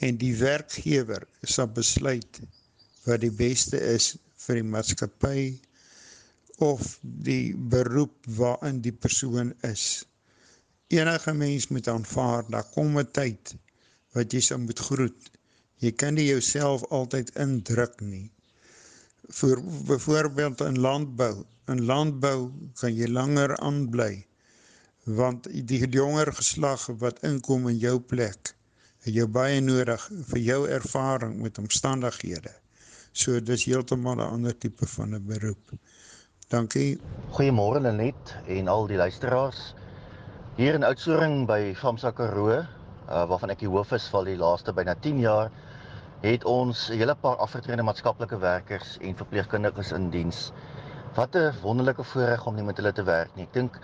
en 0.06 0.18
die 0.22 0.34
werkgewer 0.38 1.26
sal 1.56 1.68
besluit 1.80 2.40
wat 3.06 3.22
die 3.22 3.34
beste 3.42 3.80
is 3.94 4.16
vir 4.44 4.58
die 4.60 4.70
maatskappy 4.74 5.42
of 6.66 6.96
die 7.28 7.54
beroep 7.74 8.30
waarin 8.38 8.80
die 8.86 8.94
persoon 9.06 9.52
is. 9.68 9.86
Enige 10.94 11.34
mens 11.38 11.68
moet 11.74 11.90
aanvaar 11.94 12.50
dat 12.56 12.72
kom 12.74 12.98
'n 13.00 13.12
tyd 13.18 13.54
wat 14.18 14.34
jy 14.34 14.42
sal 14.48 14.60
moet 14.66 14.82
groet. 14.88 15.30
Jy 15.86 15.92
kan 15.92 16.14
nie 16.14 16.28
jouself 16.30 16.84
altyd 16.90 17.30
indruk 17.46 18.02
nie. 18.02 18.30
Vir 19.30 19.62
byvoorbeeld 19.90 20.62
in 20.62 20.80
landbou, 20.80 21.46
in 21.68 21.86
landbou 21.86 22.52
kan 22.82 22.96
jy 22.96 23.08
langer 23.08 23.58
aanbly 23.58 24.26
want 25.06 25.48
die 25.50 25.80
jonger 25.90 26.30
geslag 26.34 26.86
wat 27.02 27.24
inkom 27.26 27.68
in 27.70 27.78
jou 27.82 28.00
plek 28.00 28.54
het 29.02 29.14
jou 29.14 29.28
baie 29.28 29.62
nodig 29.62 30.04
vir 30.30 30.40
jou 30.46 30.60
ervaring 30.70 31.40
met 31.42 31.58
omstandighede. 31.58 32.52
So 33.14 33.40
dis 33.42 33.66
heeltemal 33.66 34.16
'n 34.16 34.34
ander 34.38 34.58
tipe 34.58 34.86
van 34.88 35.16
'n 35.16 35.26
beroep. 35.26 35.74
Dankie. 36.50 37.00
Goeiemôre 37.32 37.82
Lenet 37.82 38.36
en 38.48 38.68
al 38.68 38.88
die 38.88 38.98
luisteraars. 38.98 39.74
Hier 40.56 40.74
in 40.74 40.84
Oudtshoorn 40.84 41.46
by 41.46 41.74
Famsa 41.76 42.12
Karoo, 42.12 42.50
uh, 42.52 42.66
waarvan 43.08 43.50
ek 43.50 43.60
die 43.60 43.70
hoof 43.70 43.92
is 43.92 44.10
vir 44.10 44.26
die 44.26 44.38
laaste 44.38 44.74
byna 44.74 44.96
10 44.96 45.20
jaar, 45.20 45.52
het 46.22 46.44
ons 46.44 46.90
'n 46.90 46.98
hele 46.98 47.16
paar 47.16 47.38
afgetrede 47.38 47.84
maatskaplike 47.84 48.38
werkers 48.38 48.98
en 49.02 49.16
verpleegkundiges 49.16 49.92
in 49.92 50.10
diens. 50.10 50.52
Wat 51.16 51.36
'n 51.36 51.54
wonderlike 51.62 52.04
voorreg 52.04 52.46
om 52.46 52.56
nie 52.56 52.64
met 52.64 52.78
hulle 52.78 52.94
te 52.94 53.04
werk 53.04 53.36
nie. 53.36 53.44
Ek 53.44 53.54
dink 53.54 53.80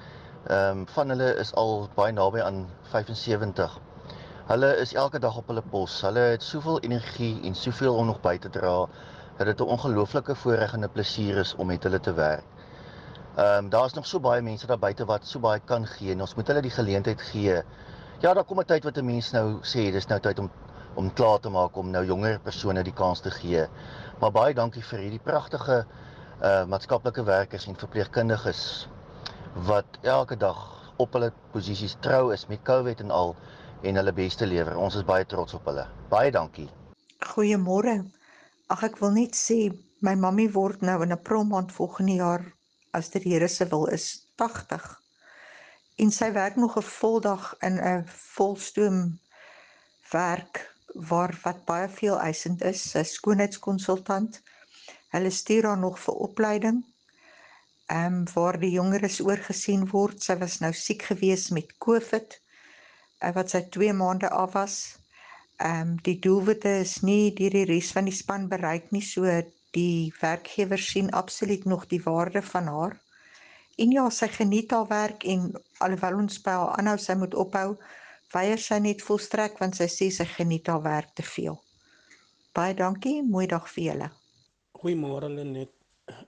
ehm 0.47 0.77
um, 0.77 0.87
van 0.87 1.09
hulle 1.09 1.35
is 1.35 1.53
al 1.53 1.89
baie 1.95 2.13
naby 2.13 2.39
aan 2.39 2.67
75. 2.91 3.79
Hulle 4.47 4.67
is 4.79 4.93
elke 4.95 5.19
dag 5.19 5.35
op 5.35 5.49
hulle 5.51 5.61
pos. 5.71 5.93
Hulle 6.05 6.21
het 6.31 6.43
soveel 6.43 6.77
energie 6.87 7.33
en 7.43 7.55
soveel 7.55 7.97
om 7.99 8.05
nog 8.07 8.21
by 8.23 8.37
te 8.39 8.47
dra 8.49 8.85
dat 9.37 9.49
dit 9.49 9.59
'n 9.59 9.73
ongelooflike 9.75 10.35
voorreg 10.35 10.73
en 10.73 10.83
'n 10.85 10.91
plesier 10.91 11.37
is 11.37 11.55
om 11.55 11.67
met 11.67 11.83
hulle 11.83 11.99
te 11.99 12.13
werk. 12.13 12.45
Ehm 13.35 13.65
um, 13.65 13.69
daar's 13.69 13.93
nog 13.93 14.07
so 14.07 14.19
baie 14.19 14.41
mense 14.41 14.67
daar 14.67 14.79
buite 14.79 15.05
wat 15.05 15.25
so 15.25 15.39
baie 15.39 15.59
kan 15.59 15.87
gee 15.87 16.11
en 16.11 16.21
ons 16.21 16.35
moet 16.35 16.47
hulle 16.47 16.61
die 16.61 16.71
geleentheid 16.71 17.21
gee. 17.21 17.63
Ja, 18.19 18.33
daar 18.33 18.43
kom 18.43 18.59
'n 18.59 18.65
tyd 18.65 18.83
wat 18.83 18.97
'n 18.97 19.05
mens 19.05 19.31
nou 19.31 19.59
sê 19.61 19.91
dis 19.91 20.07
nou 20.07 20.19
tyd 20.19 20.39
om 20.39 20.49
om 20.95 21.13
klaar 21.13 21.39
te 21.39 21.49
maak 21.49 21.75
om 21.75 21.91
nou 21.91 22.05
jonger 22.05 22.39
persone 22.39 22.83
die 22.83 22.93
kans 22.93 23.19
te 23.19 23.31
gee. 23.31 23.67
Maar 24.19 24.31
baie 24.31 24.53
dankie 24.53 24.83
vir 24.83 24.99
hierdie 24.99 25.23
pragtige 25.23 25.85
uh 26.41 26.65
maatskaplike 26.65 27.23
werkers 27.23 27.67
en 27.67 27.75
verpleegkundiges 27.75 28.87
wat 29.53 29.85
elke 30.01 30.37
dag 30.37 30.91
op 30.95 31.13
hulle 31.13 31.31
posisies 31.51 31.97
trou 31.99 32.33
is 32.33 32.47
met 32.47 32.61
COVID 32.63 32.99
en 32.99 33.11
al 33.11 33.35
en 33.83 33.95
hulle 33.95 34.13
beste 34.13 34.45
lewer. 34.45 34.77
Ons 34.77 34.95
is 34.95 35.05
baie 35.05 35.25
trots 35.25 35.53
op 35.53 35.65
hulle. 35.69 35.85
Baie 36.09 36.31
dankie. 36.31 36.67
Goeiemôre. 37.33 37.99
Ag 38.73 38.83
ek 38.89 38.97
wil 39.01 39.13
net 39.15 39.35
sê 39.37 39.69
my 40.05 40.13
mammie 40.15 40.49
word 40.53 40.81
nou 40.85 41.01
in 41.05 41.15
April 41.15 41.45
maand 41.49 41.71
volgende 41.73 42.17
jaar 42.19 42.43
as 42.97 43.09
die 43.13 43.21
Here 43.23 43.47
se 43.47 43.67
wil 43.69 43.87
is 43.93 44.07
80. 44.41 44.85
En 46.03 46.11
sy 46.13 46.31
werk 46.33 46.55
nog 46.55 46.77
'n 46.77 46.89
voldag 46.89 47.55
in 47.61 47.77
'n 47.81 48.03
volstoom 48.07 49.19
werk 50.11 50.65
waar 51.09 51.33
wat 51.43 51.65
baie 51.65 51.89
veel 51.89 52.19
eisend 52.19 52.61
is, 52.63 52.95
'n 52.95 53.05
skoonheidskonsultant. 53.05 54.41
Hulle 55.09 55.29
stuur 55.29 55.65
haar 55.65 55.77
nog 55.77 55.99
vir 55.99 56.13
opleiding. 56.13 56.85
Ehm 57.87 58.13
um, 58.13 58.23
waar 58.33 58.59
die 58.59 58.71
jongeres 58.71 59.21
oorgesien 59.21 59.87
word. 59.89 60.23
Sy 60.23 60.35
was 60.37 60.59
nou 60.59 60.73
siek 60.73 61.01
gewees 61.01 61.49
met 61.49 61.77
COVID. 61.77 62.41
Uh, 63.23 63.33
wat 63.33 63.49
sy 63.53 63.63
2 63.73 63.93
maande 63.97 64.29
af 64.29 64.53
was 64.53 64.77
ehm 65.57 65.81
um, 65.81 65.93
die 66.05 66.19
doelwitte 66.21 66.69
is 66.83 66.99
nie 67.01 67.33
deur 67.37 67.55
die 67.55 67.65
res 67.65 67.89
van 67.95 68.05
die 68.05 68.13
span 68.13 68.43
bereik 68.49 68.91
nie 68.93 69.01
so 69.01 69.25
die 69.73 70.13
werkgewer 70.21 70.81
sien 70.81 71.09
absoluut 71.21 71.65
nog 71.65 71.87
die 71.93 72.01
waarde 72.03 72.41
van 72.41 72.67
haar. 72.73 72.93
En 73.77 73.91
ja, 73.91 74.09
sy 74.09 74.27
geniet 74.33 74.71
haar 74.71 74.87
werk 74.89 75.25
en 75.33 75.51
alhoewel 75.85 76.19
ons 76.23 76.37
by 76.45 76.53
haar 76.59 76.75
aanhou 76.77 76.97
sy 77.01 77.15
moet 77.17 77.35
ophou, 77.43 77.75
weier 78.33 78.61
sy 78.61 78.79
net 78.85 79.01
volstrek 79.05 79.57
want 79.61 79.77
sy 79.77 79.89
sê 79.91 80.09
sy 80.13 80.25
geniet 80.37 80.69
haar 80.71 80.83
werk 80.85 81.13
te 81.17 81.25
veel. 81.25 81.57
Baie 82.57 82.73
dankie, 82.77 83.21
mooi 83.21 83.45
dag 83.49 83.67
vir 83.73 83.83
julle. 83.89 84.11
Goeiemôre 84.77 85.29
Lenet, 85.33 85.73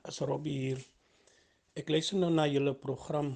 as 0.06 0.22
Robbie 0.22 0.58
hier. 0.58 0.82
Ek 1.78 1.90
luister 1.90 2.18
nou 2.22 2.30
na 2.34 2.46
julle 2.50 2.74
program 2.78 3.36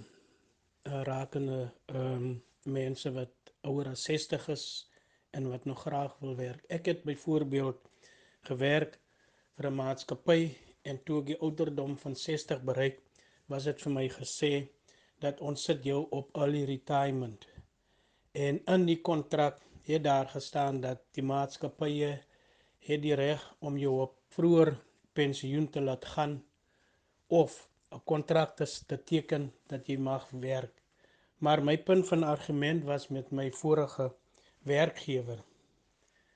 uh, 0.83 1.01
rakende 1.03 1.59
ehm 1.85 2.25
um, 2.25 2.43
mense 2.63 3.11
wat 3.11 3.53
ouer 3.67 3.89
as 3.91 4.03
60 4.07 4.47
is 4.53 4.65
en 5.35 5.49
wat 5.51 5.65
nog 5.65 5.81
graag 5.81 6.13
wil 6.19 6.35
werk. 6.35 6.63
Ek 6.77 6.85
het 6.85 7.03
byvoorbeeld 7.03 7.89
gewerk 8.47 8.99
vir 9.57 9.69
'n 9.69 9.75
maatskappy 9.75 10.41
en 10.83 11.03
toe 11.03 11.19
ek 11.21 11.27
die 11.31 11.39
ouderdom 11.39 11.97
van 11.97 12.15
60 12.15 12.63
bereik, 12.69 13.01
was 13.47 13.63
dit 13.69 13.81
vir 13.81 13.93
my 13.97 14.07
gesê 14.09 14.53
dat 15.19 15.41
ons 15.41 15.63
sit 15.63 15.83
jou 15.83 16.07
op 16.11 16.37
early 16.37 16.63
retirement. 16.65 17.47
En 18.31 18.59
in 18.75 18.85
die 18.85 19.01
kontrak 19.01 19.61
het 19.87 20.03
daar 20.03 20.27
gestaan 20.27 20.81
dat 20.81 21.03
die 21.11 21.23
maatskappye 21.23 22.11
het 22.87 23.01
die 23.01 23.15
reg 23.15 23.43
om 23.59 23.77
jou 23.77 24.01
op 24.01 24.17
vroeër 24.35 24.73
pensioen 25.13 25.69
te 25.69 25.81
laat 25.81 26.05
gaan 26.05 26.43
of 27.27 27.69
'n 27.93 28.01
kontrak 28.09 28.55
te 28.55 28.97
teken 29.03 29.53
dat 29.67 29.87
jy 29.87 29.97
mag 29.97 30.29
werk. 30.29 30.81
Maar 31.37 31.63
my 31.63 31.77
punt 31.77 32.07
van 32.07 32.23
argument 32.23 32.83
was 32.83 33.07
met 33.07 33.31
my 33.31 33.51
vorige 33.51 34.13
werkgewer 34.63 35.43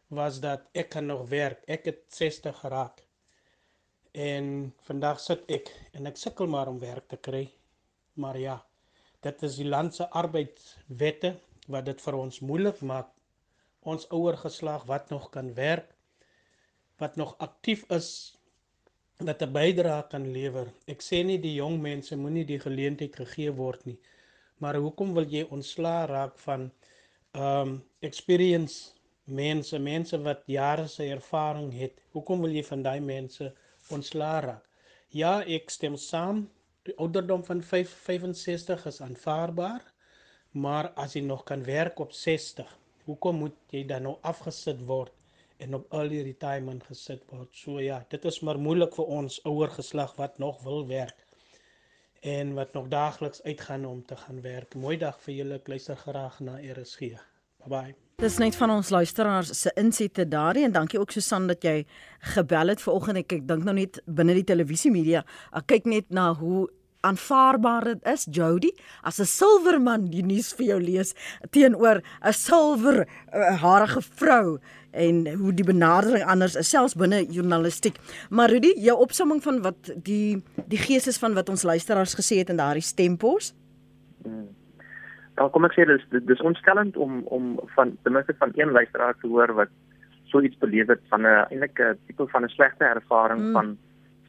was 0.07 0.39
dat 0.39 0.67
ek 0.71 0.89
kan 0.89 1.05
nog 1.05 1.27
werk. 1.29 1.63
Ek 1.65 1.85
het 1.85 2.03
60 2.07 2.59
geraak. 2.59 3.03
En 4.11 4.73
vandag 4.87 5.19
sit 5.19 5.43
ek 5.51 5.71
en 5.91 6.07
ek 6.07 6.17
sukkel 6.17 6.47
maar 6.47 6.67
om 6.67 6.79
werk 6.79 7.07
te 7.07 7.17
kry. 7.17 7.43
Maar 8.13 8.37
ja, 8.39 8.65
dit 9.21 9.43
is 9.43 9.57
die 9.59 9.67
land 9.67 9.95
se 9.95 10.07
arbeidswette 10.09 11.35
wat 11.67 11.85
dit 11.85 12.01
vir 12.01 12.15
ons 12.15 12.39
moeilik 12.39 12.81
maak. 12.81 13.11
Ons 13.87 14.07
ouer 14.11 14.37
geslag 14.37 14.85
wat 14.87 15.09
nog 15.09 15.29
kan 15.29 15.53
werk, 15.53 15.93
wat 16.97 17.15
nog 17.15 17.35
aktief 17.43 17.85
is 17.93 18.36
dat 19.25 19.41
'n 19.41 19.51
bydrae 19.51 20.07
kan 20.11 20.25
lewer. 20.31 20.67
Ek 20.93 20.99
sê 21.01 21.23
nie 21.25 21.39
die 21.45 21.55
jong 21.55 21.77
mense 21.81 22.15
moenie 22.23 22.45
die 22.45 22.59
geleentheid 22.59 23.15
gegee 23.21 23.51
word 23.61 23.85
nie. 23.85 23.97
Maar 24.61 24.75
hoekom 24.75 25.13
wil 25.13 25.25
jy 25.35 25.43
ontslaa 25.57 26.05
raak 26.05 26.35
van 26.39 26.71
um 27.45 27.71
experience 28.09 28.93
mense, 29.23 29.79
mense 29.79 30.21
wat 30.27 30.43
jare 30.45 30.87
se 30.87 31.09
ervaring 31.17 31.73
het. 31.73 31.95
Hoekom 32.13 32.41
wil 32.41 32.53
jy 32.59 32.63
van 32.63 32.83
daai 32.83 32.99
mense 32.99 33.53
ontslaa 33.89 34.39
raak? 34.39 34.65
Ja, 35.09 35.41
ek 35.41 35.69
stem 35.69 35.97
saam. 35.97 36.49
Die 36.83 36.95
ouderdom 36.97 37.43
van 37.43 37.61
5, 37.61 37.89
65 37.89 38.85
is 38.85 39.01
aanvaarbaar, 39.01 39.81
maar 40.51 40.93
as 40.95 41.15
jy 41.15 41.21
nog 41.21 41.43
kan 41.43 41.63
werk 41.63 41.99
op 41.99 42.13
60, 42.13 42.69
hoekom 43.05 43.35
moet 43.35 43.57
jy 43.71 43.83
dan 43.83 44.03
nou 44.03 44.17
afgesit 44.21 44.85
word 44.85 45.13
en 45.57 45.77
op 45.77 45.93
early 45.93 46.21
retirement 46.25 46.83
gesit 46.89 47.23
word? 47.31 47.49
So 47.51 47.79
ja, 47.81 48.01
dit 48.09 48.25
is 48.25 48.41
maar 48.45 48.59
moeilik 48.59 48.95
vir 48.95 49.13
ons 49.19 49.39
ouer 49.45 49.71
geslag 49.73 50.15
wat 50.15 50.37
nog 50.37 50.61
wil 50.63 50.85
werk 50.87 51.15
en 52.21 52.53
wat 52.53 52.73
nog 52.73 52.87
daagliks 52.87 53.43
uitgaan 53.43 53.85
om 53.85 54.05
te 54.05 54.15
gaan 54.15 54.41
werk. 54.41 54.75
Mooi 54.75 54.97
dag 54.97 55.19
vir 55.21 55.33
julle. 55.33 55.61
Ek 55.61 55.67
luister 55.67 55.95
graag 55.95 56.39
na 56.39 56.57
RSG. 56.57 57.13
Bye 57.63 57.69
bye. 57.69 57.95
Dis 58.17 58.39
net 58.41 58.55
van 58.57 58.71
ons 58.73 58.89
luisteraars 58.89 59.51
se 59.53 59.71
insette 59.77 60.23
daardie 60.27 60.63
en 60.65 60.71
dankie 60.73 60.99
ook 60.99 61.11
Susan 61.13 61.47
dat 61.47 61.63
jy 61.63 61.85
gebel 62.33 62.73
het 62.73 62.81
vanoggend. 62.81 63.21
Ek, 63.21 63.35
ek 63.37 63.47
dink 63.47 63.67
nou 63.67 63.75
net 63.77 64.01
binne 64.05 64.33
die 64.33 64.47
televisie 64.47 64.91
media. 64.91 65.21
Ek 65.53 65.67
kyk 65.69 65.85
net 65.85 66.09
na 66.09 66.31
hoe 66.33 66.65
aanvaarbaar 67.09 67.83
dit 67.93 68.09
is 68.13 68.27
Jody 68.37 68.71
as 69.03 69.19
'n 69.19 69.29
silwerman 69.31 70.09
die 70.11 70.23
nuus 70.23 70.53
vir 70.57 70.65
jou 70.65 70.79
lees 70.81 71.13
teenoor 71.51 72.01
'n 72.21 72.33
silwer 72.33 73.07
uh, 73.07 73.55
harige 73.61 74.01
vrou 74.01 74.59
en 74.91 75.27
hoe 75.39 75.53
die 75.53 75.65
benadering 75.65 76.25
anders 76.25 76.55
is 76.55 76.69
selfs 76.69 76.95
binne 76.97 77.25
journalistiek. 77.29 77.97
Maar 78.29 78.49
Rudy, 78.49 78.73
jou 78.81 78.97
opsomming 78.97 79.43
van 79.43 79.61
wat 79.61 79.91
die 80.03 80.43
die 80.67 80.81
gees 80.81 81.07
is 81.07 81.19
van 81.21 81.33
wat 81.37 81.49
ons 81.49 81.63
luisteraars 81.63 82.15
gesê 82.17 82.41
het 82.41 82.49
in 82.49 82.57
daardie 82.61 82.85
stempos? 82.85 83.53
Hmm. 84.23 84.47
Dan 85.37 85.51
kom 85.53 85.65
ek 85.65 85.75
sê 85.77 85.85
dis 85.85 86.05
dis 86.25 86.41
ontstellend 86.41 86.97
om 86.97 87.21
om 87.25 87.59
van 87.75 87.97
ten 88.03 88.13
minste 88.13 88.35
van 88.39 88.51
een 88.55 88.71
luisteraar 88.71 89.15
te 89.21 89.27
hoor 89.27 89.53
wat 89.53 89.69
so 90.31 90.41
iets 90.41 90.57
beleef 90.57 90.87
het 90.87 91.03
van 91.09 91.21
'n 91.21 91.45
eintlik 91.51 91.79
'n 91.79 91.97
tipe 92.07 92.27
van 92.27 92.43
'n 92.43 92.55
slegte 92.55 92.83
ervaring 92.83 93.39
hmm. 93.39 93.53
van 93.53 93.77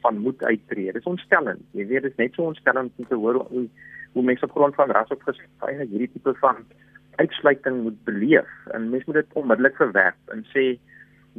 van 0.01 0.17
moed 0.17 0.43
uittreë. 0.43 0.91
Dis 0.95 1.09
ontstellend. 1.09 1.63
Jy 1.71 1.87
weet 1.87 2.05
dit 2.07 2.11
is 2.11 2.21
net 2.21 2.33
so 2.33 2.49
ontstellend 2.49 2.91
om 2.95 3.07
te 3.07 3.15
hoor 3.15 3.45
hoe 3.49 3.67
hoe 4.13 4.23
mense 4.25 4.45
op 4.45 4.51
grond 4.51 4.75
van 4.75 4.89
ras 4.89 5.11
of 5.13 5.21
geslag 5.21 5.83
hierdie 5.85 6.09
tipe 6.09 6.33
van 6.41 6.63
uitsluiting 7.21 7.83
moet 7.83 8.03
beleef. 8.03 8.49
En 8.73 8.89
mense 8.89 9.05
moet 9.05 9.21
dit 9.21 9.35
onmiddellik 9.41 9.75
verwerp 9.75 10.33
en 10.33 10.45
sê 10.53 10.79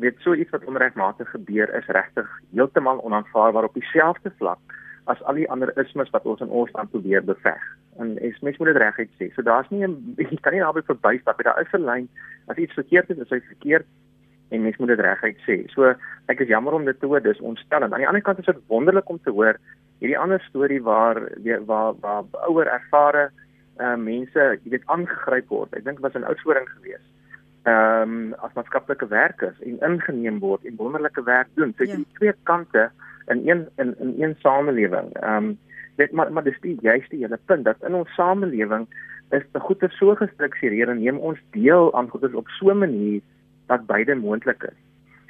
weet 0.01 0.21
so 0.25 0.35
iets 0.35 0.51
wat 0.55 0.65
onregmatig 0.65 1.31
gebeur 1.31 1.75
is 1.75 1.87
regtig 1.87 2.29
heeltemal 2.55 3.03
onaanvaarbaar 3.05 3.67
op 3.69 3.75
dieselfde 3.75 4.33
vlak 4.39 4.77
as 5.11 5.23
al 5.23 5.41
die 5.41 5.49
ander 5.51 5.73
ismes 5.83 6.11
wat 6.15 6.27
ons 6.31 6.43
in 6.45 6.53
ons 6.63 6.71
land 6.77 6.91
probeer 6.91 7.25
beveg. 7.25 7.63
En 7.99 8.15
es 8.23 8.39
mens 8.41 8.59
moet 8.59 8.71
dit 8.71 8.79
reguit 8.83 9.11
sê. 9.19 9.31
So 9.35 9.43
daar's 9.43 9.71
nie 9.71 9.83
'n 9.87 10.15
jy 10.31 10.39
kan 10.41 10.53
nie 10.53 10.63
naby 10.63 10.83
verbystap. 10.87 11.43
Daar 11.43 11.61
is 11.61 11.73
'n 11.73 11.85
lyn 11.85 12.09
as 12.47 12.57
iets 12.57 12.75
verkeerd 12.75 13.11
is, 13.11 13.19
is 13.19 13.31
hy 13.31 13.41
verkeerd 13.41 13.87
en 14.51 14.63
mens 14.63 14.77
moet 14.77 14.89
dit 14.89 15.01
reguit 15.01 15.39
sê. 15.47 15.57
So 15.75 15.95
ek 16.27 16.41
is 16.41 16.49
jammer 16.49 16.75
om 16.75 16.85
dit 16.85 17.01
te 17.01 17.07
hoor, 17.07 17.23
dis 17.23 17.41
ontstellend. 17.41 17.93
Aan 17.93 18.03
die 18.03 18.09
ander 18.09 18.23
kant 18.23 18.39
is 18.39 18.51
dit 18.51 18.67
wonderlik 18.67 19.09
om 19.11 19.21
te 19.23 19.31
hoor 19.31 19.59
hierdie 20.01 20.19
ander 20.19 20.41
storie 20.49 20.81
waar 20.83 21.21
waar 21.67 21.95
waar 22.01 22.25
ouer 22.49 22.67
ervare 22.67 23.31
uh, 23.81 23.97
mense, 23.97 24.47
jy 24.65 24.75
weet, 24.75 24.87
aangegryp 24.93 25.49
word. 25.53 25.75
Ek 25.77 25.85
dink 25.85 26.01
dit 26.01 26.07
was 26.07 26.17
'n 26.17 26.29
oudsoring 26.29 26.69
geweest. 26.69 27.09
Ehm 27.69 28.03
um, 28.03 28.35
as 28.41 28.55
maatskaplike 28.57 29.09
werkers 29.09 29.61
en 29.61 29.81
ingeneem 29.85 30.39
word 30.41 30.65
en 30.65 30.77
wonderlike 30.77 31.23
werk 31.25 31.49
doen. 31.55 31.75
So 31.77 31.85
jy 31.85 31.99
ja. 32.01 32.13
twee 32.19 32.33
kante 32.43 32.91
in 33.29 33.49
een 33.49 33.69
in 33.77 33.95
in 33.99 34.15
een 34.23 34.35
samelewing. 34.41 35.13
Ehm 35.21 35.37
um, 35.37 35.59
dit 35.97 36.13
maar 36.13 36.33
maar 36.33 36.45
dis 36.45 36.61
die 36.61 36.79
juiste 36.81 37.17
hele 37.17 37.39
punt 37.45 37.65
dat 37.65 37.77
in 37.85 37.95
ons 37.95 38.15
samelewing 38.15 38.89
is 39.31 39.45
die 39.53 39.61
goeie 39.61 39.89
so 39.99 40.15
gestruktureer 40.15 40.89
en 40.89 41.03
neem 41.03 41.19
ons 41.19 41.39
deel 41.51 41.93
aan 41.95 42.09
goeie 42.09 42.37
op 42.37 42.49
so 42.49 42.71
'n 42.71 42.79
manier 42.79 43.21
dat 43.71 43.87
beide 43.87 44.15
moontlik 44.19 44.63
is. 44.67 44.79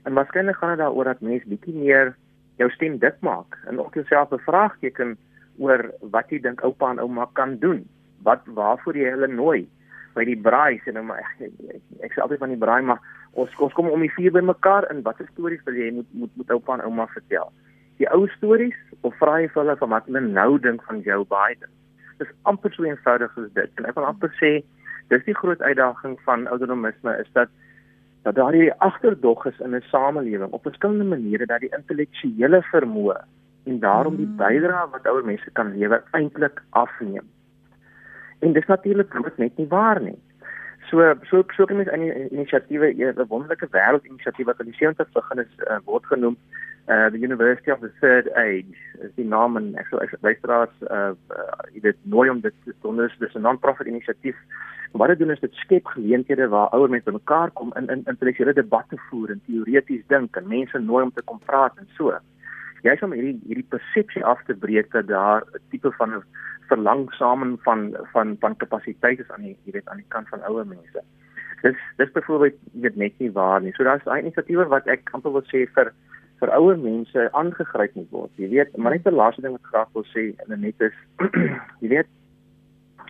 En 0.08 0.16
waarskynlik 0.16 0.56
gaan 0.56 0.76
dit 0.76 0.78
daaroor 0.78 1.04
dat 1.04 1.20
mense 1.20 1.48
bietjie 1.48 1.76
meer 1.76 2.14
jou 2.60 2.70
stem 2.72 2.98
dik 2.98 3.20
maak 3.24 3.58
en 3.68 3.80
ook 3.80 3.94
jouself 3.94 4.32
'n 4.32 4.46
vraagteken 4.48 5.16
oor 5.58 5.90
wat 6.00 6.30
jy 6.30 6.40
dink 6.40 6.64
oupa 6.64 6.90
en 6.90 7.00
ouma 7.00 7.28
kan 7.32 7.58
doen. 7.58 7.84
Wat 8.22 8.40
waarvoor 8.44 8.96
jy 8.96 9.10
hulle 9.10 9.28
nooi 9.28 9.68
by 10.14 10.24
die 10.24 10.40
braai 10.48 10.80
sê 10.84 10.92
nou 10.92 11.04
maar 11.04 11.18
ek, 11.18 11.32
ek, 11.46 11.52
ek, 11.76 11.82
ek 12.06 12.12
sê 12.12 12.22
altyd 12.24 12.42
van 12.42 12.54
die 12.54 12.62
braai 12.64 12.82
maar 12.82 13.00
ons 13.32 13.56
ons 13.66 13.72
kom 13.72 13.90
om 13.90 14.00
die 14.00 14.14
vier 14.16 14.32
bymekaar 14.32 14.88
en 14.90 15.02
watter 15.02 15.28
stories 15.32 15.62
wil 15.64 15.74
jy 15.74 15.90
moet 15.90 16.08
moet 16.12 16.36
moet 16.36 16.50
oupa 16.50 16.74
en 16.74 16.84
ouma 16.88 17.06
vertel? 17.06 17.52
Die 17.98 18.08
ou 18.16 18.26
stories 18.36 18.76
of 19.00 19.14
vra 19.20 19.40
jy 19.40 19.48
vir 19.52 19.62
hulle 19.62 19.76
van 19.76 19.94
wat 19.96 20.06
hulle 20.08 20.20
nou 20.20 20.58
dink 20.58 20.82
van 20.88 21.00
Joe 21.00 21.24
Biden? 21.24 21.70
Dis 22.18 22.32
amper 22.42 22.72
so 22.72 22.84
eenvoudig 22.84 23.32
soos 23.34 23.52
dit. 23.52 23.70
En 23.76 23.86
ek 23.86 23.94
wil 23.94 24.08
amper 24.08 24.32
sê 24.40 24.62
dis 25.08 25.24
die 25.24 25.34
groot 25.34 25.60
uitdaging 25.60 26.18
van 26.24 26.48
ouderdomisme 26.48 27.16
is 27.20 27.30
dat 27.32 27.48
dat 28.22 28.34
daar 28.34 28.52
hier 28.52 28.74
agterdog 28.78 29.46
is 29.46 29.58
in 29.58 29.74
'n 29.74 29.80
samelewing 29.80 30.52
op 30.52 30.62
verskillende 30.62 31.04
maniere 31.04 31.46
dat 31.46 31.60
die 31.60 31.74
intellektuele 31.76 32.62
vermoë 32.62 33.16
en 33.64 33.78
daarom 33.78 34.16
die 34.16 34.26
mm. 34.26 34.36
bydrae 34.36 34.88
wat 34.90 35.06
ouer 35.06 35.24
mense 35.24 35.50
kan 35.52 35.76
lewer 35.76 36.02
eintlik 36.10 36.62
afneem. 36.70 37.26
En 38.38 38.52
dis 38.52 38.66
natuurlik 38.66 39.36
net 39.36 39.56
nie 39.56 39.68
waar 39.68 40.02
nie. 40.02 40.18
So 40.90 41.14
so 41.22 41.42
so 41.56 41.64
kan 41.64 41.76
mens 41.76 41.88
in 41.88 42.32
inisiatiewe 42.32 42.94
'n 42.94 43.26
wonderlike 43.28 43.68
wêreld 43.70 44.04
inisiatief 44.04 44.46
wat 44.46 44.60
in 44.60 44.66
die 44.66 44.86
70's 44.86 45.12
begin 45.12 45.38
is 45.38 45.52
uh, 45.58 45.76
word 45.84 46.06
genoem 46.06 46.36
uh 46.90 47.08
the 47.14 47.18
University 47.18 47.70
of 47.70 47.80
the 47.80 47.92
Third 48.00 48.26
Age 48.36 48.74
is 49.06 49.12
die 49.16 49.26
naam 49.34 49.56
en 49.60 49.70
ek 49.78 49.90
sou 49.90 50.00
luisteraars 50.26 50.72
uh, 50.88 51.12
uh 51.14 51.68
jy 51.74 51.84
weet 51.86 52.00
nooi 52.14 52.26
om 52.32 52.40
dit 52.46 52.56
te 52.64 52.74
doen 52.82 52.98
dis 53.06 53.34
'n 53.34 53.46
non-profit 53.46 53.86
inisiatief 53.86 54.36
wat 54.92 55.08
dit 55.08 55.18
doen 55.18 55.30
is 55.30 55.44
dit 55.44 55.54
skep 55.62 55.86
geleenthede 55.94 56.48
waar 56.48 56.74
ouer 56.74 56.90
mense 56.90 57.10
bymekaar 57.10 57.50
kom 57.60 57.72
in 57.78 57.86
in 57.94 58.02
intellektuele 58.12 58.54
debatte 58.58 58.98
voer 59.08 59.30
en 59.30 59.42
teoreties 59.46 60.04
dink 60.08 60.36
en 60.36 60.48
mense 60.48 60.78
nooi 60.78 61.04
om 61.04 61.14
te 61.14 61.22
kom 61.22 61.38
praat 61.46 61.78
en 61.78 61.88
so 61.96 62.18
jy 62.82 62.94
is 62.96 63.02
om 63.06 63.12
hierdie 63.12 63.38
hierdie 63.46 63.70
persepsie 63.74 64.24
af 64.24 64.42
te 64.48 64.56
breek 64.66 64.90
dat 64.92 65.06
daar 65.06 65.44
'n 65.44 65.62
tipe 65.70 65.92
van 65.98 66.14
'n 66.16 66.24
verlangsaming 66.72 67.58
van 67.62 67.80
van 68.12 68.36
van 68.40 68.56
kapasiteit 68.56 69.18
is 69.20 69.30
aan 69.30 69.42
die 69.46 69.56
jy 69.64 69.72
weet 69.72 69.88
aan 69.88 70.02
die 70.02 70.12
kant 70.14 70.28
van 70.28 70.42
ouer 70.48 70.66
mense. 70.66 71.02
Dis 71.62 71.76
dis 71.96 72.12
byvoorbeeld 72.12 72.56
net 72.72 73.18
nie 73.18 73.32
waar 73.32 73.60
nie. 73.60 73.72
So 73.72 73.84
daar's 73.84 74.06
'n 74.06 74.22
inisiatief 74.22 74.68
wat 74.68 74.86
ek 74.86 75.10
amper 75.12 75.32
wil 75.32 75.46
sê 75.52 75.66
vir 75.74 75.92
vir 76.40 76.52
ouer 76.56 76.78
mense 76.78 77.28
aangegryp 77.32 77.94
moet 77.94 78.10
word. 78.10 78.30
Jy 78.36 78.48
weet, 78.48 78.76
maar 78.76 78.92
net 78.92 79.06
'n 79.06 79.14
laaste 79.14 79.42
ding 79.42 79.52
wat 79.52 79.70
graag 79.72 79.88
wil 79.92 80.06
sê 80.14 80.34
en 80.46 80.60
net 80.60 80.80
is 80.80 80.96
jy 81.82 81.88
weet 81.88 82.10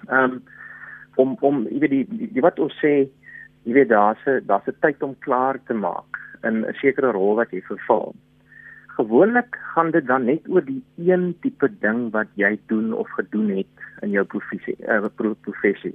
ehm 0.08 0.24
um, 0.24 0.42
om 1.16 1.36
om 1.40 1.66
jy 1.68 1.78
weet 1.78 1.90
die, 1.90 2.06
die, 2.08 2.30
die 2.32 2.46
wat 2.48 2.58
ons 2.58 2.74
sê 2.82 3.08
jy 3.64 3.72
weet 3.72 3.88
daar's 3.88 4.24
'n 4.26 4.46
daar's 4.46 4.66
'n 4.66 4.80
tyd 4.80 5.02
om 5.02 5.18
klaar 5.18 5.58
te 5.66 5.74
maak 5.74 6.18
in 6.42 6.64
'n 6.66 6.74
sekere 6.80 7.12
rol 7.12 7.34
wat 7.36 7.50
jy 7.50 7.62
vervul 7.62 8.14
gewoonlik 9.00 9.58
gaan 9.74 9.90
dit 9.90 10.06
dan 10.06 10.24
net 10.24 10.48
oor 10.48 10.64
die 10.64 10.82
een 10.96 11.34
tipe 11.40 11.68
ding 11.84 12.10
wat 12.16 12.28
jy 12.40 12.52
doen 12.72 12.92
of 12.92 13.08
gedoen 13.16 13.48
het 13.56 13.84
in 14.04 14.10
jou 14.16 14.24
professie, 14.24 14.76
uh, 14.84 15.08
professie. 15.46 15.94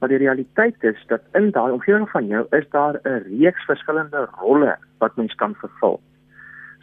Maar 0.00 0.12
die 0.12 0.22
realiteit 0.22 0.84
is 0.84 1.02
dat 1.10 1.26
in 1.38 1.50
daai 1.56 1.72
omgewing 1.72 2.08
van 2.10 2.26
jou 2.26 2.46
is 2.58 2.68
daar 2.70 3.00
'n 3.04 3.22
reeks 3.28 3.64
verskillende 3.70 4.28
rolle 4.40 4.76
wat 4.98 5.16
mens 5.16 5.34
kan 5.34 5.54
vervul. 5.54 6.00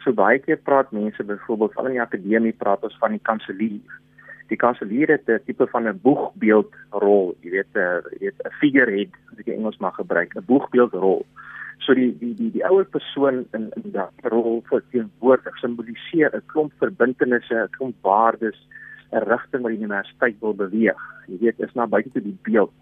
So 0.04 0.12
baie 0.16 0.38
keer 0.40 0.56
praat 0.56 0.92
mense 0.96 1.24
byvoorbeeld 1.24 1.76
al 1.76 1.90
in 1.90 1.98
die 1.98 2.02
akademie 2.02 2.56
praat 2.56 2.84
ons 2.86 2.96
van 3.02 3.12
die 3.16 3.24
kanselier. 3.28 3.98
Die 4.48 4.58
kanselier 4.58 5.12
het 5.12 5.28
'n 5.28 5.44
tipe 5.46 5.66
van 5.66 5.88
'n 5.88 6.00
boegbeeldrol, 6.02 7.36
jy 7.42 7.50
weet 7.50 7.74
jy 7.74 8.18
weet 8.20 8.40
'n 8.44 8.56
figurehead 8.60 9.12
as 9.32 9.38
ek 9.38 9.48
Engels 9.48 9.78
mag 9.78 9.94
gebruik, 9.94 10.36
'n 10.36 10.44
boegbeeldrol. 10.46 11.26
So 11.78 11.94
die 11.94 12.18
die 12.18 12.34
die 12.34 12.50
die 12.50 12.64
ouer 12.64 12.84
persoon 12.84 13.46
in 13.52 13.70
in 13.76 13.92
daardie 13.92 14.28
rol 14.28 14.62
vir 14.70 14.82
teenwoordig 14.90 15.56
simboliseer 15.58 16.30
'n 16.34 16.42
klomp 16.46 16.72
verbintenisse, 16.78 17.54
'n 17.54 17.70
klomp 17.76 17.96
waardes, 18.02 18.58
'n 19.12 19.24
rigting 19.28 19.62
wat 19.62 19.72
die 19.72 19.78
universiteit 19.78 20.36
wil 20.40 20.54
beweeg. 20.54 21.00
Jy 21.26 21.38
weet, 21.38 21.60
is 21.60 21.74
na 21.74 21.86
buite 21.86 22.10
toe 22.10 22.22
die 22.22 22.38
beeld. 22.42 22.72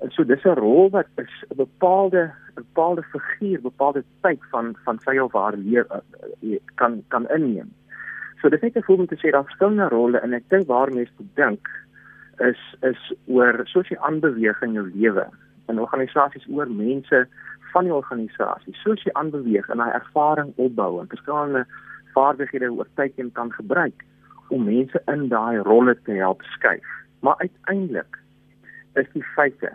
En 0.00 0.10
so 0.10 0.24
dis 0.24 0.44
'n 0.44 0.58
rol 0.58 0.90
wat 0.90 1.06
is 1.16 1.44
'n 1.48 1.56
bepaalde 1.56 2.30
'n 2.56 2.62
bepaalde 2.62 3.02
figuur, 3.02 3.60
bepaalde 3.60 4.04
tyd 4.20 4.40
van 4.50 4.76
van 4.84 4.98
sy 4.98 5.18
of 5.18 5.32
haar 5.32 5.56
lewe 5.56 6.02
uh, 6.42 6.58
kan 6.74 7.02
kan 7.08 7.28
inneem. 7.28 7.70
So 8.40 8.48
dis 8.48 8.60
net 8.60 8.76
'n 8.76 8.82
voorbeeld 8.82 9.10
om 9.10 9.16
te 9.16 9.26
sê 9.26 9.30
daar 9.30 9.44
verskillende 9.44 9.88
rolle 9.88 10.18
en 10.18 10.32
ek 10.32 10.48
dink 10.48 10.66
waar 10.66 10.92
mense 10.92 11.24
dink 11.34 11.68
is 12.36 12.60
is 12.80 13.12
oor 13.26 13.60
soos 13.64 13.88
jy 13.88 13.96
aanbeweeg 13.98 14.62
in 14.62 14.72
jou 14.72 14.90
lewe 14.94 15.26
en 15.66 15.80
organisasies 15.80 16.46
oor 16.48 16.70
mense 16.70 17.26
van 17.72 17.84
die 17.84 17.94
organisasie 17.94 18.74
soos 18.74 19.02
jy 19.02 19.12
aanbeweeg 19.12 19.68
en 19.68 19.82
daai 19.82 19.92
ervaring 19.92 20.52
opbou 20.56 21.00
en 21.00 21.08
verskillende 21.08 21.66
vaardighede 22.14 22.70
oor 22.70 22.88
tyd 22.94 23.18
en 23.18 23.32
kan 23.32 23.52
gebruik 23.52 24.04
om 24.48 24.64
mense 24.64 25.02
in 25.12 25.28
daai 25.28 25.58
rolle 25.58 25.94
te 26.04 26.12
help 26.12 26.42
skuif. 26.42 26.86
Maar 27.20 27.36
uiteindelik 27.36 28.18
is 28.94 29.10
die 29.12 29.24
feite 29.34 29.74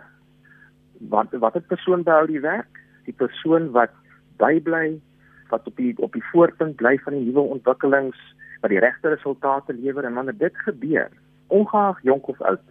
wat 0.98 1.32
wat 1.32 1.56
'n 1.56 1.66
persoon 1.66 2.02
behou 2.02 2.26
die 2.26 2.40
werk, 2.40 2.80
die 3.04 3.14
persoon 3.14 3.70
wat 3.70 3.90
bybly, 4.36 5.00
wat 5.48 5.66
op 5.66 5.76
die 5.76 5.94
op 5.98 6.12
die 6.12 6.24
voorpunt 6.32 6.76
bly 6.76 6.98
van 6.98 7.12
die 7.12 7.24
nuwe 7.24 7.40
ontwikkelings, 7.40 8.18
wat 8.60 8.70
die 8.70 8.78
regte 8.78 9.08
resultate 9.08 9.72
lewer 9.72 10.04
en 10.04 10.14
wanneer 10.14 10.38
dit 10.38 10.56
gebeur, 10.56 11.10
ongeag 11.46 12.02
jonk 12.02 12.26
of 12.28 12.40
oud, 12.40 12.66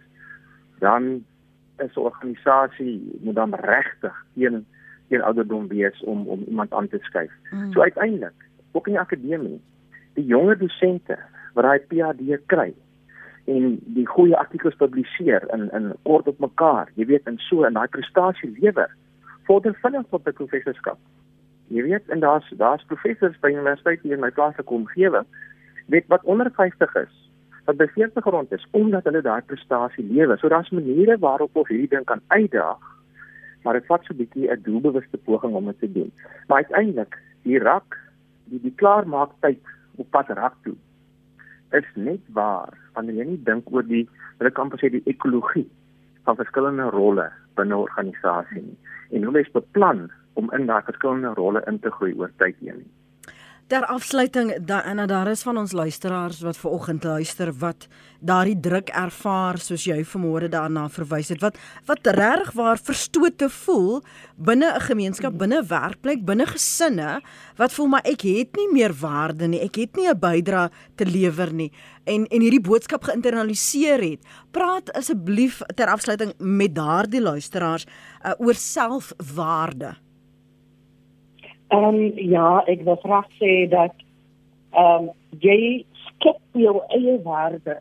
dan 0.78 1.24
is 1.78 1.94
'n 1.96 2.00
organisasie 2.00 3.18
moet 3.20 3.34
dan 3.34 3.54
regtig 3.54 4.24
teen 4.34 4.66
teen 5.08 5.22
ouderdom 5.22 5.68
wees 5.68 6.00
om 6.00 6.28
om 6.28 6.44
iemand 6.46 6.72
aan 6.72 6.88
te 6.88 6.98
skuif. 7.00 7.32
Mm. 7.50 7.72
So 7.72 7.82
uiteindelik, 7.82 8.38
ook 8.72 8.86
in 8.86 8.92
die 8.92 9.00
akademie, 9.00 9.60
die 10.14 10.24
jonger 10.24 10.58
dosente 10.58 11.18
wat 11.54 11.64
daai 11.64 11.78
PhD 11.78 12.46
kry 12.46 12.74
en 13.44 13.78
die 13.96 14.06
goeie 14.06 14.36
artikels 14.36 14.76
publiseer 14.80 15.44
in 15.52 15.70
in 15.72 15.92
kort 16.02 16.28
op 16.28 16.38
mekaar, 16.38 16.90
jy 16.94 17.06
weet, 17.06 17.26
en 17.26 17.38
so 17.38 17.64
en 17.64 17.74
daai 17.74 17.88
prestasie 17.88 18.52
lewer 18.60 18.90
vorder 19.48 19.74
vinnig 19.82 20.06
tot 20.10 20.28
'n 20.28 20.32
professorskap. 20.32 20.98
Jy 21.68 21.82
weet, 21.82 22.08
en 22.08 22.20
daar's 22.20 22.48
daar's 22.56 22.84
professors 22.84 23.38
by 23.40 23.50
universiteite 23.50 24.02
hier 24.02 24.16
in 24.16 24.20
my 24.20 24.30
plaaslike 24.30 24.70
omgewing 24.70 25.26
weet 25.86 26.06
wat 26.08 26.24
onder 26.24 26.50
50 26.50 26.94
is 26.94 27.14
wat 27.64 27.76
by 27.76 27.86
40 27.86 28.24
rond 28.24 28.52
is 28.52 28.66
omdat 28.70 29.04
hulle 29.04 29.22
daai 29.22 29.42
prestasie 29.42 30.04
lewer. 30.04 30.38
So 30.38 30.48
daar's 30.48 30.70
maniere 30.70 31.18
waarop 31.18 31.56
ons 31.56 31.68
hierdie 31.68 31.88
ding 31.88 32.04
kan 32.04 32.20
uitdaag 32.28 32.94
maar 33.64 33.78
dit 33.78 33.86
vat 33.86 34.04
so 34.04 34.12
'n 34.12 34.16
bietjie 34.16 34.50
'n 34.50 34.62
doelbewuste 34.62 35.16
poging 35.16 35.54
om 35.54 35.66
dit 35.66 35.78
te 35.78 35.92
doen. 35.92 36.12
Maar 36.46 36.56
uiteindelik, 36.56 37.18
die 37.42 37.58
rak, 37.58 37.98
die 38.44 38.60
die 38.60 38.74
klaarmaak 38.74 39.30
tyd 39.40 39.60
op 39.96 40.10
pad 40.10 40.28
rak 40.28 40.54
toe 40.62 40.76
is 41.78 41.88
net 41.94 42.20
waar 42.38 42.74
wanneer 42.94 43.20
jy 43.20 43.26
nie 43.30 43.42
dink 43.48 43.70
oor 43.72 43.86
die 43.86 44.04
ek 44.40 44.58
amper 44.60 44.80
sê 44.82 44.90
die 44.92 45.04
ekologie 45.10 45.66
van 46.26 46.38
verskillende 46.40 46.90
rolle 46.94 47.30
binne 47.56 47.74
'n 47.74 47.84
organisasie 47.86 48.62
nie 48.62 48.78
en 49.10 49.24
hoe 49.24 49.32
mens 49.32 49.54
beplan 49.56 50.10
om 50.34 50.50
in 50.56 50.66
daai 50.66 50.82
verskillende 50.82 51.34
rolle 51.38 51.62
in 51.70 51.78
te 51.78 51.90
groei 51.90 52.14
oor 52.18 52.30
tyd 52.42 52.56
heen 52.60 52.78
nie. 52.82 52.92
Ter 53.64 53.86
afsluiting 53.88 54.50
en 54.68 55.06
daar 55.08 55.28
is 55.30 55.42
van 55.42 55.56
ons 55.56 55.72
luisteraars 55.72 56.40
wat 56.44 56.56
ver 56.60 56.70
oggend 56.70 57.04
luister 57.04 57.48
wat 57.58 57.86
daardie 58.20 58.58
druk 58.60 58.90
ervaar 58.92 59.56
soos 59.58 59.86
jy 59.88 60.02
vanmôre 60.04 60.50
daarna 60.52 60.82
verwys 60.92 61.30
het 61.32 61.40
wat 61.40 61.56
wat 61.88 62.04
regtig 62.04 62.50
waar 62.58 62.76
verstote 62.76 63.48
voel 63.48 64.02
binne 64.36 64.68
'n 64.68 64.80
gemeenskap, 64.80 65.38
binne 65.38 65.62
'n 65.62 65.68
werkplek, 65.68 66.24
binne 66.24 66.46
gesinne 66.46 67.22
wat 67.56 67.72
voel 67.72 67.86
maar 67.86 68.04
ek 68.04 68.20
het 68.20 68.56
nie 68.56 68.68
meer 68.72 68.92
waarde 68.92 69.48
nie, 69.48 69.60
ek 69.60 69.76
het 69.76 69.96
nie 69.96 70.08
'n 70.08 70.18
bydrae 70.18 70.70
te 70.96 71.06
lewer 71.06 71.52
nie 71.52 71.72
en 72.04 72.26
en 72.26 72.40
hierdie 72.40 72.60
boodskap 72.60 73.04
geïnternaliseer 73.04 74.02
het. 74.02 74.20
Praat 74.50 74.92
asseblief 74.92 75.62
ter 75.74 75.88
afsluiting 75.88 76.34
met 76.38 76.74
daardie 76.74 77.20
luisteraars 77.20 77.86
uh, 77.86 78.32
oor 78.38 78.54
selfwaarde. 78.54 80.03
Ehm 81.74 81.84
um, 81.84 82.12
ja, 82.14 82.62
ek 82.70 82.82
wil 82.86 82.98
graag 83.02 83.26
sê 83.40 83.52
dat 83.70 83.94
ehm 84.78 85.08
um, 85.08 85.12
jy 85.42 85.84
skep 86.06 86.58
jou 86.64 86.74
eie 86.94 87.14
waarde. 87.24 87.78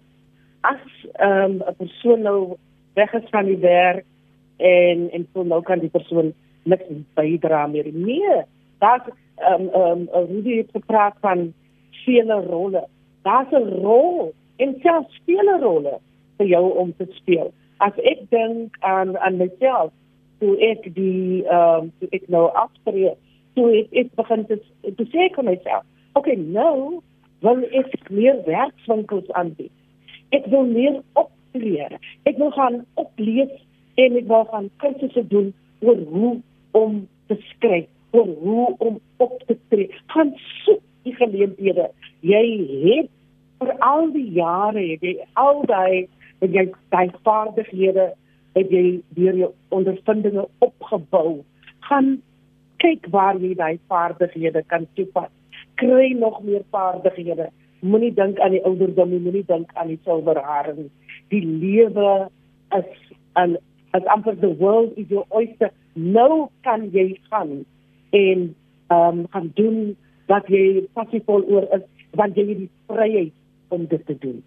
As 0.65 0.85
ehm 1.13 1.59
um, 1.59 1.63
'n 1.69 1.75
persoon 1.77 2.21
nou 2.25 2.39
weg 2.97 3.13
is 3.13 3.27
van 3.29 3.45
die 3.45 3.59
werk 3.61 4.05
en 4.57 5.09
en 5.11 5.27
so 5.33 5.43
nou 5.43 5.61
kan 5.61 5.79
die 5.79 5.93
persoon 5.97 6.33
niks 6.63 6.87
bydra 7.19 7.67
meer 7.67 7.89
nie. 7.93 8.23
Dat 8.79 9.11
ehm 9.49 9.67
ehm 9.81 10.07
hoe 10.31 10.41
jy 10.43 10.65
gepraat 10.71 11.17
van 11.21 11.53
vele 12.05 12.39
rolle. 12.47 12.87
Daar's 13.21 13.51
'n 13.51 13.69
rol 13.83 14.33
en 14.57 14.79
selfs 14.81 15.21
vele 15.25 15.59
rolle 15.59 15.99
vir 16.37 16.47
jou 16.47 16.65
om 16.77 16.93
te 16.97 17.05
speel. 17.09 17.53
As 17.77 17.93
ek 17.97 18.29
dink 18.29 18.77
aan 18.79 19.17
aan 19.17 19.37
myself, 19.37 19.91
toe 20.39 20.57
ek 20.71 20.89
die 20.95 21.45
ehm 21.45 21.83
um, 21.83 21.93
toe 21.99 22.09
ek 22.11 22.27
nou 22.27 22.49
afspreek 22.53 23.19
toe 23.57 23.69
ek, 23.81 23.93
ek 24.03 24.15
begin 24.19 24.47
te, 24.49 24.59
te 24.83 25.05
sê 25.11 25.29
vir 25.35 25.47
myself, 25.49 25.85
okay, 26.19 26.35
nou 26.35 27.01
wil 27.43 27.63
ek 27.75 27.95
meer 28.09 28.39
werkswinkels 28.47 29.31
aanbied. 29.39 29.73
Ek 30.33 30.45
wil 30.49 30.65
meer 30.69 31.01
op 31.19 31.29
optree. 31.53 31.99
Ek 32.23 32.37
wil 32.37 32.51
gaan 32.51 32.85
oplees 32.95 33.51
en 33.95 34.17
ek 34.17 34.27
wil 34.27 34.45
gaan 34.51 34.69
kursusse 34.81 35.23
doen 35.29 35.53
oor 35.81 35.99
hoe 36.09 36.41
om 36.71 37.07
te 37.27 37.37
skryf, 37.49 37.87
oor 38.11 38.27
hoe 38.41 38.75
om 38.77 38.99
op 39.17 39.37
te 39.47 39.57
tree. 39.69 39.89
Gaan 40.07 40.33
soek 40.65 40.81
die 41.03 41.15
geleenthede. 41.15 41.89
Jy 42.21 42.43
het 42.87 43.09
vir 43.61 43.73
al 43.85 44.09
die 44.13 44.29
jare, 44.33 44.81
jy 44.81 45.15
al 45.39 45.63
daai 45.69 46.07
het 46.41 46.51
jy 46.51 46.67
daai 46.91 47.11
vaardighede 47.23 48.13
het 48.53 48.69
jy 48.71 49.01
deur 49.17 49.37
jou 49.37 49.51
ondervindinge 49.73 50.47
opgebou. 50.61 51.43
Gaan 51.89 52.21
kyk 52.77 53.07
waar 53.11 53.37
jy 53.41 53.53
daai 53.55 53.79
vaardighede 53.87 54.63
kan 54.67 54.87
toepas. 54.93 55.29
Kry 55.75 56.13
nog 56.17 56.41
meer 56.43 56.63
vaardighede. 56.71 57.49
Moenie 57.79 58.13
dink 58.13 58.39
aan 58.39 58.55
die 58.55 58.63
ouderdom 58.63 59.09
nie, 59.09 59.19
moenie 59.19 59.45
dink 59.47 59.71
aan 59.73 59.91
die 59.91 59.99
silwer 60.03 60.39
hare 60.43 60.73
nie. 60.77 60.89
Die 61.29 61.43
lewe 61.45 62.29
is 62.77 62.89
'n 63.35 63.57
as 63.93 64.05
amper 64.05 64.35
the 64.35 64.49
world 64.49 64.97
is 64.97 65.09
your 65.09 65.25
oyster. 65.29 65.69
Nou 65.93 66.49
kan 66.63 66.89
jy 66.91 67.19
gaan 67.29 67.65
en 68.09 68.55
ehm 68.87 69.19
um, 69.19 69.27
gaan 69.29 69.51
doen 69.53 69.95
wat 70.27 70.47
jy 70.47 70.87
passievol 70.93 71.43
oor 71.49 71.67
is, 71.75 71.85
want 72.11 72.35
jy 72.35 72.47
het 72.47 72.57
die 72.57 72.71
vryheid 72.87 73.33
om 73.69 73.85
dit 73.87 74.05
te 74.05 74.17
doen. 74.17 74.43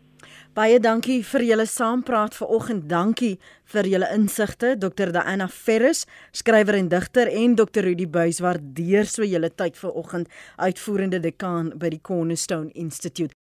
Baie 0.56 0.78
dankie 0.80 1.18
vir 1.20 1.42
julle 1.44 1.66
saampraat 1.68 2.32
vanoggend. 2.38 2.86
Dankie 2.88 3.34
vir 3.68 3.88
julle 3.92 4.06
insigte, 4.14 4.70
Dr. 4.80 5.10
Diana 5.12 5.50
Ferris, 5.52 6.06
skrywer 6.32 6.78
en 6.78 6.88
digter 6.88 7.28
en 7.28 7.58
Dr. 7.58 7.84
Rudy 7.84 8.06
Buys 8.08 8.40
waardeer 8.40 9.04
so 9.04 9.26
julle 9.26 9.50
tyd 9.52 9.76
vanoggend, 9.76 10.30
uitvoerende 10.56 11.20
dekaan 11.20 11.74
by 11.76 11.90
die 11.92 12.00
Cornerstone 12.00 12.72
Institute. 12.72 13.34